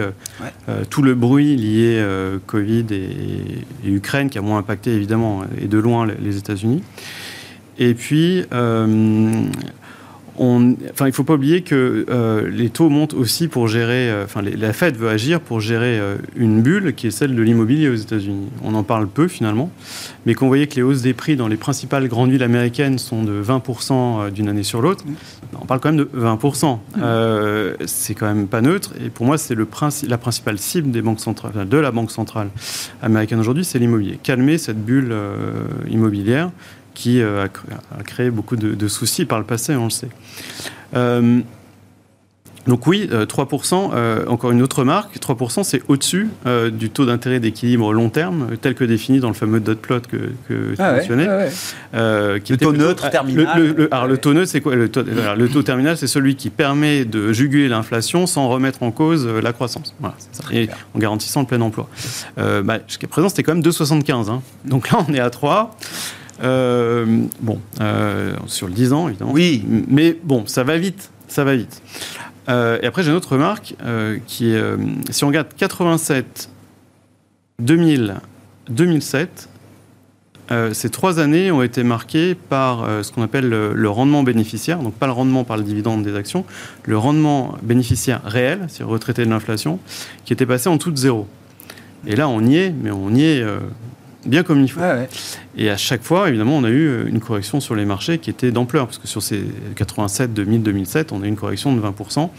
tout 0.92 1.02
le 1.02 1.16
bruit 1.16 1.56
lié 1.56 2.06
Covid 2.46 2.86
et, 2.92 3.90
Ukraine, 3.90 4.30
qui 4.30 4.38
a 4.38 4.42
moins 4.42 4.60
impacté 4.60 4.92
évidemment, 4.94 5.42
et 5.60 5.68
de 5.68 5.78
loin, 5.80 6.08
les 6.22 6.38
États-Unis. 6.38 6.84
Et 7.80 7.94
puis, 7.94 8.44
euh, 8.54 9.44
enfin, 10.40 11.06
il 11.06 11.08
ne 11.08 11.12
faut 11.12 11.24
pas 11.24 11.36
oublier 11.36 11.62
que 11.62 12.06
euh, 12.10 12.50
les 12.50 12.70
taux 12.70 12.90
montent 12.90 13.14
aussi 13.14 13.48
pour 13.48 13.68
gérer, 13.68 14.10
euh, 14.10 14.26
enfin, 14.26 14.42
la 14.42 14.74
Fed 14.74 14.96
veut 14.98 15.10
agir 15.10 15.40
pour 15.40 15.60
gérer 15.60 16.00
une 16.36 16.62
bulle 16.62 16.96
qui 16.96 17.08
est 17.08 17.12
celle 17.12 17.36
de 17.36 17.42
l'immobilier 17.42 17.90
aux 17.90 17.96
États-Unis. 17.96 18.48
On 18.64 18.74
en 18.74 18.82
parle 18.82 19.08
peu 19.08 19.28
finalement, 19.28 19.70
mais 20.26 20.34
qu'on 20.34 20.48
voyait 20.48 20.66
que 20.66 20.76
les 20.76 20.82
hausses 20.82 21.04
des 21.04 21.14
prix 21.14 21.36
dans 21.36 21.48
les 21.48 21.56
principales 21.56 22.08
grandes 22.08 22.32
villes 22.32 22.44
américaines 22.44 22.98
sont 22.98 23.24
de 23.24 23.44
20% 23.44 24.32
d'une 24.32 24.50
année 24.50 24.64
sur 24.64 24.82
l'autre, 24.82 25.06
on 25.62 25.66
parle 25.66 25.80
quand 25.80 25.92
même 25.92 26.06
de 26.06 26.10
20%. 26.16 27.78
c'est 27.86 28.16
quand 28.16 28.28
même 28.28 28.48
pas 28.48 28.62
neutre, 28.62 28.94
et 29.06 29.10
pour 29.10 29.28
moi, 29.28 29.38
c'est 29.38 29.56
la 29.56 30.18
principale 30.18 30.58
cible 30.58 30.90
des 30.90 31.04
banques 31.04 31.20
centrales, 31.20 31.68
de 31.68 31.78
la 31.78 31.92
banque 31.92 32.10
centrale 32.10 32.50
américaine 33.04 33.40
aujourd'hui, 33.40 33.66
c'est 33.66 33.78
l'immobilier. 33.78 34.20
Calmer 34.24 34.58
cette 34.58 34.84
bulle 34.84 35.16
immobilière 35.90 36.50
qui 36.98 37.22
euh, 37.22 37.46
a, 37.46 38.04
créé 38.04 38.32
beaucoup 38.32 38.56
de, 38.56 38.88
soucis 38.88 39.26
par 39.26 39.38
le 39.38 39.46
passé, 39.46 39.76
on 39.76 39.86
le 39.86 39.90
sait. 39.92 40.10
Euh, 40.96 41.40
donc 42.66 42.86
oui, 42.88 43.08
3%, 43.10 43.92
euh, 43.94 44.26
encore 44.28 44.52
une 44.52 44.62
autre 44.62 44.84
marque, 44.84 45.18
3% 45.20 45.64
c'est 45.64 45.82
au-dessus 45.88 46.28
du 46.72 46.90
taux 46.90 47.06
d'intérêt 47.06 47.40
d'équilibre 47.40 47.94
long 47.94 48.10
terme, 48.10 48.58
tel 48.60 48.74
que 48.74 48.84
défini 48.84 49.20
dans 49.20 49.30
le 49.30 49.36
fameux 49.36 49.60
dot 49.62 49.80
plot 49.80 50.02
que, 50.02 50.18
que 50.50 50.76
tu 50.76 50.82
ah 50.82 50.94
mentionnais. 50.94 51.28
le 51.94 52.40
taux 52.58 52.74
neutre 52.74 53.10
terminal. 53.10 53.74
Le, 53.78 53.94
alors 53.94 54.08
le 54.08 54.18
taux 54.18 54.34
neutre 54.34 54.52
c'est 54.52 54.60
quoi? 54.60 54.76
Le 54.76 54.90
taux, 54.90 55.04
le 55.04 55.48
taux 55.48 55.64
terminal 55.64 55.98
c'est 55.98 56.08
celui 56.08 56.36
qui 56.36 56.50
permet 56.50 57.06
de 57.06 57.32
juguler 57.32 57.70
l'inflation 57.70 58.26
sans 58.26 58.50
remettre 58.50 58.84
en 58.84 58.92
cause 58.92 59.28
la 59.28 59.54
croissance. 59.54 59.94
Voilà, 60.00 60.16
Et 60.52 60.68
en 60.94 61.00
garantissant 61.00 61.42
le 61.42 61.48
plein 61.48 61.62
emploi. 61.62 61.88
Bah, 62.36 62.80
Jusqu'à 62.88 63.08
présent 63.08 63.30
c'était 63.30 63.44
quand 63.44 63.54
même 63.54 63.64
2,75. 63.64 64.30
Hein. 64.30 64.42
Donc 64.66 64.92
là 64.92 64.98
on 65.08 65.14
est 65.14 65.20
à 65.20 65.30
3. 65.30 65.78
Euh, 66.44 67.26
bon, 67.42 67.60
euh, 67.82 68.36
sur 68.46 68.68
le 68.68 68.74
10 68.74 68.94
ans, 68.94 69.08
évidemment. 69.08 69.32
Oui. 69.32 69.66
Mais 69.88 70.18
bon, 70.24 70.46
ça 70.46 70.64
va 70.64 70.78
vite. 70.78 71.12
Ça 71.28 71.44
va 71.44 71.56
vite. 71.56 71.82
Euh, 72.50 72.80
et 72.82 72.86
après, 72.86 73.04
j'ai 73.04 73.10
une 73.10 73.18
autre 73.18 73.34
remarque 73.34 73.76
qui 74.26 74.52
est 74.52 74.64
si 75.10 75.24
on 75.24 75.28
regarde 75.28 75.48
87, 75.58 76.50
2000, 77.60 78.16
2007, 78.70 79.50
ces 80.72 80.90
trois 80.90 81.20
années 81.20 81.52
ont 81.52 81.62
été 81.62 81.84
marquées 81.84 82.34
par 82.36 82.88
ce 83.04 83.12
qu'on 83.12 83.22
appelle 83.22 83.50
le, 83.50 83.90
rendement 83.90 84.24
bénéficiaire, 84.24 84.80
donc 84.80 84.94
pas 84.94 85.08
le 85.08 85.12
rendement 85.12 85.44
par 85.44 85.58
le 85.58 85.64
dividende 85.64 86.04
des 86.04 86.16
actions, 86.16 86.46
le 86.86 86.98
rendement 86.98 87.58
bénéficiaire 87.64 88.22
réel, 88.24 88.62
c'est 88.70 88.84
retraité 88.84 89.26
de 89.26 89.30
l'inflation, 89.30 89.80
qui 90.24 90.32
était 90.32 90.46
passé 90.46 90.70
en 90.70 90.78
tout 90.78 90.92
de 90.92 90.98
zéro. 90.98 91.28
Et 92.06 92.16
là, 92.16 92.30
on 92.30 92.42
y 92.46 92.56
est, 92.56 92.70
mais 92.70 92.92
on 92.92 93.14
y 93.14 93.24
est 93.26 93.46
bien 94.28 94.44
comme 94.44 94.62
il 94.62 94.70
faut. 94.70 94.82
Et 95.58 95.70
à 95.70 95.78
chaque 95.78 96.04
fois, 96.04 96.30
évidemment, 96.30 96.58
on 96.58 96.64
a 96.64 96.70
eu 96.70 96.88
euh, 96.88 97.08
une 97.08 97.20
correction 97.20 97.60
sur 97.60 97.76
les 97.76 97.86
marchés 97.86 98.20
qui 98.20 98.30
était 98.30 98.52
d'ampleur, 98.52 98.86
parce 98.86 98.98
que 98.98 99.08
sur 99.08 99.24
ces 99.24 99.44
87, 99.76 100.34
2000, 100.34 100.64
2007, 100.64 101.12
on 101.12 101.22
a 101.24 101.26
eu 101.26 101.30
une 101.30 101.36
correction 101.36 101.76
de 101.76 101.82
20%. 101.82 102.30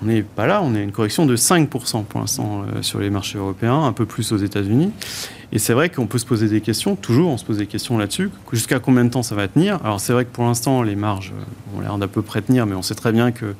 On 0.00 0.06
n'est 0.06 0.22
pas 0.22 0.46
là, 0.46 0.62
on 0.62 0.74
a 0.74 0.80
une 0.80 0.92
correction 0.92 1.26
de 1.26 1.36
5% 1.36 2.04
pour 2.04 2.20
l'instant 2.20 2.62
euh, 2.62 2.82
sur 2.82 3.00
les 3.00 3.10
marchés 3.10 3.38
européens, 3.38 3.84
un 3.84 3.92
peu 3.92 4.06
plus 4.06 4.32
aux 4.32 4.36
États-Unis. 4.36 4.92
Et 5.50 5.58
c'est 5.58 5.72
vrai 5.72 5.88
qu'on 5.88 6.06
peut 6.06 6.18
se 6.18 6.26
poser 6.26 6.48
des 6.48 6.60
questions, 6.60 6.94
toujours 6.94 7.30
on 7.30 7.38
se 7.38 7.44
pose 7.44 7.58
des 7.58 7.66
questions 7.66 7.96
là-dessus, 7.96 8.30
jusqu'à 8.52 8.78
combien 8.80 9.04
de 9.04 9.10
temps 9.10 9.22
ça 9.22 9.34
va 9.34 9.48
tenir? 9.48 9.80
Alors 9.82 9.98
c'est 9.98 10.12
vrai 10.12 10.24
que 10.24 10.30
pour 10.30 10.44
l'instant 10.44 10.82
les 10.82 10.94
marges 10.94 11.32
euh, 11.34 11.76
ont 11.76 11.80
l'air 11.80 11.98
d'à 11.98 12.06
peu 12.06 12.22
près 12.22 12.42
tenir, 12.42 12.66
mais 12.66 12.74
on 12.74 12.82
sait 12.82 12.94
très 12.94 13.12
bien 13.12 13.32
que 13.32 13.54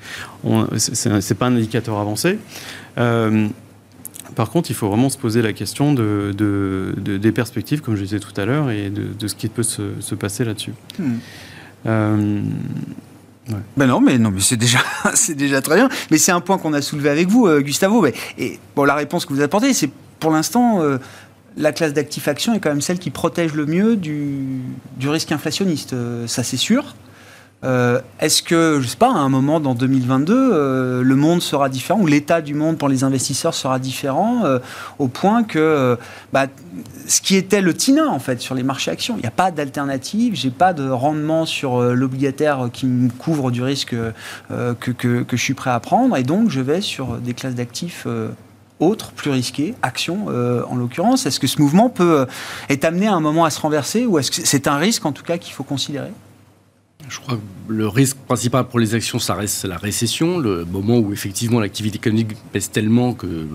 ce 0.76 1.08
n'est 1.08 1.38
pas 1.38 1.46
un 1.46 1.56
indicateur 1.56 1.98
avancé. 1.98 2.38
Par 4.34 4.50
contre, 4.50 4.70
il 4.70 4.74
faut 4.74 4.88
vraiment 4.88 5.08
se 5.08 5.18
poser 5.18 5.42
la 5.42 5.52
question 5.52 5.92
de, 5.92 6.94
des 6.96 7.32
perspectives, 7.32 7.80
comme 7.80 7.96
je 7.96 8.02
disais 8.02 8.20
tout 8.20 8.38
à 8.40 8.44
l'heure, 8.44 8.70
et 8.70 8.90
de, 8.90 9.28
ce 9.28 9.34
qui 9.34 9.48
peut 9.48 9.62
se, 9.62 10.14
passer 10.14 10.44
là-dessus. 10.44 10.72
Hmm. 10.98 11.16
Euh, 11.86 12.40
ben 13.76 13.86
non, 13.86 14.00
mais 14.00 14.18
non, 14.18 14.30
mais 14.30 14.40
c'est 14.40 14.56
déjà, 14.56 14.80
c'est 15.14 15.34
déjà 15.34 15.62
très 15.62 15.76
bien. 15.76 15.88
Mais 16.10 16.18
c'est 16.18 16.32
un 16.32 16.40
point 16.40 16.58
qu'on 16.58 16.74
a 16.74 16.82
soulevé 16.82 17.08
avec 17.08 17.28
vous, 17.28 17.46
euh, 17.46 17.60
Gustavo. 17.60 18.04
et 18.06 18.58
bon, 18.76 18.84
la 18.84 18.94
réponse 18.94 19.24
que 19.24 19.32
vous 19.32 19.40
apportez, 19.40 19.72
c'est 19.72 19.90
pour 20.20 20.30
l'instant, 20.30 20.82
euh, 20.82 20.98
la 21.56 21.72
classe 21.72 21.94
d'actifs 21.94 22.28
actions 22.28 22.52
est 22.54 22.60
quand 22.60 22.68
même 22.68 22.82
celle 22.82 22.98
qui 22.98 23.10
protège 23.10 23.54
le 23.54 23.64
mieux 23.64 23.96
du, 23.96 24.60
du 24.96 25.08
risque 25.08 25.32
inflationniste. 25.32 25.94
ça, 26.26 26.42
c'est 26.42 26.56
sûr. 26.56 26.94
Euh, 27.64 28.00
est-ce 28.20 28.42
que, 28.42 28.78
je 28.80 28.86
sais 28.86 28.96
pas, 28.96 29.08
à 29.08 29.18
un 29.18 29.28
moment 29.28 29.58
dans 29.58 29.74
2022, 29.74 30.32
euh, 30.32 31.02
le 31.02 31.16
monde 31.16 31.42
sera 31.42 31.68
différent 31.68 32.00
ou 32.00 32.06
l'état 32.06 32.40
du 32.40 32.54
monde 32.54 32.78
pour 32.78 32.88
les 32.88 33.02
investisseurs 33.02 33.54
sera 33.54 33.80
différent 33.80 34.44
euh, 34.44 34.60
au 35.00 35.08
point 35.08 35.42
que 35.42 35.98
bah, 36.32 36.46
ce 37.08 37.20
qui 37.20 37.34
était 37.34 37.60
le 37.60 37.74
TINA 37.74 38.08
en 38.08 38.20
fait 38.20 38.40
sur 38.40 38.54
les 38.54 38.62
marchés 38.62 38.92
actions, 38.92 39.16
il 39.16 39.22
n'y 39.22 39.26
a 39.26 39.32
pas 39.32 39.50
d'alternative, 39.50 40.36
j'ai 40.36 40.50
pas 40.50 40.72
de 40.72 40.88
rendement 40.88 41.46
sur 41.46 41.80
l'obligataire 41.80 42.68
qui 42.72 42.86
me 42.86 43.10
couvre 43.10 43.50
du 43.50 43.62
risque 43.62 43.94
que, 44.48 45.24
je 45.30 45.36
suis 45.36 45.54
prêt 45.54 45.70
à 45.70 45.80
prendre 45.80 46.16
et 46.16 46.22
donc 46.22 46.50
je 46.50 46.60
vais 46.60 46.80
sur 46.80 47.16
des 47.16 47.34
classes 47.34 47.54
d'actifs 47.54 48.06
autres, 48.78 49.10
plus 49.12 49.30
risquées, 49.30 49.74
actions 49.82 50.26
en 50.28 50.76
l'occurrence. 50.76 51.26
Est-ce 51.26 51.40
que 51.40 51.46
ce 51.46 51.60
mouvement 51.60 51.88
peut 51.88 52.26
être 52.68 52.84
amené 52.84 53.08
à 53.08 53.14
un 53.14 53.20
moment 53.20 53.44
à 53.44 53.50
se 53.50 53.60
renverser 53.60 54.06
ou 54.06 54.18
est-ce 54.18 54.30
que 54.30 54.46
c'est 54.46 54.68
un 54.68 54.76
risque 54.76 55.06
en 55.06 55.12
tout 55.12 55.24
cas 55.24 55.38
qu'il 55.38 55.54
faut 55.54 55.64
considérer? 55.64 56.12
Je 57.08 57.20
crois 57.20 57.36
que 57.36 57.72
le 57.72 57.88
risque 57.88 58.16
principal 58.18 58.66
pour 58.66 58.78
les 58.78 58.94
actions, 58.94 59.18
ça 59.18 59.34
reste 59.34 59.64
la 59.64 59.76
récession, 59.76 60.38
le 60.38 60.64
moment 60.64 60.98
où 60.98 61.12
effectivement 61.12 61.60
l'activité 61.60 61.96
économique 61.96 62.36
baisse 62.52 62.70
tellement 62.70 63.14
que 63.14 63.26
euh, 63.26 63.46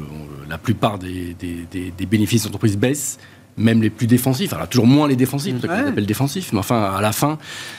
la 0.49 0.57
plupart 0.57 0.97
des, 0.99 1.35
des 1.35 2.05
bénéfices 2.05 2.43
d'entreprise 2.43 2.77
baissent 2.77 3.19
même 3.57 3.81
les 3.81 3.89
plus 3.89 4.07
défensifs. 4.07 4.53
Alors, 4.53 4.67
toujours 4.67 4.87
moins 4.87 5.07
les 5.07 5.15
défensifs, 5.15 5.55
peut-être 5.59 5.83
qu'on 5.83 5.89
appelle 5.89 6.05
défensifs, 6.05 6.53
mais 6.53 6.59
enfin, 6.59 6.93
à 6.95 7.01
la 7.01 7.11
fin, 7.11 7.37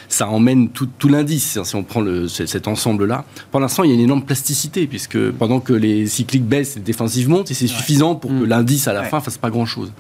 ça 0.09 0.29
emmène 0.29 0.69
tout, 0.69 0.89
l'indice, 1.09 1.57
hein, 1.57 1.65
si 1.65 1.75
on 1.75 1.83
prend 1.83 2.01
le, 2.01 2.29
cet 2.29 2.69
ensemble-là. 2.69 3.25
Pour 3.51 3.61
l'instant, 3.61 3.83
il 3.85 3.91
y 3.91 3.93
a 3.93 3.95
une 3.95 4.01
énorme 4.01 4.25
plasticité, 4.25 4.87
puisque 4.87 5.31
pendant 5.31 5.61
que 5.61 5.73
les 5.73 6.07
cycliques 6.07 6.47
baissent, 6.47 6.77
les 6.77 6.83
défensifs 6.83 7.29
montent, 7.29 7.51
et 7.51 7.55
c'est 7.55 7.67
suffisant 7.67 8.15
pour 8.15 8.31
que 8.31 8.45
mm. 8.45 8.49
l'indice, 8.49 8.89
à 8.89 8.93
la 8.93 9.05
fin, 9.05 9.21
fasse 9.21 9.39
pas 9.39 9.51
grand-chose. 9.51 9.93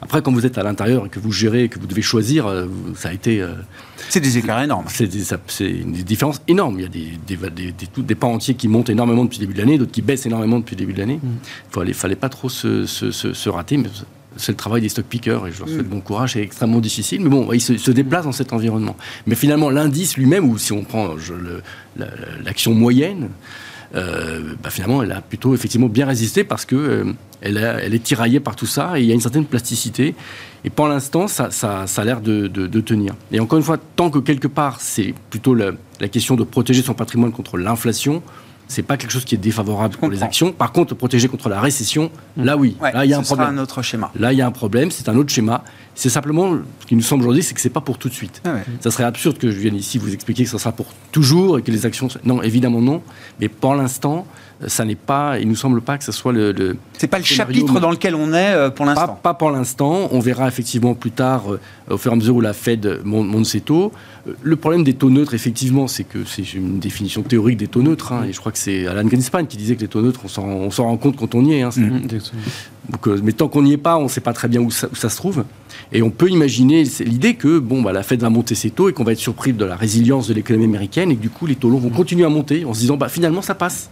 Après, 0.00 0.22
quand 0.22 0.32
vous 0.32 0.46
êtes 0.46 0.58
à 0.58 0.62
l'intérieur 0.62 1.06
et 1.06 1.08
que 1.08 1.20
vous 1.20 1.32
gérez, 1.32 1.68
que 1.68 1.78
vous 1.78 1.86
devez 1.86 2.02
choisir, 2.02 2.46
euh, 2.46 2.66
ça 2.96 3.10
a 3.10 3.12
été... 3.12 3.40
Euh, 3.40 3.54
c'est 4.08 4.20
des 4.20 4.38
écarts 4.38 4.62
énormes. 4.62 4.86
C'est 4.88 5.70
une 5.70 5.92
différence 5.92 6.42
énorme. 6.48 6.78
Il 6.78 6.82
y 6.82 6.86
a 6.86 6.88
des, 6.88 7.12
des, 7.26 7.36
des, 7.50 7.72
des, 8.02 8.14
pans 8.14 8.32
entiers 8.32 8.54
qui 8.54 8.66
montent 8.66 8.90
énormément 8.90 9.24
depuis 9.24 9.38
le 9.38 9.46
début 9.46 9.54
de 9.54 9.60
l'année, 9.60 9.78
d'autres 9.78 9.92
qui 9.92 10.02
baissent 10.02 10.26
énormément 10.26 10.58
depuis 10.58 10.74
le 10.74 10.80
début 10.80 10.92
de 10.92 10.98
l'année. 10.98 11.20
Mm. 11.22 11.82
Il 11.82 11.88
ne 11.88 11.92
fallait 11.92 12.16
pas 12.16 12.28
trop 12.28 12.48
se, 12.48 12.84
se, 12.84 13.10
se 13.10 13.48
rater, 13.48 13.76
mais 13.76 13.88
c'est 14.36 14.52
le 14.52 14.56
travail 14.56 14.80
des 14.80 14.88
stock 14.88 15.04
pickers 15.06 15.46
et 15.46 15.52
je 15.52 15.58
leur 15.60 15.68
souhaite 15.68 15.86
mm. 15.86 15.90
bon 15.90 16.00
courage, 16.00 16.32
c'est 16.34 16.42
extrêmement 16.42 16.80
difficile, 16.80 17.20
mais 17.22 17.28
bon, 17.28 17.52
ils 17.52 17.60
se, 17.60 17.90
déplacent 17.90 18.24
dans 18.24 18.32
cet 18.32 18.52
environnement. 18.52 18.96
Mais 19.26 19.34
finalement, 19.34 19.70
l'indice 19.70 20.16
lui-même, 20.16 20.48
ou 20.48 20.58
si 20.58 20.72
on 20.72 20.84
prend 20.84 21.14
l'action 22.44 22.74
moyenne, 22.74 23.28
euh, 23.94 24.54
bah, 24.62 24.70
finalement, 24.70 25.02
elle 25.02 25.12
a 25.12 25.20
plutôt 25.20 25.54
effectivement 25.54 25.88
bien 25.88 26.06
résisté 26.06 26.44
parce 26.44 26.64
que 26.64 26.76
euh, 26.76 27.12
elle, 27.42 27.94
est 27.94 28.02
tiraillée 28.02 28.40
par 28.40 28.56
tout 28.56 28.66
ça 28.66 28.98
et 28.98 29.02
il 29.02 29.06
y 29.06 29.10
a 29.10 29.14
une 29.14 29.20
certaine 29.20 29.44
plasticité. 29.44 30.14
Et 30.64 30.70
pour 30.70 30.88
l'instant, 30.88 31.28
ça, 31.28 31.48
a 31.48 32.04
l'air 32.04 32.20
de, 32.20 32.46
tenir. 32.80 33.14
Et 33.32 33.40
encore 33.40 33.58
une 33.58 33.64
fois, 33.64 33.78
tant 33.96 34.10
que 34.10 34.18
quelque 34.18 34.48
part, 34.48 34.80
c'est 34.80 35.14
plutôt 35.30 35.54
la 35.54 36.08
question 36.10 36.36
de 36.36 36.44
protéger 36.44 36.82
son 36.82 36.94
patrimoine 36.94 37.32
contre 37.32 37.58
l'inflation, 37.58 38.22
c'est 38.72 38.82
pas 38.82 38.96
quelque 38.96 39.10
chose 39.10 39.24
qui 39.24 39.34
est 39.34 39.38
défavorable 39.38 39.96
pour 39.96 40.08
les 40.08 40.22
actions. 40.22 40.50
Par 40.52 40.72
contre, 40.72 40.94
protéger 40.94 41.28
contre 41.28 41.48
la 41.48 41.60
récession, 41.60 42.10
mmh. 42.36 42.44
là 42.44 42.56
oui, 42.56 42.76
là 42.80 43.04
il 43.04 43.10
y 43.10 43.14
a 43.14 43.18
un 43.18 43.22
problème. 43.22 43.48
un 43.48 43.58
autre 43.58 43.82
schéma. 43.82 44.10
Là 44.18 44.32
il 44.32 44.38
y 44.38 44.42
a 44.42 44.46
un 44.46 44.50
problème, 44.50 44.90
c'est 44.90 45.08
un 45.08 45.16
autre 45.16 45.30
schéma. 45.30 45.62
C'est 45.94 46.08
simplement 46.08 46.56
ce 46.80 46.86
qui 46.86 46.96
nous 46.96 47.02
semble 47.02 47.24
aujourd'hui, 47.24 47.42
c'est 47.42 47.52
que 47.54 47.60
c'est 47.60 47.68
pas 47.68 47.82
pour 47.82 47.98
tout 47.98 48.08
de 48.08 48.14
suite. 48.14 48.40
Ah 48.44 48.54
ça 48.80 48.90
serait 48.90 49.04
absurde 49.04 49.36
que 49.36 49.50
je 49.50 49.58
vienne 49.58 49.76
ici 49.76 49.98
vous 49.98 50.14
expliquer 50.14 50.44
que 50.44 50.50
ça 50.50 50.58
sera 50.58 50.72
pour 50.72 50.86
toujours 51.12 51.58
et 51.58 51.62
que 51.62 51.70
les 51.70 51.84
actions. 51.84 52.08
Non, 52.24 52.42
évidemment 52.42 52.80
non. 52.80 53.02
Mais 53.40 53.48
pour 53.48 53.74
l'instant, 53.74 54.26
ça 54.66 54.84
n'est 54.84 54.94
pas, 54.94 55.38
il 55.38 55.48
nous 55.48 55.56
semble 55.56 55.80
pas 55.80 55.98
que 55.98 56.04
ce 56.04 56.12
soit 56.12 56.32
le. 56.32 56.52
le 56.52 56.76
c'est 56.96 57.06
pas 57.06 57.18
le 57.18 57.24
chapitre 57.24 57.80
dans 57.80 57.90
lequel 57.90 58.14
on 58.14 58.32
est 58.32 58.52
euh, 58.54 58.70
pour 58.70 58.86
l'instant. 58.86 59.18
Pas, 59.22 59.34
pour 59.34 59.50
l'instant. 59.50 60.08
On 60.12 60.20
verra 60.20 60.46
effectivement 60.46 60.94
plus 60.94 61.10
tard, 61.10 61.52
euh, 61.52 61.60
au 61.90 61.98
fur 61.98 62.12
et 62.12 62.14
à 62.14 62.16
mesure 62.16 62.36
où 62.36 62.40
la 62.40 62.52
Fed 62.52 63.00
monte 63.04 63.46
ses 63.46 63.60
taux. 63.60 63.92
Euh, 64.28 64.32
le 64.42 64.56
problème 64.56 64.84
des 64.84 64.94
taux 64.94 65.10
neutres, 65.10 65.34
effectivement, 65.34 65.88
c'est 65.88 66.04
que 66.04 66.24
c'est 66.24 66.54
une 66.54 66.78
définition 66.78 67.22
théorique 67.22 67.58
des 67.58 67.66
taux 67.66 67.82
neutres. 67.82 68.12
Hein, 68.12 68.24
et 68.28 68.32
je 68.32 68.38
crois 68.38 68.52
que 68.52 68.58
c'est 68.58 68.86
Alan 68.86 69.04
Greenspan 69.04 69.44
qui 69.46 69.56
disait 69.56 69.74
que 69.74 69.80
les 69.80 69.88
taux 69.88 70.02
neutres, 70.02 70.20
on 70.24 70.70
s'en 70.70 70.84
rend 70.84 70.96
compte 70.96 71.16
quand 71.16 71.34
on 71.34 71.44
y 71.44 71.54
est. 71.54 71.62
Hein, 71.62 71.70
mm-hmm. 71.70 73.20
mais 73.22 73.32
tant 73.32 73.48
qu'on 73.48 73.62
n'y 73.62 73.72
est 73.72 73.78
pas, 73.78 73.96
on 73.96 74.04
ne 74.04 74.08
sait 74.08 74.20
pas 74.20 74.32
très 74.32 74.48
bien 74.48 74.60
où 74.60 74.70
ça, 74.70 74.88
se 74.92 75.16
trouve. 75.16 75.44
Et 75.90 76.02
on 76.02 76.10
peut 76.10 76.30
imaginer 76.30 76.84
l'idée 77.00 77.34
que 77.34 77.58
bon, 77.58 77.82
bah, 77.82 77.92
la 77.92 78.02
Fed 78.02 78.20
va 78.20 78.30
monter 78.30 78.54
ses 78.54 78.70
taux 78.70 78.88
et 78.88 78.92
qu'on 78.92 79.04
va 79.04 79.12
être 79.12 79.18
surpris 79.18 79.52
de 79.52 79.64
la 79.64 79.76
résilience 79.76 80.28
de 80.28 80.34
l'économie 80.34 80.64
américaine 80.64 81.10
et 81.10 81.16
que 81.16 81.20
du 81.20 81.30
coup 81.30 81.46
les 81.46 81.56
taux 81.56 81.68
longs 81.68 81.78
vont 81.78 81.90
continuer 81.90 82.24
à 82.24 82.28
monter 82.28 82.64
en 82.64 82.74
se 82.74 82.80
disant 82.80 82.96
bah, 82.96 83.08
finalement 83.08 83.42
ça 83.42 83.54
passe 83.54 83.90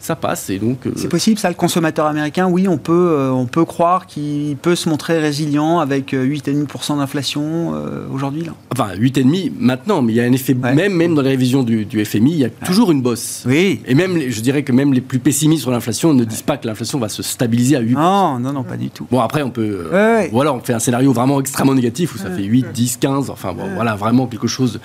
ça 0.00 0.16
passe. 0.16 0.50
Et 0.50 0.58
donc, 0.58 0.86
euh, 0.86 0.92
c'est 0.96 1.08
possible, 1.08 1.38
ça, 1.38 1.48
le 1.48 1.54
consommateur 1.54 2.06
américain, 2.06 2.48
oui, 2.48 2.66
on 2.66 2.78
peut, 2.78 2.92
euh, 2.92 3.30
on 3.30 3.46
peut 3.46 3.64
croire 3.64 4.06
qu'il 4.06 4.56
peut 4.56 4.74
se 4.74 4.88
montrer 4.88 5.18
résilient 5.18 5.78
avec 5.78 6.12
8,5% 6.12 6.94
euh, 6.94 6.96
d'inflation 6.96 7.72
aujourd'hui 8.12 8.44
là. 8.44 8.52
Enfin, 8.72 8.94
8,5% 8.96 9.52
maintenant, 9.58 10.02
mais 10.02 10.12
il 10.12 10.16
y 10.16 10.20
a 10.20 10.24
un 10.24 10.32
effet, 10.32 10.54
même, 10.54 10.94
même 10.94 11.14
dans 11.14 11.22
les 11.22 11.30
révisions 11.30 11.62
du, 11.62 11.86
FMI, 12.04 12.32
il 12.32 12.38
y 12.38 12.44
a 12.44 12.50
toujours 12.50 12.90
une 12.92 13.02
bosse. 13.02 13.44
Oui. 13.46 13.80
Et 13.86 13.94
même, 13.94 14.18
je 14.28 14.40
dirais 14.40 14.62
que 14.62 14.72
même 14.72 14.94
les 14.94 15.00
plus 15.00 15.18
pessimistes 15.18 15.62
sur 15.62 15.70
l'inflation 15.70 16.14
ne 16.14 16.24
disent 16.24 16.42
pas 16.42 16.56
que 16.56 16.66
l'inflation 16.66 16.98
va 16.98 17.08
se 17.08 17.22
stabiliser 17.22 17.76
à 17.76 17.82
8%. 17.82 17.92
Non, 17.92 18.38
non, 18.38 18.52
non, 18.52 18.62
pas 18.64 18.76
du 18.76 18.90
tout. 18.90 19.06
Bon, 19.10 19.20
après, 19.20 19.42
on 19.42 19.50
peut. 19.50 19.90
Ou 20.32 20.40
alors, 20.40 20.56
on 20.56 20.60
fait 20.60 20.72
un 20.72 20.78
scénario 20.78 21.12
vraiment 21.12 21.40
extrêmement 21.40 21.74
négatif 21.74 22.14
où 22.14 22.18
ça 22.18 22.30
fait 22.30 22.42
8, 22.42 22.66
10, 22.72 22.96
15, 22.96 23.30
enfin, 23.30 23.52
bon, 23.52 23.64
voilà, 23.74 23.94
vraiment 23.96 24.26
quelque 24.26 24.48
chose 24.48 24.80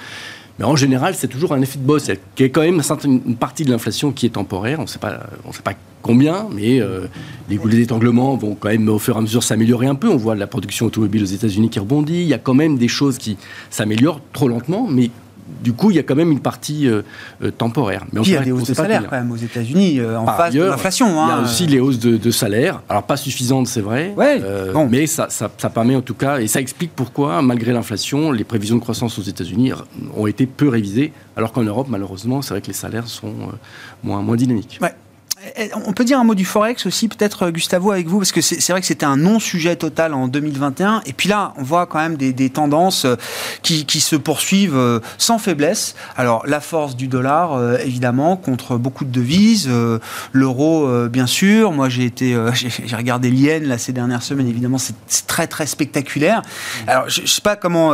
mais 0.60 0.66
en 0.66 0.76
général, 0.76 1.16
c'est 1.16 1.28
toujours 1.28 1.54
un 1.54 1.62
effet 1.62 1.78
de 1.78 1.84
boss. 1.84 2.08
Il 2.08 2.42
y 2.42 2.46
a 2.46 2.50
quand 2.50 2.62
même 2.62 2.82
une 3.04 3.36
partie 3.36 3.66
de 3.66 3.72
l'inflation 3.72 4.12
qui 4.12 4.26
est 4.26 4.30
temporaire. 4.30 4.80
On 4.80 4.84
ne 4.84 4.88
sait 4.88 5.00
pas 5.00 5.20
combien, 6.02 6.48
mais 6.54 6.80
euh, 6.80 7.08
les 7.50 7.58
goulets 7.58 7.78
d'étanglement 7.78 8.38
vont 8.38 8.56
quand 8.56 8.70
même 8.70 8.88
au 8.88 9.00
fur 9.00 9.16
et 9.16 9.18
à 9.18 9.22
mesure 9.22 9.44
s'améliorer 9.44 9.88
un 9.88 9.96
peu. 9.96 10.08
On 10.08 10.18
voit 10.18 10.36
la 10.36 10.48
production 10.48 10.86
automobile 10.86 11.24
aux 11.24 11.26
États-Unis 11.26 11.70
qui 11.70 11.80
rebondit. 11.80 12.22
Il 12.22 12.28
y 12.28 12.34
a 12.34 12.38
quand 12.38 12.54
même 12.54 12.78
des 12.78 12.88
choses 12.88 13.18
qui 13.18 13.38
s'améliorent 13.70 14.22
trop 14.32 14.48
lentement, 14.48 14.88
mais 14.88 15.10
du 15.62 15.74
coup, 15.74 15.92
il 15.92 15.98
y 15.98 16.00
a 16.00 16.04
quand 16.04 16.16
même 16.16 16.32
une 16.32 16.40
partie 16.40 16.88
euh, 16.88 17.02
euh, 17.44 17.52
temporaire. 17.52 18.06
Mais 18.12 18.22
il 18.22 18.32
y 18.32 18.38
a 18.38 18.42
des 18.42 18.52
hausses 18.52 18.68
de 18.68 18.74
salaire 18.74 19.04
quand 19.10 19.18
même 19.18 19.32
aux 19.32 19.38
États-Unis 19.38 20.02
en 20.02 20.26
face 20.26 20.54
de 20.54 20.64
l'inflation. 20.64 21.08
il 21.08 21.16
y 21.16 21.32
a 21.32 21.36
hein. 21.36 21.44
aussi 21.44 21.68
les 21.68 21.80
hausses 21.80 22.00
de, 22.00 22.32
salaire. 22.32 22.82
Alors 22.90 23.04
pas 23.04 23.18
suffisantes, 23.18 23.68
c'est 23.68 23.82
vrai, 23.82 24.14
euh, 24.20 24.88
mais 24.90 25.08
ça, 25.08 25.28
ça, 25.30 25.50
permet 25.70 25.96
en 25.96 26.02
tout 26.02 26.14
cas, 26.14 26.40
et 26.40 26.48
ça 26.48 26.60
explique 26.60 26.92
pourquoi, 26.96 27.42
malgré 27.42 27.72
l'inflation, 27.72 28.32
les 28.32 28.44
prévisions 28.44 28.76
de 28.76 28.82
croissance 28.82 29.18
aux 29.20 29.24
États-Unis 29.24 29.72
ont 30.16 30.28
été 30.28 30.46
peu 30.46 30.70
révisées, 30.70 31.14
alors 31.38 31.52
qu'en 31.52 31.64
Europe, 31.64 31.88
malheureusement, 31.90 32.42
c'est 32.42 32.54
vrai 32.54 32.62
que 32.62 32.68
les 32.68 32.74
salaires 32.74 33.08
sont 33.08 33.34
moins, 34.04 34.22
moins 34.22 34.36
dynamiques. 34.36 34.80
On 35.86 35.94
peut 35.94 36.06
dire 36.06 36.20
un 36.20 36.24
mot 36.24 36.36
du 36.36 36.46
Forex 36.46 36.86
aussi, 36.86 37.08
peut-être 37.08 37.44
euh, 37.44 37.52
Gustavo 37.52 37.92
avec 37.92 38.08
vous, 38.08 38.20
parce 38.20 38.32
que 38.32 38.42
c'est 38.42 38.70
vrai 38.70 38.82
que 38.82 38.88
c'était 38.88 39.06
un 39.06 39.18
non-sujet 39.18 39.76
total 39.76 40.14
en 40.14 40.28
2021. 40.28 41.02
Et 41.06 41.14
puis 41.14 41.30
là, 41.30 41.54
on 41.58 41.64
voit 41.64 41.86
quand 41.86 42.00
même 42.00 42.18
des, 42.18 42.50
tendances 42.50 43.06
euh, 43.06 43.16
qui, 43.62 44.00
se 44.00 44.16
poursuivent 44.16 44.78
euh, 44.78 45.00
sans 45.18 45.38
faiblesse. 45.38 45.96
Alors 46.16 46.46
la 46.46 46.60
force 46.60 46.96
du 46.96 47.08
dollar, 47.08 47.80
évidemment, 47.80 48.38
contre 48.38 48.78
beaucoup 48.78 49.06
de 49.06 49.12
devises. 49.12 49.70
L'euro, 50.32 51.08
bien 51.08 51.28
sûr. 51.28 51.72
Moi, 51.72 51.90
j'ai 51.90 52.12
regardé 52.96 53.30
l'IN 53.30 53.62
là 53.62 53.78
ces 53.78 53.94
dernières 53.94 54.24
semaines. 54.24 54.48
Évidemment, 54.48 54.78
c'est 54.78 55.28
très 55.28 55.48
très 55.48 55.66
spectaculaire. 55.66 56.42
Alors, 56.88 57.10
je, 57.10 57.22
ne 57.22 57.28
sais 57.28 57.42
pas 57.42 57.56
comment. 57.56 57.94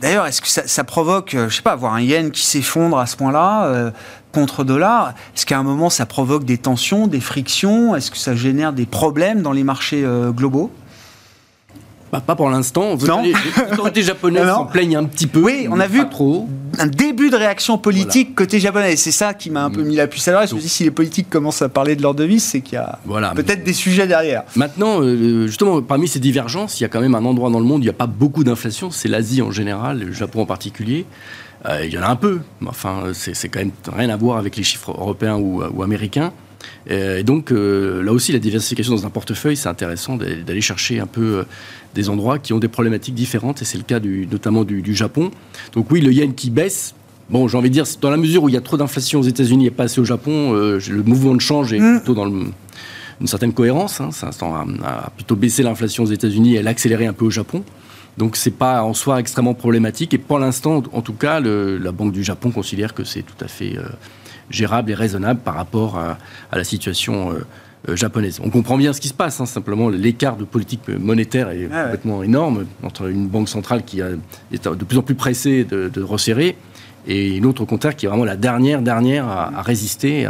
D'ailleurs, 0.00 0.26
est-ce 0.26 0.40
que 0.42 0.48
ça, 0.48 0.84
provoque, 0.84 1.30
je 1.34 1.54
sais 1.54 1.62
pas, 1.62 1.74
voir 1.74 1.94
un 1.94 2.00
yen 2.00 2.30
qui 2.30 2.44
s'effondre 2.44 2.98
à 2.98 3.06
ce 3.06 3.16
point-là 3.16 3.92
contre 4.38 4.62
dollar, 4.62 5.14
est-ce 5.34 5.44
qu'à 5.46 5.58
un 5.58 5.64
moment 5.64 5.90
ça 5.90 6.06
provoque 6.06 6.44
des 6.44 6.58
tensions, 6.58 7.08
des 7.08 7.18
frictions? 7.18 7.96
Est-ce 7.96 8.12
que 8.12 8.16
ça 8.16 8.36
génère 8.36 8.72
des 8.72 8.86
problèmes 8.86 9.42
dans 9.42 9.50
les 9.50 9.64
marchés 9.64 10.04
euh, 10.04 10.30
globaux? 10.30 10.70
Bah, 12.12 12.22
pas 12.24 12.36
pour 12.36 12.48
l'instant. 12.48 12.96
Les, 13.22 13.34
autorités 13.72 14.02
japonaises 14.02 14.46
s'en 14.54 14.66
plaignent 14.66 14.96
un 14.96 15.04
petit 15.04 15.26
peu. 15.26 15.42
Oui, 15.42 15.66
on 15.70 15.80
a 15.80 15.88
vu 15.88 16.08
trop. 16.08 16.48
un 16.78 16.86
début 16.86 17.30
de 17.30 17.36
réaction 17.36 17.76
politique 17.78 18.36
côté 18.36 18.60
japonais. 18.60 18.96
C'est 18.96 19.10
ça 19.10 19.34
qui 19.34 19.50
m'a 19.50 19.64
un 19.64 19.70
peu 19.70 19.82
mm. 19.82 19.86
mis 19.86 19.96
la 19.96 20.06
puce 20.06 20.26
à 20.28 20.32
l'oreille. 20.32 20.48
Je 20.48 20.54
me 20.54 20.60
dis, 20.60 20.68
si 20.68 20.84
les 20.84 20.90
politiques 20.92 21.28
commencent 21.28 21.60
à 21.60 21.68
parler 21.68 21.96
de 21.96 22.02
leur 22.02 22.14
devise, 22.14 22.44
c'est 22.44 22.60
qu'il 22.60 22.74
y 22.74 22.78
a 22.78 22.98
peut-être 23.34 23.64
des 23.64 23.72
sujets 23.74 24.06
derrière. 24.06 24.44
Maintenant, 24.54 25.02
euh, 25.02 25.48
justement, 25.48 25.82
parmi 25.82 26.06
ces 26.06 26.20
divergences, 26.20 26.80
il 26.80 26.84
y 26.84 26.86
a 26.86 26.88
quand 26.88 27.00
même 27.00 27.16
un 27.16 27.24
endroit 27.24 27.50
dans 27.50 27.60
le 27.60 27.66
monde 27.66 27.80
où 27.80 27.82
il 27.82 27.86
n'y 27.86 27.90
a 27.90 27.92
pas 27.92 28.06
beaucoup 28.06 28.44
d'inflation. 28.44 28.90
C'est 28.90 29.08
l'Asie 29.08 29.42
en 29.42 29.50
général, 29.50 29.98
le 29.98 30.12
Japon 30.12 30.42
en 30.42 30.46
particulier. 30.46 31.04
Euh, 31.66 31.84
il 31.84 31.92
y 31.92 31.98
en 31.98 32.02
a 32.02 32.08
un 32.08 32.16
peu, 32.16 32.40
mais 32.60 32.68
enfin, 32.68 33.04
c'est 33.12 33.48
quand 33.48 33.58
même 33.58 33.72
rien 33.92 34.10
à 34.10 34.16
voir 34.16 34.38
avec 34.38 34.56
les 34.56 34.62
chiffres 34.62 34.90
européens 34.90 35.36
ou, 35.36 35.82
américains. 35.82 36.32
Euh, 36.90 37.18
et 37.18 37.22
donc, 37.22 37.52
euh, 37.52 38.02
là 38.02 38.12
aussi, 38.12 38.32
la 38.32 38.38
diversification 38.38 38.94
dans 38.94 39.06
un 39.06 39.10
portefeuille, 39.10 39.56
c'est 39.56 39.68
intéressant 39.68 40.16
d'aller 40.16 40.60
chercher 40.60 41.00
un 41.00 41.06
peu 41.06 41.44
des 41.94 42.08
endroits 42.08 42.38
qui 42.38 42.52
ont 42.52 42.58
des 42.58 42.68
problématiques 42.68 43.14
différentes, 43.14 43.62
et 43.62 43.64
c'est 43.64 43.78
le 43.78 43.84
cas 43.84 44.00
du, 44.00 44.28
notamment 44.30 44.64
du, 44.64 44.94
Japon. 44.94 45.30
Donc 45.72 45.90
oui, 45.90 46.00
le 46.00 46.12
yen 46.12 46.34
qui 46.34 46.50
baisse, 46.50 46.94
Bon, 47.30 47.46
j'ai 47.46 47.58
envie 47.58 47.68
de 47.68 47.74
dire, 47.74 47.84
dans 48.00 48.08
la 48.08 48.16
mesure 48.16 48.44
où 48.44 48.48
il 48.48 48.54
y 48.54 48.56
a 48.56 48.62
trop 48.62 48.78
d'inflation 48.78 49.20
aux 49.20 49.24
États-Unis 49.24 49.66
et 49.66 49.70
pas 49.70 49.82
assez 49.82 50.00
au 50.00 50.04
Japon, 50.04 50.52
le 50.52 51.02
mouvement 51.02 51.34
de 51.34 51.42
change 51.42 51.74
est 51.74 51.78
mm. 51.78 51.98
plutôt 51.98 52.14
dans 52.14 52.24
une 52.24 53.26
certaine 53.26 53.52
cohérence. 53.52 54.00
Hein. 54.00 54.10
Ça 54.12 54.30
a, 54.30 55.10
plutôt 55.10 55.36
baissé 55.36 55.62
l'inflation 55.62 56.04
aux 56.04 56.10
États-Unis 56.10 56.56
et 56.56 56.62
l'accéléré 56.62 57.06
un 57.06 57.12
peu 57.12 57.26
au 57.26 57.30
Japon. 57.30 57.64
Donc 58.18 58.34
c'est 58.36 58.50
pas 58.50 58.82
en 58.82 58.94
soi 58.94 59.20
extrêmement 59.20 59.54
problématique. 59.54 60.12
Et 60.12 60.18
pour 60.18 60.40
l'instant, 60.40 60.82
en 60.92 61.02
tout 61.02 61.12
cas, 61.12 61.38
la 61.38 61.92
Banque 61.92 62.12
du 62.12 62.24
Japon 62.24 62.50
considère 62.50 62.92
que 62.92 63.04
c'est 63.04 63.22
tout 63.22 63.42
à 63.42 63.46
fait 63.46 63.78
euh, 63.78 63.84
gérable 64.50 64.90
et 64.90 64.94
raisonnable 64.94 65.40
par 65.40 65.54
rapport 65.54 65.96
à, 65.96 66.18
la 66.52 66.64
situation 66.64 67.30
euh, 67.30 67.46
euh, 67.88 67.96
japonaise. 67.96 68.40
On 68.42 68.50
comprend 68.50 68.76
bien 68.76 68.92
ce 68.92 69.00
qui 69.00 69.06
se 69.06 69.14
passe. 69.14 69.40
Hein, 69.40 69.46
simplement, 69.46 69.88
l'écart 69.88 70.36
de 70.36 70.44
politique 70.44 70.88
monétaire 70.88 71.50
est 71.50 71.68
complètement 71.68 72.24
énorme 72.24 72.66
entre 72.82 73.08
une 73.08 73.28
banque 73.28 73.48
centrale 73.48 73.84
qui 73.84 74.00
est 74.00 74.64
de 74.64 74.84
plus 74.84 74.98
en 74.98 75.02
plus 75.02 75.14
pressée 75.14 75.62
de, 75.64 76.02
resserrer 76.02 76.56
et 77.06 77.36
une 77.36 77.46
autre 77.46 77.62
au 77.62 77.66
contraire 77.66 77.94
qui 77.94 78.06
est 78.06 78.08
vraiment 78.08 78.24
la 78.24 78.36
dernière, 78.36 78.82
dernière 78.82 79.28
à, 79.28 79.62
résister. 79.62 80.26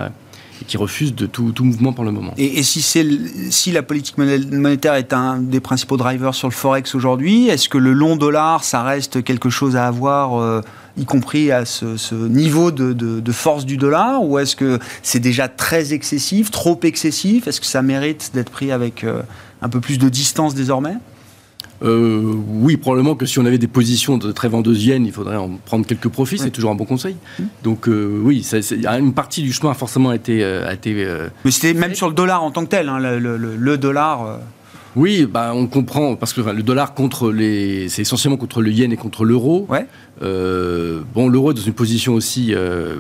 Et 0.61 0.65
qui 0.65 0.77
refuse 0.77 1.15
de 1.15 1.27
tout, 1.27 1.53
mouvement 1.61 1.93
pour 1.93 2.05
le 2.05 2.13
moment. 2.13 2.35
Et, 2.37 2.63
si, 2.63 3.73
la 3.73 3.83
politique 3.83 4.19
monétaire 4.19 4.95
est 4.95 5.13
un 5.13 5.39
des 5.39 5.61
principaux 5.61 5.97
drivers 5.97 6.35
sur 6.35 6.49
le 6.49 6.53
Forex 6.53 6.95
aujourd'hui, 6.95 7.49
est-ce 7.49 7.69
que 7.69 7.79
le 7.79 7.93
long 7.93 8.17
dollar, 8.17 8.65
ça 8.65 8.83
reste 8.83 9.23
quelque 9.23 9.51
chose 9.51 9.77
à 9.77 9.87
avoir 9.87 10.63
y 10.99 11.05
compris 11.05 11.53
à 11.53 11.65
ce, 11.65 12.15
niveau 12.15 12.71
de, 12.71 13.33
force 13.33 13.65
du 13.65 13.77
dollar 13.77 14.23
Ou 14.23 14.39
est-ce 14.39 14.57
que 14.57 14.79
c'est 15.03 15.21
déjà 15.21 15.49
très 15.49 15.93
excessif, 15.93 16.51
trop 16.51 16.79
excessif? 16.83 17.47
Est-ce 17.47 17.61
que 17.61 17.67
ça 17.67 17.83
mérite 17.83 18.31
d'être 18.35 18.51
pris 18.51 18.73
avec 18.73 19.05
euh, 19.05 19.23
un 19.63 19.69
peu 19.69 19.81
plus 19.81 19.99
de 19.99 20.09
distance 20.09 20.55
désormais? 20.55 20.97
Euh, 21.83 22.35
oui, 22.49 22.77
probablement 22.77 23.15
que 23.15 23.27
si 23.27 23.39
on 23.39 23.45
avait 23.45 23.59
des 23.59 23.69
positions 23.69 24.19
de 24.19 24.33
très 24.33 24.49
vendeuses 24.49 24.85
yen, 24.85 25.07
il 25.07 25.13
faudrait 25.13 25.37
en 25.37 25.51
prendre 25.65 25.87
quelques 25.87 26.09
profits, 26.09 26.39
c'est 26.39 26.51
toujours 26.51 26.71
un 26.71 26.75
bon 26.75 26.85
conseil. 26.85 27.17
Mmh. 27.39 27.43
Donc 27.63 27.89
euh, 27.89 28.21
oui, 28.23 28.47
une 28.99 29.15
partie 29.15 29.43
du 29.43 29.53
chemin 29.53 29.71
a 29.71 29.75
forcément 29.75 30.13
été... 30.13 30.43
A 30.45 30.73
été 30.73 31.07
Mais 31.45 31.51
c'était 31.51 31.75
même 31.75 31.95
sur 31.95 32.09
le 32.09 32.15
dollar 32.15 32.43
en 32.43 32.51
tant 32.51 32.65
que 32.65 32.71
tel, 32.71 32.89
hein, 32.89 32.99
le, 32.99 33.77
dollar... 33.79 34.41
Oui, 34.97 35.27
bah, 35.27 35.53
on 35.55 35.67
comprend, 35.67 36.17
parce 36.17 36.33
que 36.33 36.41
le 36.41 36.63
dollar 36.63 36.95
contre 36.95 37.31
les. 37.31 37.89
C'est 37.89 38.03
essentiellement 38.03 38.37
contre 38.37 38.63
le 38.63 38.73
yen 38.73 38.93
et 38.93 38.97
contre 38.97 39.25
l'euro. 39.25 39.67
Ouais. 39.69 39.87
Euh, 40.23 41.03
bon, 41.15 41.29
l'euro 41.29 41.53
est 41.53 41.55
dans 41.55 41.61
une 41.61 41.73
position 41.73 42.15
aussi 42.15 42.53
euh, 42.53 42.97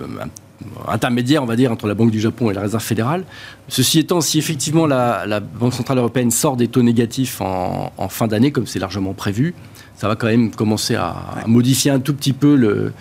intermédiaire, 0.86 1.42
on 1.42 1.46
va 1.46 1.56
dire, 1.56 1.72
entre 1.72 1.86
la 1.86 1.94
Banque 1.94 2.10
du 2.10 2.20
Japon 2.20 2.50
et 2.50 2.54
la 2.54 2.62
Réserve 2.62 2.82
fédérale. 2.82 3.24
Ceci 3.68 3.98
étant, 3.98 4.20
si 4.20 4.38
effectivement 4.38 4.86
la, 4.86 5.40
Banque 5.40 5.74
centrale 5.74 5.98
européenne 5.98 6.30
sort 6.30 6.56
des 6.56 6.68
taux 6.68 6.82
négatifs 6.82 7.40
en, 7.40 8.08
fin 8.08 8.26
d'année, 8.26 8.50
comme 8.52 8.66
c'est 8.66 8.78
largement 8.78 9.14
prévu, 9.14 9.54
ça 9.96 10.08
va 10.08 10.16
quand 10.16 10.26
même 10.26 10.50
commencer 10.50 10.94
à, 10.94 11.16
modifier 11.46 11.90
un 11.90 12.00
tout 12.00 12.14
petit 12.14 12.32
peu 12.32 12.92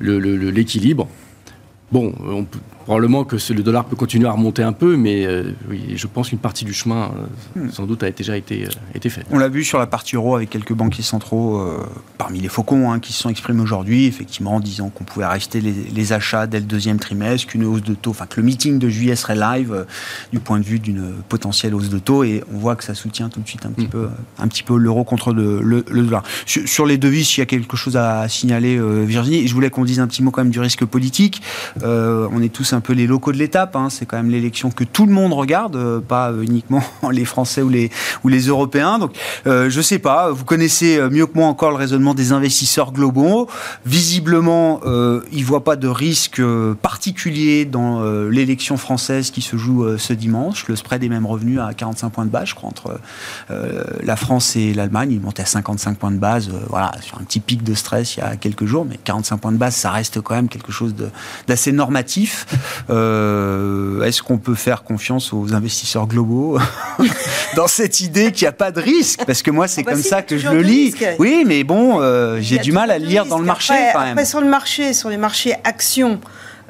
l'équilibre. 0.00 1.08
Bon, 1.90 2.12
on 2.26 2.44
peut 2.44 2.58
Probablement 2.88 3.24
que 3.24 3.36
le 3.52 3.62
dollar 3.62 3.84
peut 3.84 3.96
continuer 3.96 4.28
à 4.28 4.32
remonter 4.32 4.62
un 4.62 4.72
peu, 4.72 4.96
mais 4.96 5.26
euh, 5.26 5.52
oui, 5.68 5.92
je 5.94 6.06
pense 6.06 6.30
qu'une 6.30 6.38
partie 6.38 6.64
du 6.64 6.72
chemin, 6.72 7.12
euh, 7.56 7.66
hmm. 7.66 7.70
sans 7.70 7.84
doute, 7.84 8.02
a 8.02 8.10
déjà 8.10 8.34
été, 8.34 8.64
euh, 8.64 8.70
été 8.94 9.10
faite. 9.10 9.26
On 9.30 9.36
l'a 9.36 9.50
vu 9.50 9.62
sur 9.62 9.78
la 9.78 9.86
partie 9.86 10.16
euro 10.16 10.36
avec 10.36 10.48
quelques 10.48 10.72
banquiers 10.72 11.02
centraux, 11.02 11.62
parmi 12.16 12.40
les 12.40 12.48
faucons, 12.48 12.90
hein, 12.90 12.98
qui 12.98 13.12
se 13.12 13.20
sont 13.20 13.28
exprimés 13.28 13.60
aujourd'hui, 13.60 14.06
effectivement, 14.06 14.54
en 14.54 14.60
disant 14.60 14.88
qu'on 14.88 15.04
pouvait 15.04 15.26
arrêter 15.26 15.60
les, 15.60 16.12
achats 16.14 16.46
dès 16.46 16.60
le 16.60 16.64
deuxième 16.64 16.98
trimestre, 16.98 17.48
qu'une 17.48 17.66
hausse 17.66 17.82
de 17.82 17.92
taux, 17.92 18.12
enfin 18.12 18.24
que 18.24 18.40
le 18.40 18.46
meeting 18.46 18.78
de 18.78 18.88
juillet 18.88 19.16
serait 19.16 19.36
live 19.36 19.84
du 20.32 20.40
point 20.40 20.58
de 20.58 20.64
vue 20.64 20.78
d'une 20.78 21.12
potentielle 21.28 21.74
hausse 21.74 21.90
de 21.90 21.98
taux, 21.98 22.24
et 22.24 22.42
on 22.54 22.56
voit 22.56 22.74
que 22.74 22.84
ça 22.84 22.94
soutient 22.94 23.28
tout 23.28 23.40
de 23.40 23.46
suite 23.46 23.66
un 23.66 23.70
petit 23.70 23.84
hmm. 23.84 23.90
peu, 23.90 24.08
un 24.38 24.48
petit 24.48 24.62
peu 24.62 24.78
l'euro 24.78 25.04
contre 25.04 25.34
le, 25.34 25.82
dollar. 25.82 26.22
Sur, 26.46 26.86
les 26.86 26.96
devises, 26.96 27.36
il 27.36 27.40
y 27.40 27.42
a 27.42 27.46
quelque 27.46 27.76
chose 27.76 27.98
à 27.98 28.26
signaler, 28.30 28.80
Virginie. 29.04 29.46
Je 29.46 29.52
voulais 29.52 29.68
qu'on 29.68 29.84
dise 29.84 30.00
un 30.00 30.06
petit 30.06 30.22
mot 30.22 30.30
quand 30.30 30.42
même 30.42 30.50
du 30.50 30.60
risque 30.60 30.86
politique. 30.86 31.42
on 31.82 32.40
est 32.40 32.50
tous 32.50 32.72
un 32.72 32.77
un 32.78 32.80
peu 32.80 32.92
les 32.92 33.06
locaux 33.06 33.32
de 33.32 33.38
l'étape. 33.38 33.74
Hein. 33.74 33.88
C'est 33.90 34.06
quand 34.06 34.16
même 34.16 34.30
l'élection 34.30 34.70
que 34.70 34.84
tout 34.84 35.04
le 35.04 35.12
monde 35.12 35.32
regarde, 35.32 35.76
euh, 35.76 36.00
pas 36.00 36.32
uniquement 36.40 36.82
les 37.10 37.24
Français 37.24 37.62
ou 37.62 37.68
les, 37.68 37.90
ou 38.24 38.28
les 38.28 38.46
Européens. 38.46 38.98
Donc, 38.98 39.16
euh, 39.46 39.68
je 39.68 39.80
sais 39.80 39.98
pas. 39.98 40.30
Vous 40.30 40.44
connaissez 40.44 40.96
euh, 40.96 41.10
mieux 41.10 41.26
que 41.26 41.36
moi 41.36 41.46
encore 41.46 41.70
le 41.70 41.76
raisonnement 41.76 42.14
des 42.14 42.32
investisseurs 42.32 42.92
globaux. 42.92 43.48
Visiblement, 43.84 44.80
euh, 44.84 45.22
ils 45.32 45.44
voient 45.44 45.64
pas 45.64 45.76
de 45.76 45.88
risque 45.88 46.40
particulier 46.82 47.64
dans 47.64 47.88
l'élection 48.28 48.76
française 48.76 49.30
qui 49.30 49.42
se 49.42 49.56
joue 49.56 49.98
ce 49.98 50.12
dimanche. 50.12 50.66
Le 50.68 50.76
spread 50.76 51.02
est 51.02 51.08
même 51.08 51.26
revenu 51.26 51.60
à 51.60 51.74
45 51.74 52.10
points 52.10 52.24
de 52.24 52.30
base, 52.30 52.48
je 52.48 52.54
crois, 52.54 52.68
entre 52.68 53.00
la 53.48 54.16
France 54.16 54.54
et 54.56 54.72
l'Allemagne. 54.72 55.10
Il 55.12 55.20
montait 55.20 55.42
à 55.42 55.46
55 55.46 55.98
points 55.98 56.10
de 56.10 56.18
base, 56.18 56.50
voilà, 56.68 56.92
sur 57.00 57.18
un 57.18 57.24
petit 57.24 57.40
pic 57.40 57.62
de 57.62 57.74
stress 57.74 58.16
il 58.16 58.20
y 58.20 58.22
a 58.22 58.36
quelques 58.36 58.66
jours. 58.66 58.86
Mais 58.88 58.98
45 59.02 59.38
points 59.38 59.52
de 59.52 59.56
base, 59.56 59.74
ça 59.74 59.90
reste 59.90 60.20
quand 60.20 60.34
même 60.34 60.48
quelque 60.48 60.72
chose 60.72 60.94
d'assez 61.46 61.72
normatif. 61.72 62.46
Euh, 62.90 64.02
est-ce 64.02 64.22
qu'on 64.22 64.38
peut 64.38 64.54
faire 64.54 64.82
confiance 64.82 65.32
aux 65.32 65.54
investisseurs 65.54 66.06
globaux 66.06 66.58
dans 67.56 67.66
cette 67.66 68.00
idée 68.00 68.32
qu'il 68.32 68.44
n'y 68.44 68.48
a 68.48 68.52
pas 68.52 68.70
de 68.70 68.80
risque 68.80 69.24
Parce 69.26 69.42
que 69.42 69.50
moi, 69.50 69.68
c'est 69.68 69.82
ah 69.82 69.84
bah 69.84 69.92
comme 69.92 70.02
ça 70.02 70.22
que 70.22 70.38
je 70.38 70.48
le 70.48 70.62
lis. 70.62 70.94
Oui, 71.18 71.44
mais 71.46 71.64
bon, 71.64 72.00
euh, 72.00 72.38
j'ai 72.40 72.58
du 72.58 72.72
mal 72.72 72.90
à 72.90 72.98
le 72.98 73.06
lire 73.06 73.26
dans 73.26 73.38
le 73.38 73.44
marché 73.44 73.74
quand 73.92 74.00
même. 74.00 74.12
Après, 74.12 74.24
sur 74.24 74.40
le 74.40 74.48
marché, 74.48 74.92
sur 74.92 75.08
les 75.08 75.16
marchés 75.16 75.54
actions, 75.64 76.20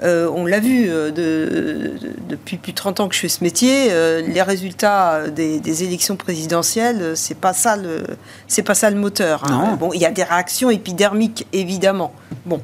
euh, 0.02 0.30
on 0.32 0.46
l'a 0.46 0.60
vu 0.60 0.88
depuis 0.88 2.56
plus 2.56 2.72
de 2.72 2.76
30 2.76 3.00
ans 3.00 3.08
que 3.08 3.14
je 3.14 3.20
fais 3.20 3.28
ce 3.28 3.42
métier, 3.42 3.88
les 4.26 4.42
résultats 4.42 5.28
des, 5.28 5.82
élections 5.82 6.16
présidentielles, 6.16 7.12
c'est 7.14 7.38
pas 7.38 7.52
ça 7.52 7.76
le, 7.76 8.04
c'est 8.46 8.62
pas 8.62 8.74
ça 8.74 8.90
le 8.90 8.96
moteur. 8.96 9.44
Hein. 9.50 9.76
Bon, 9.78 9.92
il 9.92 10.00
y 10.00 10.06
a 10.06 10.10
des 10.10 10.24
réactions 10.24 10.70
épidermiques 10.70 11.46
évidemment. 11.52 12.12
Bon, 12.46 12.60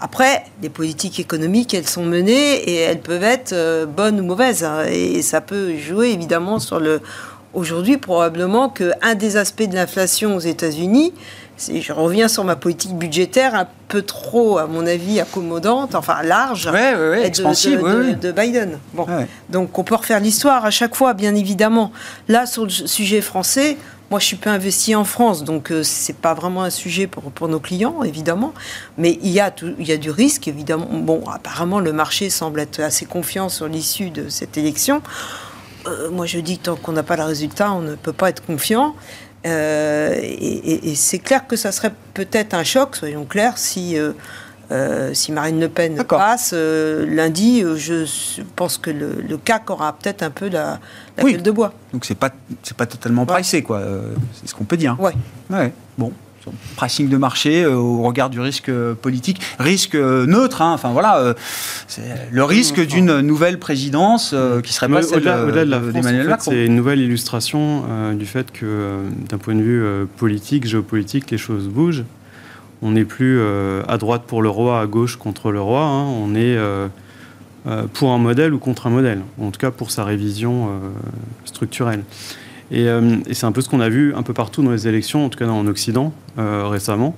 après, 0.00 0.44
les 0.62 0.68
politiques 0.68 1.18
économiques, 1.18 1.74
elles 1.74 1.88
sont 1.88 2.04
menées 2.04 2.54
et 2.54 2.76
elles 2.76 3.00
peuvent 3.00 3.24
être 3.24 3.52
euh, 3.52 3.86
bonnes 3.86 4.20
ou 4.20 4.24
mauvaises. 4.24 4.64
Hein. 4.64 4.84
et 4.88 5.22
ça 5.22 5.40
peut 5.40 5.76
jouer 5.76 6.10
évidemment 6.10 6.58
sur 6.58 6.78
le. 6.80 7.00
Aujourd'hui, 7.54 7.96
probablement 7.96 8.68
qu'un 8.68 9.14
des 9.16 9.36
aspects 9.36 9.62
de 9.62 9.74
l'inflation 9.74 10.36
aux 10.36 10.40
États-Unis, 10.40 11.14
je 11.58 11.92
reviens 11.92 12.28
sur 12.28 12.44
ma 12.44 12.56
politique 12.56 12.94
budgétaire 12.94 13.54
un 13.54 13.66
peu 13.88 14.02
trop, 14.02 14.58
à 14.58 14.66
mon 14.66 14.86
avis, 14.86 15.18
accommodante, 15.18 15.94
enfin 15.94 16.22
large, 16.22 16.66
de, 18.14 18.32
Biden. 18.32 18.78
Bon. 18.92 19.06
Donc 19.48 19.76
on 19.78 19.82
peut 19.82 19.94
refaire 19.94 20.20
l'histoire 20.20 20.64
à 20.64 20.70
chaque 20.70 20.94
fois, 20.94 21.14
bien 21.14 21.34
évidemment. 21.34 21.90
Là, 22.28 22.46
sur 22.46 22.64
le 22.64 22.70
sujet 22.70 23.22
français, 23.22 23.76
moi, 24.10 24.20
je 24.20 24.24
suis 24.24 24.36
peu 24.36 24.48
investi 24.48 24.94
en 24.94 25.04
France, 25.04 25.44
donc 25.44 25.70
euh, 25.70 25.82
c'est 25.82 26.16
pas 26.16 26.32
vraiment 26.32 26.62
un 26.62 26.70
sujet 26.70 27.06
pour, 27.06 27.24
pour, 27.24 27.48
nos 27.48 27.60
clients, 27.60 28.02
évidemment. 28.02 28.54
Mais 28.96 29.18
il 29.22 29.30
y, 29.30 29.40
a 29.40 29.54
il 29.78 29.86
y 29.86 29.92
a 29.92 29.98
du 29.98 30.10
risque, 30.10 30.48
évidemment. 30.48 30.88
Bon, 30.90 31.28
apparemment, 31.28 31.78
le 31.78 31.92
marché 31.92 32.30
semble 32.30 32.60
être 32.60 32.80
assez 32.80 33.04
confiant 33.04 33.50
sur 33.50 33.68
l'issue 33.68 34.08
de 34.08 34.30
cette 34.30 34.56
élection. 34.56 35.02
Euh, 35.86 36.10
moi, 36.10 36.24
je 36.24 36.38
dis 36.38 36.58
que 36.58 36.64
tant 36.64 36.76
qu'on 36.76 36.92
n'a 36.92 37.02
pas 37.02 37.16
le 37.16 37.24
résultat, 37.24 37.72
on 37.72 37.82
ne 37.82 37.96
peut 37.96 38.14
pas 38.14 38.30
être 38.30 38.44
confiant. 38.44 38.94
Euh, 39.46 40.18
et, 40.22 40.94
c'est 40.94 41.18
clair 41.18 41.46
que 41.46 41.56
ça 41.56 41.70
serait 41.70 41.92
peut-être 42.14 42.54
un 42.54 42.64
choc, 42.64 42.96
soyons 42.96 43.26
clairs, 43.26 43.58
si 43.58 43.96
euh, 44.70 45.14
si 45.14 45.32
Marine 45.32 45.60
Le 45.60 45.68
Pen 45.68 46.02
passe 46.04 46.50
euh, 46.54 47.06
lundi, 47.06 47.62
euh, 47.62 47.76
je 47.76 48.42
pense 48.54 48.76
que 48.76 48.90
le, 48.90 49.38
CAC 49.42 49.70
aura 49.70 49.94
peut-être 49.94 50.22
un 50.22 50.30
peu 50.30 50.48
la, 50.48 50.78
gueule 51.18 51.42
de 51.42 51.50
bois. 51.50 51.72
Donc 51.92 52.04
c'est 52.04 52.14
pas 52.14 52.30
c'est 52.62 52.76
pas 52.76 52.86
totalement 52.86 53.24
pricé 53.24 53.62
quoi. 53.62 53.82
c'est 54.34 54.48
ce 54.48 54.54
qu'on 54.54 54.64
peut 54.64 54.76
dire. 54.76 54.96
Ouais. 55.00 55.12
Ouais. 55.50 55.72
Bon. 55.96 56.12
Pricing 56.76 57.10
de 57.10 57.16
marché 57.18 57.66
au 57.66 58.02
regard 58.02 58.30
du 58.30 58.40
risque 58.40 58.70
politique, 59.02 59.38
risque 59.58 59.94
neutre. 59.94 60.62
Hein. 60.62 60.72
enfin 60.72 60.92
voilà, 60.92 61.34
c'est 61.88 62.02
le 62.30 62.44
risque 62.44 62.80
d'une 62.86 63.20
nouvelle 63.20 63.58
présidence 63.58 64.34
qui 64.64 64.72
serait 64.72 64.88
pas 64.88 65.02
celle 65.02 65.18
au-delà, 65.18 65.64
de 65.64 65.70
la 65.70 65.80
France, 65.80 66.44
C'est 66.44 66.64
une 66.64 66.76
nouvelle 66.76 67.00
illustration 67.00 67.84
du 68.14 68.24
fait 68.24 68.50
que 68.50 69.00
d'un 69.28 69.36
point 69.36 69.56
de 69.56 69.60
vue 69.60 70.06
politique, 70.16 70.66
géopolitique, 70.66 71.30
les 71.30 71.38
choses 71.38 71.68
bougent 71.68 72.04
on 72.82 72.92
n'est 72.92 73.04
plus 73.04 73.38
euh, 73.38 73.82
à 73.88 73.98
droite 73.98 74.22
pour 74.26 74.42
le 74.42 74.48
roi, 74.48 74.80
à 74.80 74.86
gauche 74.86 75.16
contre 75.16 75.50
le 75.50 75.60
roi. 75.60 75.82
Hein. 75.82 76.04
on 76.04 76.34
est 76.34 76.56
euh, 76.56 76.88
euh, 77.66 77.86
pour 77.92 78.12
un 78.12 78.18
modèle 78.18 78.54
ou 78.54 78.58
contre 78.58 78.86
un 78.86 78.90
modèle. 78.90 79.22
En 79.40 79.50
tout 79.50 79.58
cas, 79.58 79.70
pour 79.70 79.90
sa 79.90 80.04
révision 80.04 80.70
structurelle. 81.44 82.04
Et, 82.70 82.86
c'est 83.32 83.46
un 83.46 83.52
peu 83.52 83.62
ce 83.62 83.68
qu'on 83.68 83.80
a 83.80 83.88
vu 83.88 84.14
un 84.14 84.22
peu 84.22 84.34
partout 84.34 84.62
dans 84.62 84.70
les 84.70 84.86
élections, 84.86 85.24
en 85.24 85.28
tout 85.28 85.38
cas 85.38 85.46
en 85.46 85.66
Occident 85.66 86.12
récemment. 86.36 87.16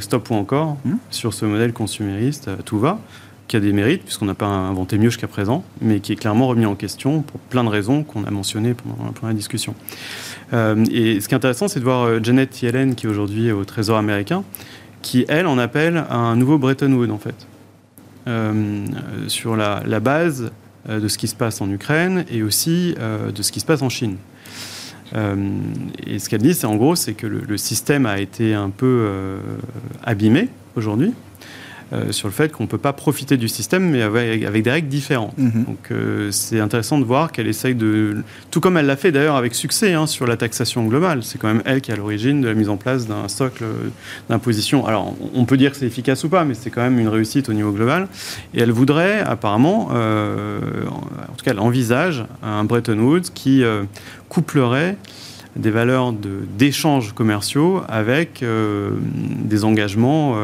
stop 0.00 0.30
ou 0.30 0.34
encore 0.34 0.76
mmh. 0.84 0.94
sur 1.10 1.32
ce 1.32 1.46
modèle 1.46 1.72
consumériste, 1.72 2.50
tout 2.64 2.78
va, 2.78 2.98
qui 3.48 3.56
a 3.56 3.60
des 3.60 3.72
mérites 3.72 4.02
puisqu'on 4.02 4.26
n'a 4.26 4.34
pas 4.34 4.46
inventé 4.46 4.98
mieux 4.98 5.10
jusqu'à 5.10 5.28
présent, 5.28 5.64
mais 5.80 6.00
qui 6.00 6.12
est 6.12 6.16
clairement 6.16 6.48
remis 6.48 6.66
en 6.66 6.74
question 6.74 7.22
pour 7.22 7.40
plein 7.40 7.64
de 7.64 7.68
raisons 7.68 8.02
qu'on 8.02 8.24
a 8.24 8.30
mentionnées 8.30 8.74
pendant, 8.74 9.12
pendant, 9.12 9.28
la 9.28 9.34
discussion. 9.34 9.74
Et 10.54 11.20
ce 11.20 11.28
qui 11.28 11.34
est 11.34 11.36
intéressant, 11.36 11.66
c'est 11.68 11.80
de 11.80 11.84
voir 11.84 12.22
Janet 12.22 12.62
Yellen, 12.62 12.94
qui 12.94 13.06
est 13.06 13.08
aujourd'hui 13.08 13.50
au 13.50 13.64
Trésor 13.64 13.98
américain, 13.98 14.44
qui, 15.04 15.26
elle, 15.28 15.46
en 15.46 15.58
appelle 15.58 15.98
à 16.08 16.16
un 16.16 16.34
nouveau 16.34 16.58
Bretton 16.58 16.90
Woods, 16.92 17.10
en 17.10 17.18
fait, 17.18 17.46
euh, 18.26 18.86
sur 19.28 19.54
la, 19.54 20.00
base 20.00 20.50
euh, 20.88 20.98
de 20.98 21.08
ce 21.08 21.18
qui 21.18 21.28
se 21.28 21.34
passe 21.34 21.60
en 21.60 21.70
Ukraine 21.70 22.24
et 22.30 22.42
aussi 22.42 22.94
euh, 22.98 23.30
de 23.30 23.42
ce 23.42 23.52
qui 23.52 23.60
se 23.60 23.66
passe 23.66 23.82
en 23.82 23.90
Chine. 23.90 24.16
et 25.14 26.18
ce 26.18 26.28
qu'elle 26.28 26.40
dit, 26.40 26.54
c'est 26.54 26.66
en 26.66 26.76
gros, 26.76 26.96
c'est 26.96 27.12
que 27.12 27.26
le, 27.26 27.56
système 27.58 28.06
a 28.06 28.18
été 28.18 28.54
un 28.54 28.70
peu 28.70 29.08
abîmé 30.02 30.48
aujourd'hui 30.74 31.12
euh, 31.92 32.12
sur 32.12 32.28
le 32.28 32.32
fait 32.32 32.50
qu'on 32.50 32.64
ne 32.64 32.68
peut 32.68 32.78
pas 32.78 32.94
profiter 32.94 33.36
du 33.36 33.46
système, 33.46 33.90
mais 33.90 34.00
avec, 34.00 34.62
des 34.62 34.70
règles 34.70 34.88
différentes. 34.88 35.36
Mhm. 35.36 35.64
Donc 35.64 35.90
euh, 35.90 36.30
c'est 36.30 36.58
intéressant 36.58 36.98
de 36.98 37.04
voir 37.04 37.30
qu'elle 37.30 37.46
essaye 37.46 37.74
de... 37.74 38.22
Tout 38.50 38.60
comme 38.60 38.78
elle 38.78 38.86
l'a 38.86 38.96
fait 38.96 39.12
d'ailleurs 39.12 39.36
avec 39.36 39.54
succès 39.54 39.92
hein, 39.92 40.06
sur 40.06 40.26
la 40.26 40.38
taxation 40.38 40.84
globale. 40.86 41.22
C'est 41.22 41.38
quand 41.38 41.48
même 41.48 41.62
elle 41.66 41.82
qui 41.82 41.90
est 41.90 41.94
à 41.94 41.96
l'origine 41.96 42.40
de 42.40 42.48
la 42.48 42.54
mise 42.54 42.70
en 42.70 42.78
place 42.78 43.06
d'un 43.06 43.28
socle 43.28 43.64
d'imposition. 44.30 44.86
Alors 44.86 45.14
on 45.34 45.44
peut 45.44 45.58
dire 45.58 45.72
que 45.72 45.76
c'est 45.76 45.86
efficace 45.86 46.24
ou 46.24 46.30
pas, 46.30 46.44
mais 46.44 46.54
c'est 46.54 46.70
quand 46.70 46.80
même 46.80 46.98
une 46.98 47.08
réussite 47.08 47.50
au 47.50 47.52
niveau 47.52 47.70
global. 47.70 48.08
Et 48.54 48.60
elle 48.60 48.72
voudrait 48.72 49.20
apparemment, 49.20 49.90
euh, 49.92 50.60
en 50.88 51.34
tout 51.36 51.44
cas 51.44 51.50
elle 51.50 51.60
envisage 51.60 52.24
un 52.42 52.64
Bretton 52.64 52.98
Woods 52.98 53.30
qui 53.34 53.62
couplerait 54.30 54.96
des 55.56 55.70
valeurs 55.70 56.12
d'échanges 56.12 57.12
commerciaux 57.12 57.82
avec 57.88 58.42
des 58.42 59.64
engagements 59.64 60.36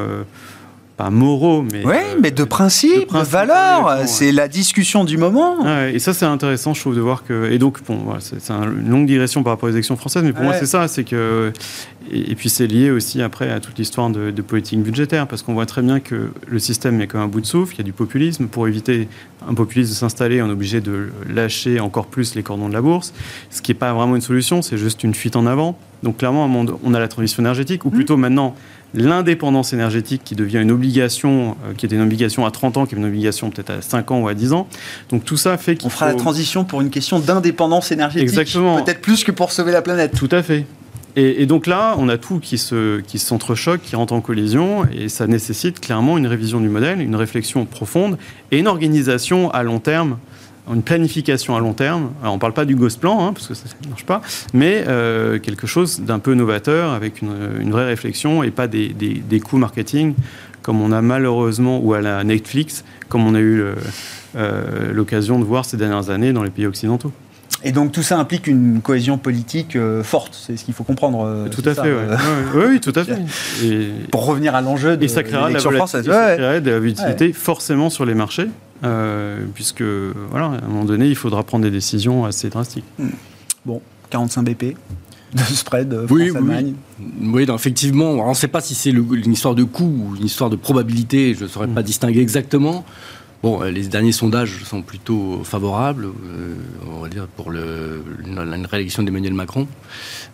pas 1.00 1.08
moraux, 1.08 1.62
mais. 1.62 1.82
Oui, 1.84 1.96
mais 2.20 2.30
de 2.30 2.44
principes, 2.44 3.12
de, 3.12 3.18
valeurs. 3.18 4.02
C'est 4.06 4.32
la 4.32 4.48
discussion 4.48 5.04
du 5.04 5.16
moment. 5.16 5.66
et 5.86 5.98
ça, 5.98 6.12
c'est 6.12 6.26
intéressant, 6.26 6.74
je 6.74 6.80
trouve, 6.80 6.94
de 6.94 7.00
voir 7.00 7.24
que. 7.24 7.50
Et 7.50 7.58
donc, 7.58 7.82
bon, 7.86 8.04
c'est 8.20 8.50
une 8.50 8.88
longue 8.88 9.06
digression 9.06 9.42
par 9.42 9.54
rapport 9.54 9.70
aux 9.70 9.72
élections 9.72 9.96
françaises, 9.96 10.22
mais 10.22 10.34
pour 10.34 10.44
moi, 10.44 10.52
c'est 10.54 10.66
ça. 10.66 10.88
C'est 10.88 11.04
que. 11.04 11.52
Et, 12.12 12.34
puis, 12.34 12.50
c'est 12.50 12.66
lié 12.66 12.90
aussi 12.90 13.22
après 13.22 13.50
à 13.50 13.60
toute 13.60 13.78
l'histoire 13.78 14.10
de, 14.10 14.42
politique 14.42 14.82
budgétaire, 14.82 15.26
parce 15.26 15.42
qu'on 15.42 15.54
voit 15.54 15.66
très 15.66 15.80
bien 15.80 16.00
que 16.00 16.32
le 16.46 16.58
système 16.58 17.00
est 17.00 17.06
comme 17.06 17.20
un 17.20 17.28
bout 17.28 17.40
de 17.40 17.46
souffle, 17.46 17.74
il 17.74 17.78
y 17.78 17.80
a 17.80 17.84
du 17.84 17.92
populisme. 17.92 18.48
Pour 18.48 18.68
éviter 18.68 19.08
un 19.48 19.54
populisme 19.54 19.90
de 19.90 19.96
s'installer, 19.96 20.42
on 20.42 20.48
est 20.48 20.52
obligé 20.52 20.80
de 20.80 21.10
lâcher 21.32 21.80
encore 21.80 22.06
plus 22.06 22.34
les 22.34 22.42
cordons 22.42 22.68
de 22.68 22.74
la 22.74 22.82
bourse, 22.82 23.14
ce 23.50 23.62
qui 23.62 23.70
n'est 23.70 23.78
pas 23.78 23.92
vraiment 23.92 24.16
une 24.16 24.22
solution, 24.22 24.60
c'est 24.60 24.76
juste 24.76 25.04
une 25.04 25.14
fuite 25.14 25.36
en 25.36 25.46
avant. 25.46 25.78
Donc, 26.02 26.16
clairement, 26.18 26.50
on 26.82 26.94
a 26.94 26.98
la 26.98 27.08
transition 27.08 27.42
énergétique, 27.42 27.84
ou 27.84 27.88
mmh. 27.88 27.92
plutôt 27.92 28.16
maintenant 28.16 28.54
l'indépendance 28.94 29.72
énergétique 29.72 30.22
qui 30.24 30.34
devient 30.34 30.58
une 30.58 30.70
obligation, 30.70 31.56
euh, 31.64 31.74
qui 31.76 31.86
était 31.86 31.96
une 31.96 32.02
obligation 32.02 32.46
à 32.46 32.50
30 32.50 32.76
ans, 32.76 32.86
qui 32.86 32.94
est 32.94 32.98
une 32.98 33.04
obligation 33.04 33.50
peut-être 33.50 33.70
à 33.70 33.82
5 33.82 34.10
ans 34.10 34.20
ou 34.20 34.28
à 34.28 34.34
10 34.34 34.52
ans. 34.52 34.68
Donc 35.10 35.24
tout 35.24 35.36
ça 35.36 35.56
fait 35.56 35.76
qu'il 35.76 35.86
On 35.86 35.90
fera 35.90 36.06
la 36.06 36.14
transition 36.14 36.64
pour 36.64 36.80
une 36.80 36.90
question 36.90 37.18
d'indépendance 37.18 37.92
énergétique. 37.92 38.28
Exactement. 38.28 38.82
Peut-être 38.82 39.00
plus 39.00 39.24
que 39.24 39.32
pour 39.32 39.52
sauver 39.52 39.72
la 39.72 39.82
planète. 39.82 40.14
Tout 40.16 40.28
à 40.32 40.42
fait. 40.42 40.66
Et, 41.16 41.44
donc 41.46 41.66
là, 41.66 41.96
on 41.98 42.08
a 42.08 42.18
tout 42.18 42.38
qui 42.38 42.56
se 42.56 43.00
qui 43.00 43.18
s'entrechoque, 43.18 43.82
qui 43.82 43.96
rentre 43.96 44.12
en 44.12 44.20
collision, 44.20 44.86
et 44.96 45.08
ça 45.08 45.26
nécessite 45.26 45.80
clairement 45.80 46.16
une 46.16 46.28
révision 46.28 46.60
du 46.60 46.68
modèle, 46.68 47.00
une 47.00 47.16
réflexion 47.16 47.64
profonde 47.64 48.16
et 48.52 48.58
une 48.58 48.68
organisation 48.68 49.50
à 49.50 49.64
long 49.64 49.80
terme 49.80 50.18
une 50.74 50.82
planification 50.82 51.56
à 51.56 51.60
long 51.60 51.72
terme. 51.72 52.10
Alors, 52.20 52.32
on 52.32 52.36
ne 52.36 52.40
parle 52.40 52.52
pas 52.52 52.64
du 52.64 52.76
ghost 52.76 53.00
plan, 53.00 53.24
hein, 53.24 53.32
parce 53.32 53.46
que 53.46 53.54
ça 53.54 53.64
ne 53.84 53.88
marche 53.88 54.04
pas, 54.04 54.20
mais 54.52 54.84
euh, 54.86 55.38
quelque 55.38 55.66
chose 55.66 56.00
d'un 56.00 56.18
peu 56.18 56.34
novateur, 56.34 56.92
avec 56.92 57.22
une, 57.22 57.70
vraie 57.70 57.86
réflexion 57.86 58.42
et 58.42 58.50
pas 58.50 58.66
des, 58.66 58.88
des, 58.88 59.40
coûts 59.40 59.58
marketing 59.58 60.14
comme 60.62 60.82
on 60.82 60.92
a 60.92 61.00
malheureusement, 61.00 61.80
ou 61.82 61.94
à 61.94 62.02
la 62.02 62.22
Netflix, 62.22 62.84
comme 63.08 63.26
on 63.26 63.34
a 63.34 63.40
eu 63.40 63.64
euh, 64.36 64.92
l'occasion 64.92 65.38
de 65.38 65.44
voir 65.44 65.64
ces 65.64 65.78
dernières 65.78 66.10
années 66.10 66.34
dans 66.34 66.42
les 66.42 66.50
pays 66.50 66.66
occidentaux. 66.66 67.12
Et 67.64 67.72
donc 67.72 67.92
tout 67.92 68.02
ça 68.02 68.18
implique 68.18 68.46
une 68.46 68.80
cohésion 68.82 69.16
politique 69.16 69.74
euh, 69.74 70.02
forte, 70.02 70.34
c'est 70.34 70.58
ce 70.58 70.64
qu'il 70.64 70.74
faut 70.74 70.84
comprendre. 70.84 71.48
tout 71.50 71.62
à 71.64 71.74
fait, 71.74 71.92
oui. 71.92 72.62
oui, 72.72 72.80
tout 72.80 72.92
à 72.94 73.04
fait. 73.04 73.18
Et, 73.64 73.88
Pour 74.10 74.26
revenir 74.26 74.54
à 74.54 74.60
l'enjeu 74.60 74.98
de 74.98 75.04
Et 75.04 75.08
ça 75.08 75.22
créera 75.22 75.48
de 75.48 76.70
la 76.70 76.78
volatilité, 76.78 77.32
forcément 77.32 77.88
sur 77.88 78.04
les 78.04 78.14
marchés. 78.14 78.48
Euh, 78.82 79.44
puisque 79.54 79.82
voilà, 79.82 80.46
à 80.46 80.64
un 80.64 80.68
moment 80.68 80.84
donné, 80.84 81.06
il 81.08 81.16
faudra 81.16 81.42
prendre 81.42 81.64
des 81.64 81.70
décisions 81.70 82.24
assez 82.24 82.48
drastiques. 82.48 82.84
Hmm. 82.98 83.10
Bon, 83.64 83.82
45 84.10 84.42
BP 84.42 84.76
de 85.34 85.42
spread 85.42 85.92
euh, 85.92 86.06
France-Allemagne. 86.06 86.74
Oui, 86.98 87.44
oui. 87.46 87.54
effectivement. 87.54 88.10
on 88.12 88.30
ne 88.30 88.34
sait 88.34 88.48
pas 88.48 88.60
si 88.60 88.74
c'est 88.74 88.90
une 88.90 89.32
histoire 89.32 89.54
de 89.54 89.64
coût 89.64 89.84
ou 89.84 90.16
une 90.16 90.24
histoire 90.24 90.50
de 90.50 90.56
probabilité. 90.56 91.34
Je 91.34 91.44
ne 91.44 91.48
saurais 91.48 91.68
pas 91.68 91.82
hmm. 91.82 91.84
distinguer 91.84 92.20
exactement. 92.20 92.84
Bon, 93.42 93.62
euh, 93.62 93.70
les 93.70 93.88
derniers 93.88 94.12
sondages 94.12 94.64
sont 94.64 94.82
plutôt 94.82 95.40
favorables, 95.44 96.04
euh, 96.04 96.54
on 96.94 97.00
va 97.00 97.08
dire, 97.08 97.26
pour 97.26 97.50
le, 97.50 98.04
la 98.26 98.44
réélection 98.68 99.02
d'Emmanuel 99.02 99.32
Macron. 99.32 99.66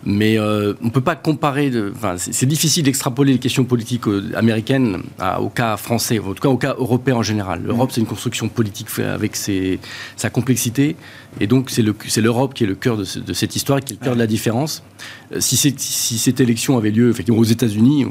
Mais 0.05 0.37
euh, 0.37 0.73
on 0.81 0.87
ne 0.87 0.91
peut 0.91 1.01
pas 1.01 1.15
comparer. 1.15 1.71
Enfin, 1.95 2.15
c'est 2.17 2.45
difficile 2.45 2.83
d'extrapoler 2.83 3.31
les 3.31 3.39
questions 3.39 3.63
politiques 3.63 4.03
américaines 4.35 5.03
au 5.39 5.47
cas 5.47 5.77
français, 5.77 6.19
en 6.19 6.33
tout 6.33 6.41
cas 6.41 6.49
au 6.49 6.57
cas 6.57 6.75
européen 6.77 7.15
en 7.15 7.23
général. 7.23 7.63
L'Europe, 7.63 7.91
c'est 7.93 8.01
une 8.01 8.07
construction 8.07 8.49
politique 8.49 8.87
avec 8.99 9.37
ses, 9.37 9.79
sa 10.17 10.29
complexité. 10.29 10.97
Et 11.39 11.47
donc, 11.47 11.69
c'est 11.69 12.21
l'Europe 12.21 12.53
qui 12.53 12.63
est 12.63 12.67
le 12.67 12.75
cœur 12.75 12.97
de, 12.97 13.03
cette 13.03 13.55
histoire, 13.55 13.81
qui 13.81 13.93
est 13.93 13.97
le 13.99 14.03
cœur 14.03 14.13
de 14.15 14.19
la 14.19 14.27
différence. 14.27 14.83
Si, 15.39 15.57
si, 15.57 16.17
cette 16.17 16.39
élection 16.39 16.77
avait 16.77 16.91
lieu 16.91 17.09
effectivement 17.09 17.39
aux 17.39 17.45
États-Unis, 17.45 18.05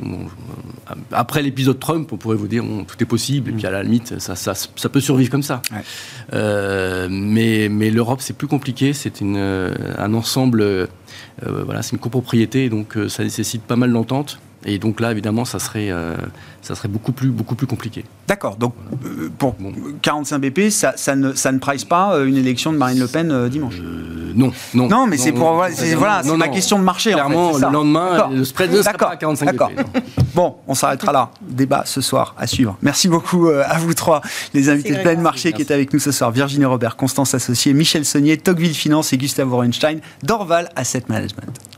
après 1.12 1.42
l'épisode 1.42 1.78
Trump, 1.78 2.12
on 2.12 2.16
pourrait 2.16 2.36
vous 2.36 2.48
dire 2.48 2.64
tout 2.86 2.96
est 3.00 3.06
possible, 3.06 3.50
et 3.50 3.52
puis 3.52 3.66
à 3.66 3.70
la 3.70 3.82
limite, 3.82 4.18
ça, 4.18 4.36
ça, 4.36 4.54
ça 4.54 4.88
peut 4.88 5.00
survivre 5.00 5.30
comme 5.30 5.42
ça. 5.42 5.62
Euh, 6.32 7.08
mais 7.10 7.68
mais 7.68 7.90
l'Europe, 7.90 8.20
c'est 8.20 8.36
plus 8.36 8.46
compliqué, 8.46 8.92
c'est 8.92 9.22
un 9.22 10.14
ensemble, 10.14 10.62
euh, 10.62 10.86
voilà, 11.42 11.82
c'est 11.82 11.92
une 11.92 11.98
copropriété, 11.98 12.68
donc 12.68 12.96
euh, 12.96 13.08
ça 13.08 13.24
nécessite 13.24 13.62
pas 13.62 13.76
mal 13.76 13.92
d'entente. 13.92 14.38
Et 14.68 14.78
donc 14.78 14.98
là, 14.98 15.12
évidemment, 15.12 15.44
ça 15.44 15.60
serait, 15.60 15.90
euh, 15.90 16.16
ça 16.60 16.74
serait 16.74 16.88
beaucoup, 16.88 17.12
plus, 17.12 17.28
beaucoup 17.28 17.54
plus 17.54 17.68
compliqué. 17.68 18.04
D'accord. 18.26 18.56
Donc, 18.56 18.74
euh, 19.04 19.30
pour 19.38 19.54
45 20.02 20.40
BP, 20.40 20.70
ça, 20.70 20.94
ça, 20.96 21.14
ne, 21.14 21.32
ça 21.34 21.52
ne 21.52 21.58
price 21.58 21.84
pas 21.84 22.14
euh, 22.14 22.26
une 22.26 22.36
élection 22.36 22.72
de 22.72 22.76
Marine 22.76 22.98
Le 22.98 23.06
Pen 23.06 23.48
dimanche? 23.48 23.76
Non, 24.34 24.50
non. 24.74 24.88
Non, 24.88 25.06
mais 25.06 25.16
c'est 25.18 25.30
pour. 25.30 25.52
voilà, 25.52 26.22
c'est 26.22 26.36
ma 26.36 26.48
question 26.48 26.80
de 26.80 26.84
marché. 26.84 27.12
Clairement, 27.12 27.50
en 27.50 27.54
fait, 27.54 27.64
le 27.64 27.72
lendemain, 27.72 28.28
le 28.30 28.44
spread 28.44 28.72
ne 28.72 28.82
sera 28.82 28.92
pas 28.94 29.10
à 29.10 29.16
45 29.16 29.54
BP. 29.54 29.62
bon, 30.34 30.56
on 30.66 30.74
s'arrêtera 30.74 31.12
là. 31.12 31.30
Débat 31.40 31.84
ce 31.86 32.00
soir 32.00 32.34
à 32.36 32.48
suivre. 32.48 32.76
Merci 32.82 33.08
beaucoup 33.08 33.48
à 33.48 33.78
vous 33.78 33.94
trois, 33.94 34.20
les 34.52 34.68
invités 34.68 34.96
de 34.96 35.00
plein 35.00 35.14
marché 35.16 35.52
qui 35.52 35.62
étaient 35.62 35.74
avec 35.74 35.92
nous 35.92 36.00
ce 36.00 36.10
soir. 36.10 36.32
Virginie 36.32 36.64
Robert, 36.64 36.96
Constance 36.96 37.34
Associée, 37.34 37.72
Michel 37.72 38.04
Saunier, 38.04 38.36
Tocqueville 38.36 38.74
Finance 38.74 39.12
et 39.12 39.16
Gustave 39.16 39.50
Orenstein, 39.52 40.00
Dorval 40.24 40.68
Asset 40.74 41.04
Management. 41.08 41.75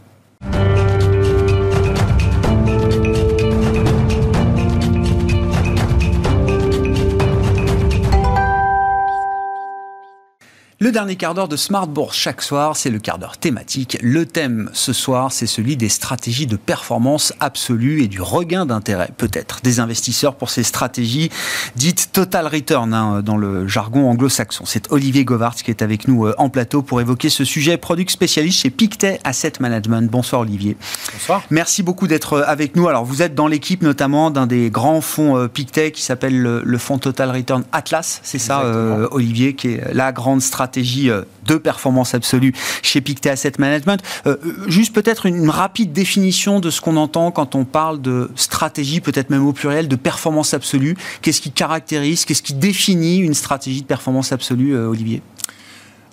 Le 10.80 10.92
dernier 10.92 11.16
quart 11.16 11.34
d'heure 11.34 11.48
de 11.48 11.56
Smart 11.56 11.88
Bourse 11.88 12.16
chaque 12.16 12.40
soir, 12.40 12.76
c'est 12.76 12.88
le 12.88 13.00
quart 13.00 13.18
d'heure 13.18 13.36
thématique. 13.36 13.98
Le 14.00 14.24
thème 14.26 14.70
ce 14.72 14.92
soir, 14.92 15.32
c'est 15.32 15.48
celui 15.48 15.76
des 15.76 15.88
stratégies 15.88 16.46
de 16.46 16.54
performance 16.54 17.32
absolue 17.40 18.04
et 18.04 18.06
du 18.06 18.22
regain 18.22 18.64
d'intérêt, 18.64 19.10
peut-être, 19.16 19.60
des 19.64 19.80
investisseurs 19.80 20.36
pour 20.36 20.50
ces 20.50 20.62
stratégies 20.62 21.32
dites 21.74 22.10
total 22.12 22.46
return 22.46 22.94
hein, 22.94 23.22
dans 23.22 23.36
le 23.36 23.66
jargon 23.66 24.08
anglo-saxon. 24.08 24.66
C'est 24.66 24.92
Olivier 24.92 25.24
Govart 25.24 25.56
qui 25.56 25.72
est 25.72 25.82
avec 25.82 26.06
nous 26.06 26.26
euh, 26.26 26.34
en 26.38 26.48
plateau 26.48 26.82
pour 26.82 27.00
évoquer 27.00 27.28
ce 27.28 27.44
sujet. 27.44 27.76
Product 27.76 28.08
spécialiste 28.08 28.60
chez 28.60 28.70
Pictet 28.70 29.18
Asset 29.24 29.54
Management. 29.58 30.08
Bonsoir 30.08 30.42
Olivier. 30.42 30.76
Bonsoir. 31.12 31.42
Merci 31.50 31.82
beaucoup 31.82 32.06
d'être 32.06 32.34
euh, 32.34 32.44
avec 32.46 32.76
nous. 32.76 32.86
Alors 32.86 33.04
vous 33.04 33.20
êtes 33.22 33.34
dans 33.34 33.48
l'équipe 33.48 33.82
notamment 33.82 34.30
d'un 34.30 34.46
des 34.46 34.70
grands 34.70 35.00
fonds 35.00 35.36
euh, 35.36 35.48
Pictet 35.48 35.90
qui 35.90 36.02
s'appelle 36.02 36.40
le, 36.40 36.78
fonds 36.78 36.98
Total 36.98 37.32
Return 37.32 37.64
Atlas. 37.72 38.20
C'est 38.22 38.38
ça, 38.38 38.62
Olivier, 39.10 39.56
qui 39.56 39.72
est 39.72 39.92
la 39.92 40.12
grande 40.12 40.40
stratégie 40.40 40.67
stratégie 40.68 41.08
euh, 41.08 41.22
de 41.46 41.56
performance 41.56 42.14
absolue 42.14 42.52
chez 42.82 43.00
Pictet 43.00 43.30
Asset 43.30 43.52
Management. 43.58 44.02
Euh, 44.26 44.36
euh, 44.44 44.68
juste 44.68 44.94
peut-être 44.94 45.24
une 45.24 45.48
rapide 45.48 45.92
définition 45.92 46.60
de 46.60 46.68
ce 46.68 46.82
qu'on 46.82 46.96
entend 46.96 47.30
quand 47.30 47.54
on 47.54 47.64
parle 47.64 48.02
de 48.02 48.30
stratégie, 48.36 49.00
peut-être 49.00 49.30
même 49.30 49.46
au 49.46 49.54
pluriel, 49.54 49.88
de 49.88 49.96
performance 49.96 50.52
absolue. 50.52 50.94
Qu'est-ce 51.22 51.40
qui 51.40 51.52
caractérise, 51.52 52.26
qu'est-ce 52.26 52.42
qui 52.42 52.52
définit 52.52 53.18
une 53.18 53.32
stratégie 53.32 53.80
de 53.80 53.86
performance 53.86 54.30
absolue, 54.32 54.76
Olivier? 54.76 55.22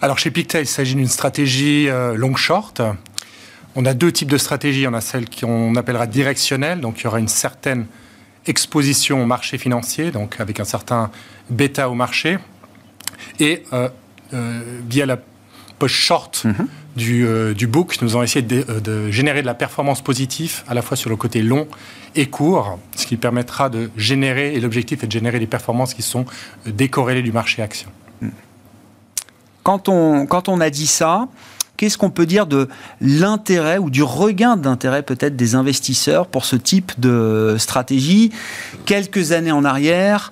Alors 0.01 0.18
chez 0.20 0.32
Pictet, 0.32 0.62
il 0.62 0.68
s'agit 0.68 0.95
d'une 0.95 1.08
stratégie 1.08 1.89
long-short. 2.16 2.82
On 3.76 3.86
a 3.86 3.93
deux 3.93 4.12
types 4.12 4.32
de 4.32 4.38
stratégies. 4.38 4.88
On 4.88 4.93
a 4.93 5.01
celle 5.01 5.30
qu'on 5.30 5.76
appellera 5.76 6.08
directionnelle, 6.08 6.80
donc 6.80 7.01
il 7.01 7.03
y 7.06 7.08
aura 7.08 7.20
une 7.20 7.28
certaine 7.28 7.88
exposition 8.45 9.22
au 9.22 9.26
marché 9.26 9.58
financier, 9.58 10.12
donc 10.12 10.39
avec 10.39 10.60
un 10.60 10.66
certain 10.66 11.12
bêta 11.49 11.89
au 11.89 11.95
marché, 11.95 12.38
et 13.39 13.64
euh, 13.74 13.89
via 14.32 15.05
la 15.05 15.17
poche 15.80 15.93
short 15.93 16.43
mhm. 16.45 16.67
du, 16.95 17.26
euh, 17.26 17.53
du, 17.53 17.67
book, 17.67 18.01
nous 18.01 18.15
avons 18.15 18.23
essayé 18.23 18.45
euh, 18.51 18.80
de, 18.80 19.11
générer 19.11 19.41
de 19.41 19.47
la 19.47 19.53
performance 19.53 20.01
positive 20.01 20.63
à 20.67 20.73
la 20.73 20.82
fois 20.82 20.97
sur 20.97 21.09
le 21.09 21.15
côté 21.15 21.41
long 21.41 21.67
et 22.15 22.28
court, 22.28 22.80
ce 22.95 23.05
qui 23.05 23.17
permettra 23.17 23.69
de 23.69 23.89
générer, 23.97 24.55
et 24.55 24.59
l'objectif 24.59 25.03
est 25.03 25.07
de 25.07 25.11
générer 25.11 25.39
des 25.39 25.47
performances 25.47 25.93
qui 25.93 26.01
sont 26.01 26.26
décorrélées 26.65 27.23
du 27.23 27.32
marché 27.32 27.61
action. 27.61 27.89
Mhm. 28.21 28.32
Quand 29.63 29.89
on, 29.89 30.26
quand 30.26 30.47
on 30.47 30.61
a 30.61 30.69
dit 30.69 30.88
ça, 30.88 31.28
qu'est-ce 31.76 31.97
qu'on 31.97 32.11
peut 32.11 32.26
dire 32.26 32.45
de 32.45 32.69
l'intérêt 33.01 33.78
ou 33.78 33.89
du 33.89 34.03
regain 34.03 34.55
d'intérêt 34.55 35.03
peut-être 35.03 35.36
des 35.36 35.55
investisseurs 35.55 36.28
pour 36.28 36.45
ce 36.45 36.55
type 36.55 36.93
de 36.99 37.55
stratégie? 37.57 38.32
Quelques 38.86 39.32
années 39.32 39.51
en 39.51 39.65
arrière, 39.65 40.32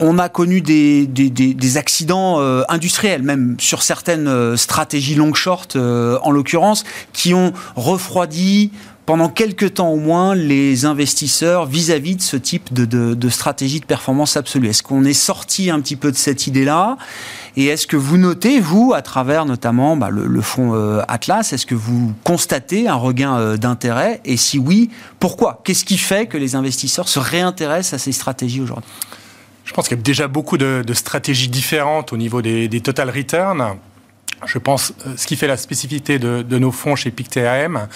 on 0.00 0.18
a 0.18 0.28
connu 0.28 0.60
des, 0.60 1.76
accidents 1.76 2.40
euh, 2.40 2.62
industriels, 2.68 3.22
même 3.22 3.56
sur 3.58 3.82
certaines 3.82 4.28
euh, 4.28 4.56
stratégies 4.56 5.14
long 5.14 5.34
short, 5.34 5.76
euh, 5.76 6.18
en 6.22 6.30
l'occurrence, 6.30 6.84
qui 7.12 7.34
ont 7.34 7.52
refroidi 7.74 8.70
pendant 9.06 9.28
quelques 9.30 9.74
temps 9.74 9.88
au 9.88 9.96
moins 9.96 10.34
les 10.34 10.84
investisseurs 10.84 11.64
vis-à-vis 11.64 12.16
de 12.16 12.20
ce 12.20 12.36
type 12.36 12.74
de, 12.74 13.28
stratégie 13.30 13.80
de 13.80 13.86
performance 13.86 14.36
absolue. 14.36 14.68
Est-ce 14.68 14.82
qu'on 14.82 15.04
est 15.04 15.14
sorti 15.14 15.70
un 15.70 15.80
petit 15.80 15.96
peu 15.96 16.12
de 16.12 16.16
cette 16.16 16.46
idée-là? 16.46 16.98
Et 17.56 17.66
est-ce 17.66 17.86
que 17.86 17.96
vous 17.96 18.18
notez, 18.18 18.60
vous, 18.60 18.92
à 18.94 19.00
travers 19.00 19.46
notamment 19.46 19.96
bah, 19.96 20.10
le, 20.10 20.40
fonds 20.42 20.74
Atlas, 21.08 21.54
est-ce 21.54 21.64
que 21.64 21.74
vous 21.74 22.12
constatez 22.22 22.86
un 22.86 22.96
regain 22.96 23.56
d'intérêt? 23.56 24.20
Et 24.26 24.36
si 24.36 24.58
oui, 24.58 24.90
pourquoi? 25.18 25.62
Qu'est-ce 25.64 25.86
qui 25.86 25.96
fait 25.96 26.26
que 26.26 26.36
les 26.36 26.54
investisseurs 26.54 27.08
se 27.08 27.18
réintéressent 27.18 27.94
à 27.94 27.98
ces 28.04 28.12
stratégies 28.12 28.60
aujourd'hui? 28.60 28.90
Je 29.68 29.74
pense 29.74 29.86
qu'il 29.86 29.98
y 29.98 30.00
a 30.00 30.02
déjà 30.02 30.28
beaucoup 30.28 30.56
de, 30.56 30.82
stratégies 30.94 31.48
différentes 31.48 32.14
au 32.14 32.16
niveau 32.16 32.40
des, 32.40 32.80
total 32.80 33.10
returns. 33.10 33.76
Je 34.46 34.56
pense 34.56 34.94
euh, 35.06 35.12
ce 35.18 35.26
qui 35.26 35.36
fait 35.36 35.46
la 35.46 35.58
spécificité 35.58 36.18
de, 36.18 36.58
nos 36.58 36.72
fonds 36.72 36.96
chez 36.96 37.10
Pictet 37.10 37.46
AM, 37.46 37.86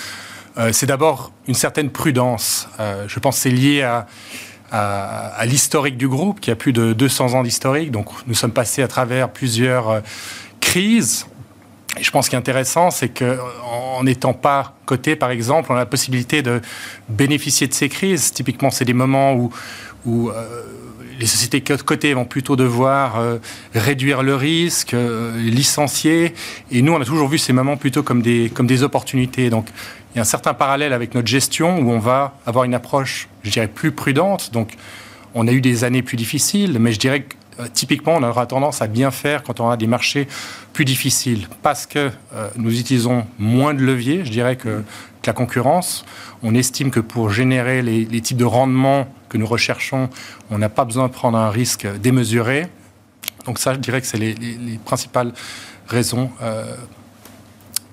euh, 0.59 0.69
c'est 0.71 0.85
d'abord 0.85 1.33
une 1.49 1.55
certaine 1.55 1.89
prudence. 1.89 2.69
Euh, 2.79 3.07
je 3.09 3.19
pense 3.21 3.37
que 3.37 3.43
c'est 3.43 3.51
lié 3.51 3.83
à, 3.83 4.07
l'historique 5.47 5.97
du 5.97 6.09
groupe, 6.09 6.41
qui 6.41 6.51
a 6.51 6.57
plus 6.57 6.75
de 6.75 6.93
200 6.93 7.35
ans 7.35 7.43
d'historique. 7.43 7.91
Donc 7.91 8.09
nous 8.27 8.35
sommes 8.35 8.53
passés 8.53 8.83
à 8.83 8.89
travers 8.89 9.31
plusieurs 9.31 9.89
euh, 9.89 10.01
crises. 10.61 11.27
Et 11.99 12.03
je 12.03 12.11
pense 12.11 12.29
qu'il 12.29 12.37
est 12.37 12.39
intéressant, 12.39 12.91
c'est 12.91 13.09
qu'en 13.09 14.05
n'étant 14.05 14.35
pas 14.35 14.75
coté, 14.85 15.17
par 15.17 15.31
exemple, 15.31 15.73
on 15.73 15.75
a 15.75 15.79
la 15.79 15.87
possibilité 15.87 16.43
de 16.43 16.61
bénéficier 17.09 17.67
de 17.67 17.73
ces 17.73 17.89
crises. 17.89 18.31
Typiquement, 18.31 18.71
c'est 18.71 18.85
des 18.85 18.95
moments 18.95 19.35
où, 19.35 20.31
les 21.23 21.29
sociétés 21.29 21.61
cotées 21.61 22.15
vont 22.15 22.25
plutôt 22.25 22.57
devoir 22.57 23.19
euh, 23.19 23.39
réduire 23.75 24.23
le 24.23 24.35
risque, 24.35 24.95
licencier. 25.37 26.35
Et 26.73 26.83
nous, 26.83 26.93
on 26.93 27.01
a 27.01 27.05
toujours 27.05 27.29
vu 27.29 27.39
ces 27.39 27.53
moments 27.53 27.77
plutôt 27.77 28.03
comme 28.03 28.23
des, 28.23 28.51
comme 28.53 28.67
des 28.67 28.83
opportunités. 28.83 29.49
Donc, 29.49 29.69
il 30.13 30.17
y 30.17 30.19
a 30.19 30.23
un 30.23 30.25
certain 30.25 30.53
parallèle 30.53 30.93
avec 30.93 31.15
notre 31.15 31.29
gestion 31.29 31.79
où 31.79 31.91
on 31.91 32.01
va 32.01 32.37
avoir 32.45 32.65
une 32.65 32.75
approche, 32.75 33.29
je 33.45 33.51
dirais, 33.51 33.69
plus 33.69 33.93
prudente. 33.93 34.53
Donc, 34.53 34.75
on 35.35 35.47
a 35.47 35.53
eu 35.53 35.61
des 35.61 35.85
années 35.85 36.03
plus 36.03 36.17
difficiles, 36.17 36.79
mais 36.81 36.93
je 36.93 36.99
dirais 36.99 37.23
que 37.23 37.37
euh, 37.61 37.67
typiquement, 37.73 38.17
on 38.17 38.23
aura 38.23 38.47
tendance 38.47 38.83
à 38.83 38.87
bien 38.87 39.11
faire 39.11 39.43
quand 39.43 39.61
on 39.61 39.69
a 39.69 39.77
des 39.77 39.87
marchés 39.87 40.27
plus 40.73 40.85
difficiles, 40.85 41.49
parce 41.63 41.87
que 41.87 42.11
euh, 42.35 42.49
nous 42.57 42.79
utilisons 42.79 43.27
moins 43.39 43.75
de 43.75 43.83
leviers, 43.83 44.25
je 44.25 44.31
dirais, 44.31 44.57
que, 44.57 44.83
la 45.25 45.33
concurrence. 45.33 46.05
On 46.43 46.53
estime 46.53 46.91
que 46.91 46.99
pour 46.99 47.31
générer 47.31 47.81
les, 47.81 48.21
types 48.21 48.37
de 48.37 48.45
rendements 48.45 49.07
que 49.33 49.39
nous 49.39 49.47
recherchons, 49.47 50.11
on 50.51 50.59
n'a 50.59 50.69
pas 50.69 50.85
besoin 50.85 51.09
de 51.09 51.13
prendre 51.13 51.39
un 51.39 51.51
risque 51.51 51.87
démesuré. 52.01 52.69
Donc 53.47 53.59
ça, 53.59 53.73
je 53.73 53.79
dirais 53.79 54.01
que 54.01 54.07
c'est 54.07 54.19
les, 54.19 54.79
principales 54.85 55.33
raisons 55.89 56.31
euh, 56.43 56.77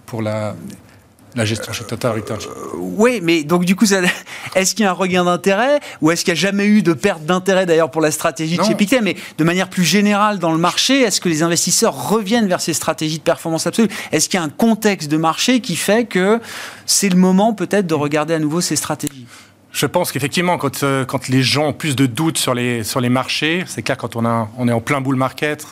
pour 0.05 0.21
la, 0.21 0.55
la 1.35 1.45
gestion 1.45 1.71
chez 1.71 1.85
Total 1.85 2.11
Return. 2.11 2.39
Euh, 2.41 2.77
oui, 2.77 3.21
mais 3.23 3.43
donc 3.43 3.63
du 3.63 3.75
coup, 3.77 3.85
est-ce 4.55 4.75
qu'il 4.75 4.83
y 4.83 4.87
a 4.87 4.91
un 4.91 4.93
regain 4.93 5.23
d'intérêt 5.23 5.79
ou 6.01 6.11
est-ce 6.11 6.25
qu'il 6.25 6.33
n'y 6.33 6.39
a 6.39 6.41
jamais 6.41 6.65
eu 6.65 6.81
de 6.81 6.91
perte 6.91 7.23
d'intérêt 7.23 7.65
d'ailleurs 7.65 7.89
pour 7.89 8.01
la 8.01 8.11
stratégie 8.11 8.57
de 8.57 8.63
chez 8.63 8.75
Pictet 8.75 9.01
Mais 9.01 9.15
de 9.37 9.43
manière 9.45 9.69
plus 9.69 9.85
générale 9.85 10.39
dans 10.39 10.51
le 10.51 10.57
marché, 10.57 11.01
est-ce 11.01 11.21
que 11.21 11.29
les 11.29 11.41
investisseurs 11.41 12.09
reviennent 12.09 12.47
vers 12.47 12.59
ces 12.59 12.73
stratégies 12.73 13.19
de 13.19 13.23
performance 13.23 13.65
absolue? 13.65 13.89
Est-ce 14.11 14.27
qu'il 14.27 14.39
y 14.39 14.43
a 14.43 14.45
un 14.45 14.49
contexte 14.49 15.09
de 15.09 15.17
marché 15.17 15.61
qui 15.61 15.77
fait 15.77 16.05
que 16.05 16.41
c'est 16.85 17.09
le 17.09 17.17
moment 17.17 17.53
peut-être 17.53 17.87
de 17.87 17.95
regarder 17.95 18.33
à 18.33 18.39
nouveau 18.39 18.59
ces 18.59 18.75
stratégies? 18.75 19.25
Je 19.71 19.85
pense 19.85 20.11
qu'effectivement, 20.11 20.57
quand, 20.57 20.83
euh, 20.83 21.05
quand 21.05 21.27
les 21.27 21.43
gens 21.43 21.67
ont 21.67 21.73
plus 21.73 21.95
de 21.95 22.05
doutes 22.07 22.37
sur 22.39 22.53
les, 22.53 22.83
marchés, 23.09 23.63
c'est 23.67 23.83
clair, 23.83 23.97
quand 23.97 24.15
on, 24.15 24.25
est 24.67 24.71
en 24.71 24.81
plein 24.81 24.99
bull 24.99 25.15
market, 25.15 25.65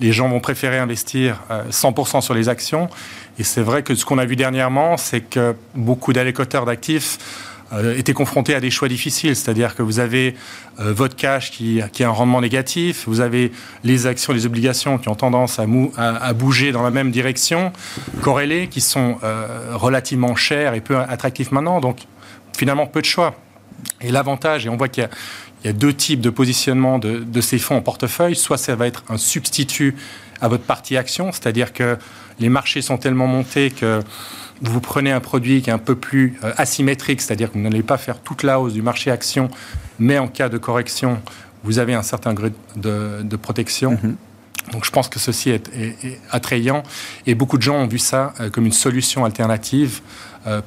les 0.00 0.12
gens 0.12 0.28
vont 0.28 0.40
préférer 0.40 0.78
investir 0.78 1.40
100% 1.70 2.18
euh, 2.18 2.20
sur 2.20 2.34
les 2.34 2.48
actions. 2.48 2.88
Et 3.38 3.44
c'est 3.44 3.62
vrai 3.62 3.82
que 3.82 3.94
ce 3.94 4.04
qu'on 4.04 4.18
a 4.18 4.24
vu 4.24 4.36
dernièrement, 4.36 4.96
c'est 4.96 5.22
que 5.22 5.54
beaucoup 5.74 6.12
d'allocateurs 6.12 6.64
d'actifs 6.64 7.18
euh, 7.72 7.96
étaient 7.96 8.12
confrontés 8.12 8.54
à 8.54 8.60
des 8.60 8.70
choix 8.70 8.86
difficiles. 8.86 9.34
C'est-à-dire 9.34 9.74
que 9.74 9.82
vous 9.82 9.98
avez 9.98 10.36
votre 10.78 11.14
cash 11.14 11.50
qui, 11.50 11.82
a 11.82 12.06
un 12.06 12.10
rendement 12.10 12.40
négatif, 12.40 13.04
vous 13.06 13.20
avez 13.20 13.52
les 13.84 14.06
actions, 14.06 14.32
les 14.32 14.46
obligations 14.46 14.96
qui 14.96 15.10
ont 15.10 15.14
tendance 15.14 15.58
à, 15.58 15.66
à, 15.98 16.32
bouger 16.32 16.72
dans 16.72 16.82
la 16.82 16.90
même 16.90 17.10
direction, 17.10 17.70
corrélées, 18.22 18.68
qui 18.68 18.80
sont 18.80 19.18
relativement 19.74 20.34
chères 20.36 20.72
et 20.72 20.80
peu 20.80 20.96
attractifs 20.96 21.52
maintenant. 21.52 21.80
Donc 21.80 22.06
finalement, 22.60 22.86
peu 22.86 23.00
de 23.00 23.06
choix. 23.06 23.34
Et 24.02 24.12
l'avantage, 24.12 24.66
et 24.66 24.68
on 24.68 24.76
voit 24.76 24.90
qu'il 24.90 25.08
y, 25.64 25.66
y 25.66 25.70
a, 25.70 25.72
deux 25.72 25.94
types 25.94 26.20
de 26.20 26.28
positionnement 26.28 26.98
de, 26.98 27.20
de 27.20 27.40
ces 27.40 27.58
fonds 27.58 27.76
en 27.76 27.80
portefeuille, 27.80 28.36
soit 28.36 28.58
ça 28.58 28.74
va 28.76 28.86
être 28.86 29.02
un 29.08 29.16
substitut 29.16 29.96
à 30.42 30.48
votre 30.48 30.64
partie 30.64 30.98
action, 30.98 31.32
c'est-à-dire 31.32 31.72
que 31.72 31.96
les 32.38 32.50
marchés 32.50 32.82
sont 32.82 32.98
tellement 32.98 33.26
montés 33.26 33.70
que 33.70 34.02
vous 34.60 34.80
prenez 34.80 35.10
un 35.10 35.20
produit 35.20 35.62
qui 35.62 35.70
est 35.70 35.72
un 35.72 35.78
peu 35.78 35.96
plus 35.96 36.38
euh, 36.44 36.52
asymétrique, 36.58 37.22
c'est-à-dire 37.22 37.48
que 37.50 37.54
vous 37.54 37.64
n'allez 37.64 37.82
pas 37.82 37.96
faire 37.96 38.20
toute 38.20 38.42
la 38.42 38.60
hausse 38.60 38.74
du 38.74 38.82
marché 38.82 39.10
action, 39.10 39.48
mais 39.98 40.18
en 40.18 40.28
cas 40.28 40.50
de 40.50 40.58
correction, 40.58 41.18
vous 41.64 41.78
avez 41.78 41.94
un 41.94 42.02
certain 42.02 42.34
degré 42.34 42.52
de, 42.76 43.36
protection. 43.36 43.92
Mhm. 44.02 44.16
Donc 44.72 44.84
je 44.84 44.90
pense 44.90 45.08
que 45.08 45.18
ceci 45.18 45.48
est, 45.48 45.70
attrayant 46.30 46.82
et 47.26 47.34
beaucoup 47.34 47.56
de 47.56 47.62
gens 47.62 47.76
ont 47.76 47.86
vu 47.86 47.98
ça 47.98 48.34
euh, 48.38 48.50
comme 48.50 48.66
une 48.66 48.72
solution 48.72 49.24
alternative 49.24 50.02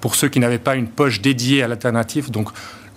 pour 0.01 0.15
ceux 0.15 0.29
qui 0.29 0.39
n'avaient 0.39 0.59
pas 0.59 0.75
une 0.75 0.87
poche 0.87 1.21
dédiée 1.21 1.63
à 1.63 1.67
l'alternative. 1.67 2.31
Donc 2.31 2.49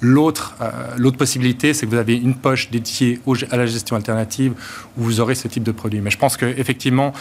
L'autre, 0.02 0.54
l'autre 0.98 1.16
possibilité, 1.16 1.72
c'est 1.72 1.86
que 1.86 1.90
vous 1.90 1.96
avez 1.96 2.16
une 2.16 2.34
poche 2.34 2.70
dédiée 2.70 3.18
à 3.50 3.56
la 3.56 3.64
gestion 3.64 3.96
alternative 3.96 4.52
où 4.98 5.02
vous 5.02 5.20
aurez 5.20 5.34
ce 5.34 5.48
type 5.48 5.62
de 5.62 5.72
produit. 5.72 6.02
Mais 6.02 6.10
je 6.10 6.18
pense 6.18 6.36
qu'effectivement, 6.36 7.14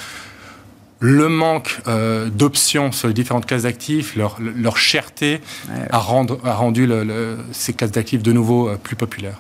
le 1.06 1.30
manque 1.30 1.78
euh, 1.88 2.30
d'options 2.30 2.91
sur 2.91 3.08
les 3.08 3.14
différentes 3.14 3.45
classes 3.45 3.62
d'actifs, 3.62 4.16
leur, 4.16 4.38
leur 4.39 4.78
cherté 4.78 5.39
a, 5.91 5.99
rendu 5.99 6.89
ces 7.51 7.74
classes 7.74 7.91
d'actifs 7.91 8.24
de 8.24 8.32
nouveau 8.32 8.70
euh, 8.70 8.78
plus 8.82 8.95
populaires. 8.95 9.39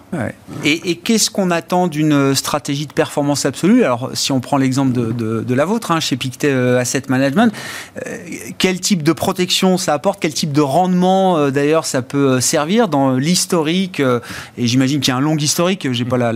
Et, 0.63 0.97
qu'est-ce 0.97 1.31
qu'on 1.31 1.49
attend 1.49 1.87
d'une 1.87 2.35
stratégie 2.35 2.85
de 2.85 2.93
performance 2.93 3.47
absolue? 3.47 3.83
Alors, 3.83 4.11
si 4.13 4.31
on 4.31 4.41
prend 4.41 4.57
l'exemple 4.57 4.93
de, 4.93 5.53
la 5.55 5.65
vôtre, 5.65 5.91
hein, 5.91 5.99
chez 5.99 6.17
Pictet 6.17 6.51
euh, 6.51 6.79
Asset 6.79 7.03
Management, 7.09 7.51
quel 8.59 8.79
type 8.79 9.01
de 9.01 9.13
protection 9.13 9.77
ça 9.77 9.93
apporte? 9.93 10.19
Quel 10.19 10.33
type 10.33 10.51
de 10.51 10.61
rendement, 10.61 11.49
d'ailleurs, 11.49 11.85
ça 11.85 12.03
peut 12.03 12.41
servir 12.41 12.89
dans 12.89 13.15
l'historique 13.15 14.01
Et 14.57 14.67
j'imagine 14.67 14.99
qu'il 14.99 15.11
y 15.11 15.13
a 15.13 15.17
un 15.17 15.21
long 15.21 15.37
historique. 15.37 15.91
J'ai 15.91 16.05
pas 16.05 16.17
la, 16.17 16.31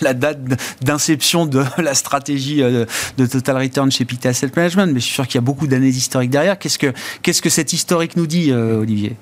la 0.00 0.14
date 0.14 0.40
d'inception 0.82 1.46
de 1.46 1.64
la 1.78 1.94
stratégie 1.94 2.62
de 2.62 3.26
Total 3.26 3.56
Return 3.56 3.90
chez 3.90 4.04
Pictet 4.04 4.28
Asset 4.28 4.50
Management 4.54 4.67
mais 4.76 5.00
je 5.00 5.04
suis 5.04 5.14
sûr 5.14 5.26
qu'il 5.26 5.36
y 5.36 5.38
a 5.38 5.42
beaucoup 5.42 5.66
d'années 5.66 5.88
historiques 5.88 6.30
derrière. 6.30 6.58
Qu'est-ce 6.58 6.78
que, 6.78 6.92
qu'est-ce 7.22 7.42
que 7.42 7.50
cet 7.50 7.72
historique 7.72 8.16
nous 8.16 8.26
dit, 8.26 8.50
euh, 8.50 8.80
Olivier? 8.80 9.16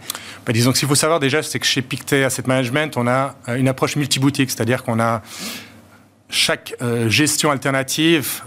Bah, 0.47 0.53
Disons 0.53 0.70
que 0.70 0.76
ce 0.76 0.80
qu'il 0.80 0.88
faut 0.88 0.94
savoir 0.94 1.20
déjà, 1.20 1.42
c'est 1.42 1.59
que 1.59 1.66
chez 1.66 1.82
Pictet 1.82 2.24
Asset 2.24 2.44
Management, 2.47 2.97
on 2.97 3.07
a 3.07 3.36
euh, 3.49 3.57
une 3.57 3.68
approche 3.68 3.97
multiboutique, 3.97 4.51
c'est-à-dire 4.51 4.82
qu'on 4.82 5.01
a 5.01 5.22
chaque 6.28 6.74
euh, 6.82 7.09
gestion 7.09 7.51
alternative 7.51 8.42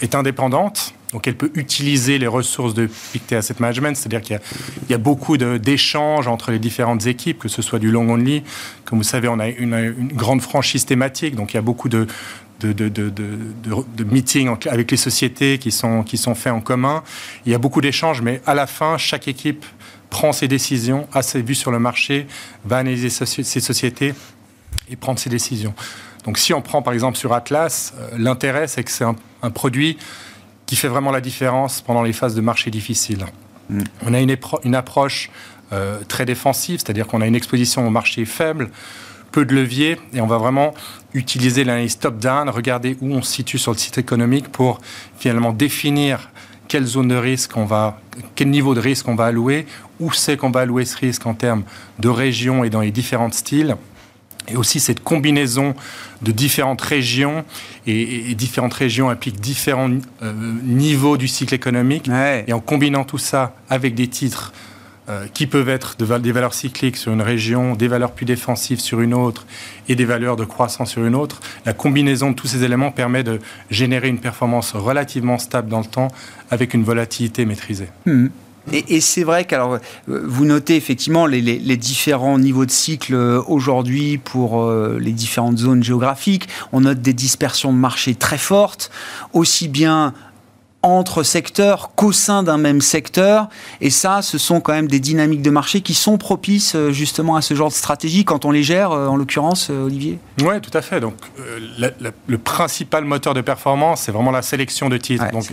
est 0.00 0.14
indépendante. 0.14 0.94
Donc, 1.12 1.28
elle 1.28 1.36
peut 1.36 1.52
utiliser 1.54 2.18
les 2.18 2.26
ressources 2.26 2.74
de 2.74 2.88
Pictet 3.12 3.36
Asset 3.36 3.54
Management, 3.60 3.96
c'est-à-dire 3.96 4.20
qu'il 4.20 4.40
y 4.88 4.94
a, 4.94 4.98
beaucoup 4.98 5.36
d'échanges 5.36 6.26
entre 6.26 6.50
les 6.50 6.58
différentes 6.58 7.06
équipes, 7.06 7.38
que 7.38 7.48
ce 7.48 7.62
soit 7.62 7.78
du 7.78 7.92
long 7.92 8.10
only. 8.10 8.42
Comme 8.84 8.98
vous 8.98 9.04
savez, 9.04 9.28
on 9.28 9.38
a 9.38 9.48
une 9.48 10.08
grande 10.12 10.42
franchise 10.42 10.86
thématique, 10.86 11.36
donc 11.36 11.52
il 11.52 11.56
y 11.56 11.58
a 11.58 11.62
beaucoup 11.62 11.88
de, 11.88 12.08
de, 12.72 12.88
de, 12.88 13.10
de, 13.10 13.38
de, 13.96 14.04
meetings 14.04 14.48
avec 14.66 14.90
les 14.90 14.96
sociétés 14.96 15.58
qui 15.58 15.70
sont, 15.70 16.02
qui 16.02 16.16
sont 16.16 16.34
faits 16.34 16.52
en 16.52 16.60
commun. 16.60 17.02
Il 17.46 17.52
y 17.52 17.54
a 17.54 17.58
beaucoup 17.58 17.80
d'échanges, 17.80 18.22
mais 18.22 18.40
à 18.46 18.54
la 18.54 18.66
fin, 18.66 18.96
chaque 18.98 19.28
équipe 19.28 19.64
prend 20.10 20.32
ses 20.32 20.48
décisions, 20.48 21.08
a 21.12 21.22
ses 21.22 21.42
vues 21.42 21.54
sur 21.54 21.70
le 21.70 21.78
marché, 21.78 22.26
va 22.64 22.78
analyser 22.78 23.10
ses 23.10 23.60
sociétés 23.60 24.14
et 24.88 24.96
prendre 24.96 25.18
ses 25.18 25.30
décisions. 25.30 25.74
Donc 26.24 26.38
si 26.38 26.54
on 26.54 26.62
prend 26.62 26.82
par 26.82 26.94
exemple 26.94 27.18
sur 27.18 27.32
Atlas, 27.32 27.92
euh, 27.98 28.10
l'intérêt 28.16 28.66
c'est 28.66 28.82
que 28.82 28.90
c'est 28.90 29.04
un, 29.04 29.50
produit 29.50 29.98
qui 30.66 30.76
fait 30.76 30.88
vraiment 30.88 31.10
la 31.10 31.20
différence 31.20 31.82
pendant 31.82 32.02
les 32.02 32.14
phases 32.14 32.34
de 32.34 32.40
marché 32.40 32.70
difficiles. 32.70 33.26
Mm. 33.68 33.80
On 34.06 34.14
a 34.14 34.20
une, 34.20 34.36
une 34.64 34.74
approche 34.74 35.30
euh, 35.72 36.00
très 36.08 36.24
défensive, 36.24 36.80
c'est-à-dire 36.80 37.06
qu'on 37.06 37.20
a 37.20 37.26
une 37.26 37.34
exposition 37.34 37.86
au 37.86 37.90
marché 37.90 38.24
faible, 38.24 38.70
peu 39.34 39.44
de 39.44 39.52
leviers 39.52 39.98
et 40.12 40.20
on 40.20 40.28
va 40.28 40.38
vraiment 40.38 40.74
utiliser 41.12 41.64
l'analyse 41.64 41.98
top-down, 41.98 42.48
regarder 42.48 42.96
où 43.00 43.12
on 43.12 43.20
se 43.20 43.32
situe 43.32 43.58
sur 43.58 43.72
le 43.72 43.78
site 43.78 43.98
économique 43.98 44.46
pour 44.48 44.80
finalement 45.18 45.52
définir 45.52 46.30
quelle 46.68 46.84
zone 46.84 47.08
de 47.08 47.16
risque 47.16 47.56
on 47.56 47.64
va, 47.64 48.00
quel 48.36 48.48
niveau 48.50 48.74
de 48.74 48.80
risque 48.80 49.08
on 49.08 49.16
va 49.16 49.26
allouer, 49.26 49.66
où 49.98 50.12
c'est 50.12 50.36
qu'on 50.36 50.52
va 50.52 50.60
allouer 50.60 50.84
ce 50.84 50.96
risque 50.96 51.26
en 51.26 51.34
termes 51.34 51.64
de 51.98 52.08
région 52.08 52.62
et 52.62 52.70
dans 52.70 52.80
les 52.80 52.92
différents 52.92 53.32
styles. 53.32 53.74
Et 54.46 54.56
aussi 54.56 54.78
cette 54.78 55.02
combinaison 55.02 55.74
de 56.22 56.30
différentes 56.30 56.82
régions, 56.82 57.44
et, 57.88 58.36
différentes 58.36 58.74
régions 58.74 59.10
impliquent 59.10 59.40
différents 59.40 59.90
euh, 60.22 60.32
niveaux 60.62 61.16
du 61.16 61.26
cycle 61.26 61.54
économique. 61.54 62.08
Et 62.46 62.52
en 62.52 62.60
combinant 62.60 63.02
tout 63.02 63.18
ça 63.18 63.56
avec 63.68 63.96
des 63.96 64.06
titres 64.06 64.52
euh, 65.10 65.26
qui 65.34 65.46
peuvent 65.46 65.68
être 65.68 65.96
des 65.98 66.32
valeurs 66.32 66.54
cycliques 66.54 66.96
sur 66.96 67.12
une 67.12 67.20
région, 67.20 67.74
des 67.74 67.88
valeurs 67.88 68.12
plus 68.12 68.24
défensives 68.24 68.80
sur 68.80 69.02
une 69.02 69.12
autre 69.12 69.44
et 69.86 69.96
des 69.96 70.06
valeurs 70.06 70.36
de 70.36 70.46
croissance 70.46 70.92
sur 70.92 71.04
une 71.04 71.14
autre. 71.14 71.42
La 71.66 71.74
combinaison 71.74 72.30
de 72.30 72.34
tous 72.34 72.46
ces 72.46 72.64
éléments 72.64 72.90
permet 72.90 73.22
de 73.22 73.38
générer 73.70 74.08
une 74.08 74.18
performance 74.18 74.72
relativement 74.72 75.36
stable 75.36 75.68
dans 75.68 75.80
le 75.80 75.84
temps 75.84 76.08
avec 76.50 76.72
une 76.72 76.84
volatilité 76.84 77.44
maîtrisée. 77.44 77.88
Hmm. 78.06 78.28
Et, 78.72 79.02
c'est 79.02 79.24
vrai 79.24 79.44
que 79.44 79.54
euh, 79.54 79.78
vous 80.06 80.46
notez 80.46 80.76
effectivement 80.76 81.26
les, 81.26 81.42
différents 81.76 82.38
niveaux 82.38 82.64
de 82.64 82.70
cycle 82.70 83.12
euh, 83.12 83.42
aujourd'hui 83.46 84.16
pour 84.16 84.72
les 84.72 85.12
différentes 85.12 85.58
zones 85.58 85.84
géographiques. 85.84 86.48
On 86.72 86.80
note 86.80 87.02
des 87.02 87.12
dispersions 87.12 87.74
de 87.74 87.78
marché 87.78 88.14
très 88.14 88.38
fortes, 88.38 88.90
aussi 89.34 89.68
bien 89.68 90.14
entre 90.84 91.22
secteurs 91.22 91.92
qu'au 91.96 92.12
sein 92.12 92.42
d'un 92.42 92.58
même 92.58 92.82
secteur. 92.82 93.48
Et 93.80 93.88
ça, 93.88 94.20
ce 94.20 94.36
sont 94.36 94.60
quand 94.60 94.74
même 94.74 94.86
des 94.86 95.00
dynamiques 95.00 95.40
de 95.40 95.50
marché 95.50 95.80
qui 95.80 95.94
sont 95.94 96.18
propices 96.18 96.74
euh, 96.76 96.92
justement 96.92 97.36
à 97.36 97.42
ce 97.42 97.54
genre 97.54 97.70
de 97.70 97.74
stratégie 97.74 98.26
quand 98.26 98.44
on 98.44 98.50
les 98.50 98.62
gère, 98.62 98.92
euh, 98.92 99.08
en 99.08 99.16
l'occurrence, 99.16 99.68
euh, 99.70 99.86
Olivier 99.86 100.18
Oui, 100.42 100.60
tout 100.60 100.76
à 100.76 100.82
fait. 100.82 101.00
Donc, 101.00 101.14
le 101.78 102.38
principal 102.38 103.04
moteur 103.04 103.32
de 103.32 103.40
performance, 103.40 104.02
c'est 104.02 104.12
vraiment 104.12 104.30
la 104.30 104.42
sélection 104.42 104.90
de 104.90 104.98
titres. 104.98 105.30
Donc, 105.32 105.46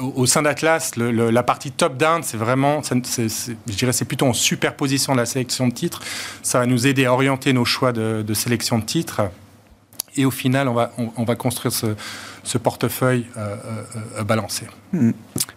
au, 0.00 0.26
sein 0.26 0.42
d'Atlas, 0.42 0.92
la 0.96 1.42
partie 1.42 1.72
top-down, 1.72 2.22
c'est 2.22 2.36
vraiment, 2.36 2.82
je 2.82 3.76
dirais, 3.76 3.92
c'est 3.92 4.04
plutôt 4.04 4.26
en 4.26 4.32
superposition 4.32 5.12
de 5.12 5.18
la 5.18 5.26
sélection 5.26 5.66
de 5.68 5.74
titres. 5.74 6.00
Ça 6.42 6.60
va 6.60 6.66
nous 6.66 6.86
aider 6.86 7.04
à 7.04 7.12
orienter 7.12 7.52
nos 7.52 7.64
choix 7.64 7.92
de, 7.92 8.34
sélection 8.34 8.78
de 8.78 8.84
titres. 8.84 9.22
Et 10.16 10.24
au 10.24 10.30
final, 10.30 10.68
on 10.68 10.74
va, 10.74 10.92
on 11.16 11.24
va 11.24 11.34
construire 11.34 11.72
ce, 11.72 11.96
ce 12.44 12.58
portefeuille 12.58 13.26
euh, 13.36 13.56
euh, 13.66 14.00
euh, 14.18 14.24
balancé. 14.24 14.66
Hmm. 14.92 15.10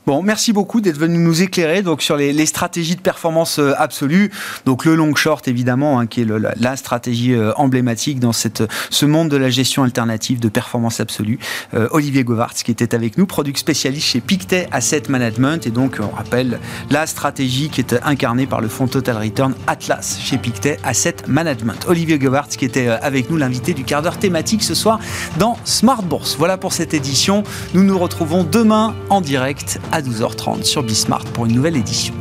Bon, 0.06 0.24
merci 0.24 0.54
beaucoup 0.54 0.80
d'être 0.80 0.98
venu 0.98 1.18
nous 1.18 1.42
éclairer 1.42 1.82
donc 1.82 2.02
sur 2.02 2.16
les, 2.16 2.46
stratégies 2.46 2.96
de 2.96 3.02
performance 3.02 3.60
absolue. 3.60 4.32
Donc 4.66 4.86
le 4.86 4.96
long 4.96 5.14
short 5.14 5.50
évidemment, 5.50 6.00
hein, 6.00 6.08
qui 6.08 6.22
est 6.22 6.26
la, 6.26 6.78
stratégie 6.78 7.36
emblématique 7.58 8.20
dans 8.20 8.32
cette, 8.32 8.64
ce 8.90 9.06
monde 9.06 9.28
de 9.28 9.36
la 9.36 9.50
gestion 9.50 9.84
alternative 9.84 10.40
de 10.40 10.48
performance 10.48 11.02
absolue. 11.02 11.40
Olivier 11.92 12.24
Govarts 12.24 12.54
qui 12.54 12.72
était 12.72 12.96
avec 12.96 13.18
nous, 13.18 13.26
product 13.26 13.58
spécialiste 13.58 14.08
chez 14.08 14.22
Pictet 14.22 14.70
Asset 14.72 15.04
Management 15.10 15.68
et 15.68 15.72
donc 15.72 15.98
on 16.00 16.16
rappelle 16.16 16.60
la 16.90 17.06
stratégie 17.06 17.70
qui 17.70 17.82
est 17.82 18.00
incarnée 18.06 18.48
par 18.48 18.62
le 18.62 18.70
fonds 18.70 18.88
Total 18.88 19.18
Return 19.18 19.56
Atlas 19.68 20.20
chez 20.22 20.38
Pictet 20.38 20.80
Asset 20.86 21.18
Management. 21.28 21.86
Olivier 21.88 22.18
Govarts 22.18 22.48
qui 22.48 22.64
était 22.64 22.88
avec 22.88 23.30
nous, 23.30 23.36
l'invité 23.36 23.74
du 23.74 23.84
quart 23.84 24.02
d'heure 24.02 24.20
thématique 24.20 24.64
ce 24.64 24.74
soir 24.74 25.02
dans 25.38 25.58
Smart 25.66 26.02
Bourse. 26.02 26.38
Voilà 26.38 26.58
pour 26.58 26.74
cette 26.78 26.93
édition. 26.93 27.43
Nous 27.73 27.84
nous 27.84 27.97
retrouvons 27.97 28.43
demain 28.43 28.95
en 29.09 29.19
direct 29.19 29.80
à 29.91 30.01
12h30 30.01 30.63
sur 30.63 30.84
Bismart 30.84 31.25
pour 31.25 31.47
une 31.47 31.53
nouvelle 31.53 31.75
édition. 31.75 32.13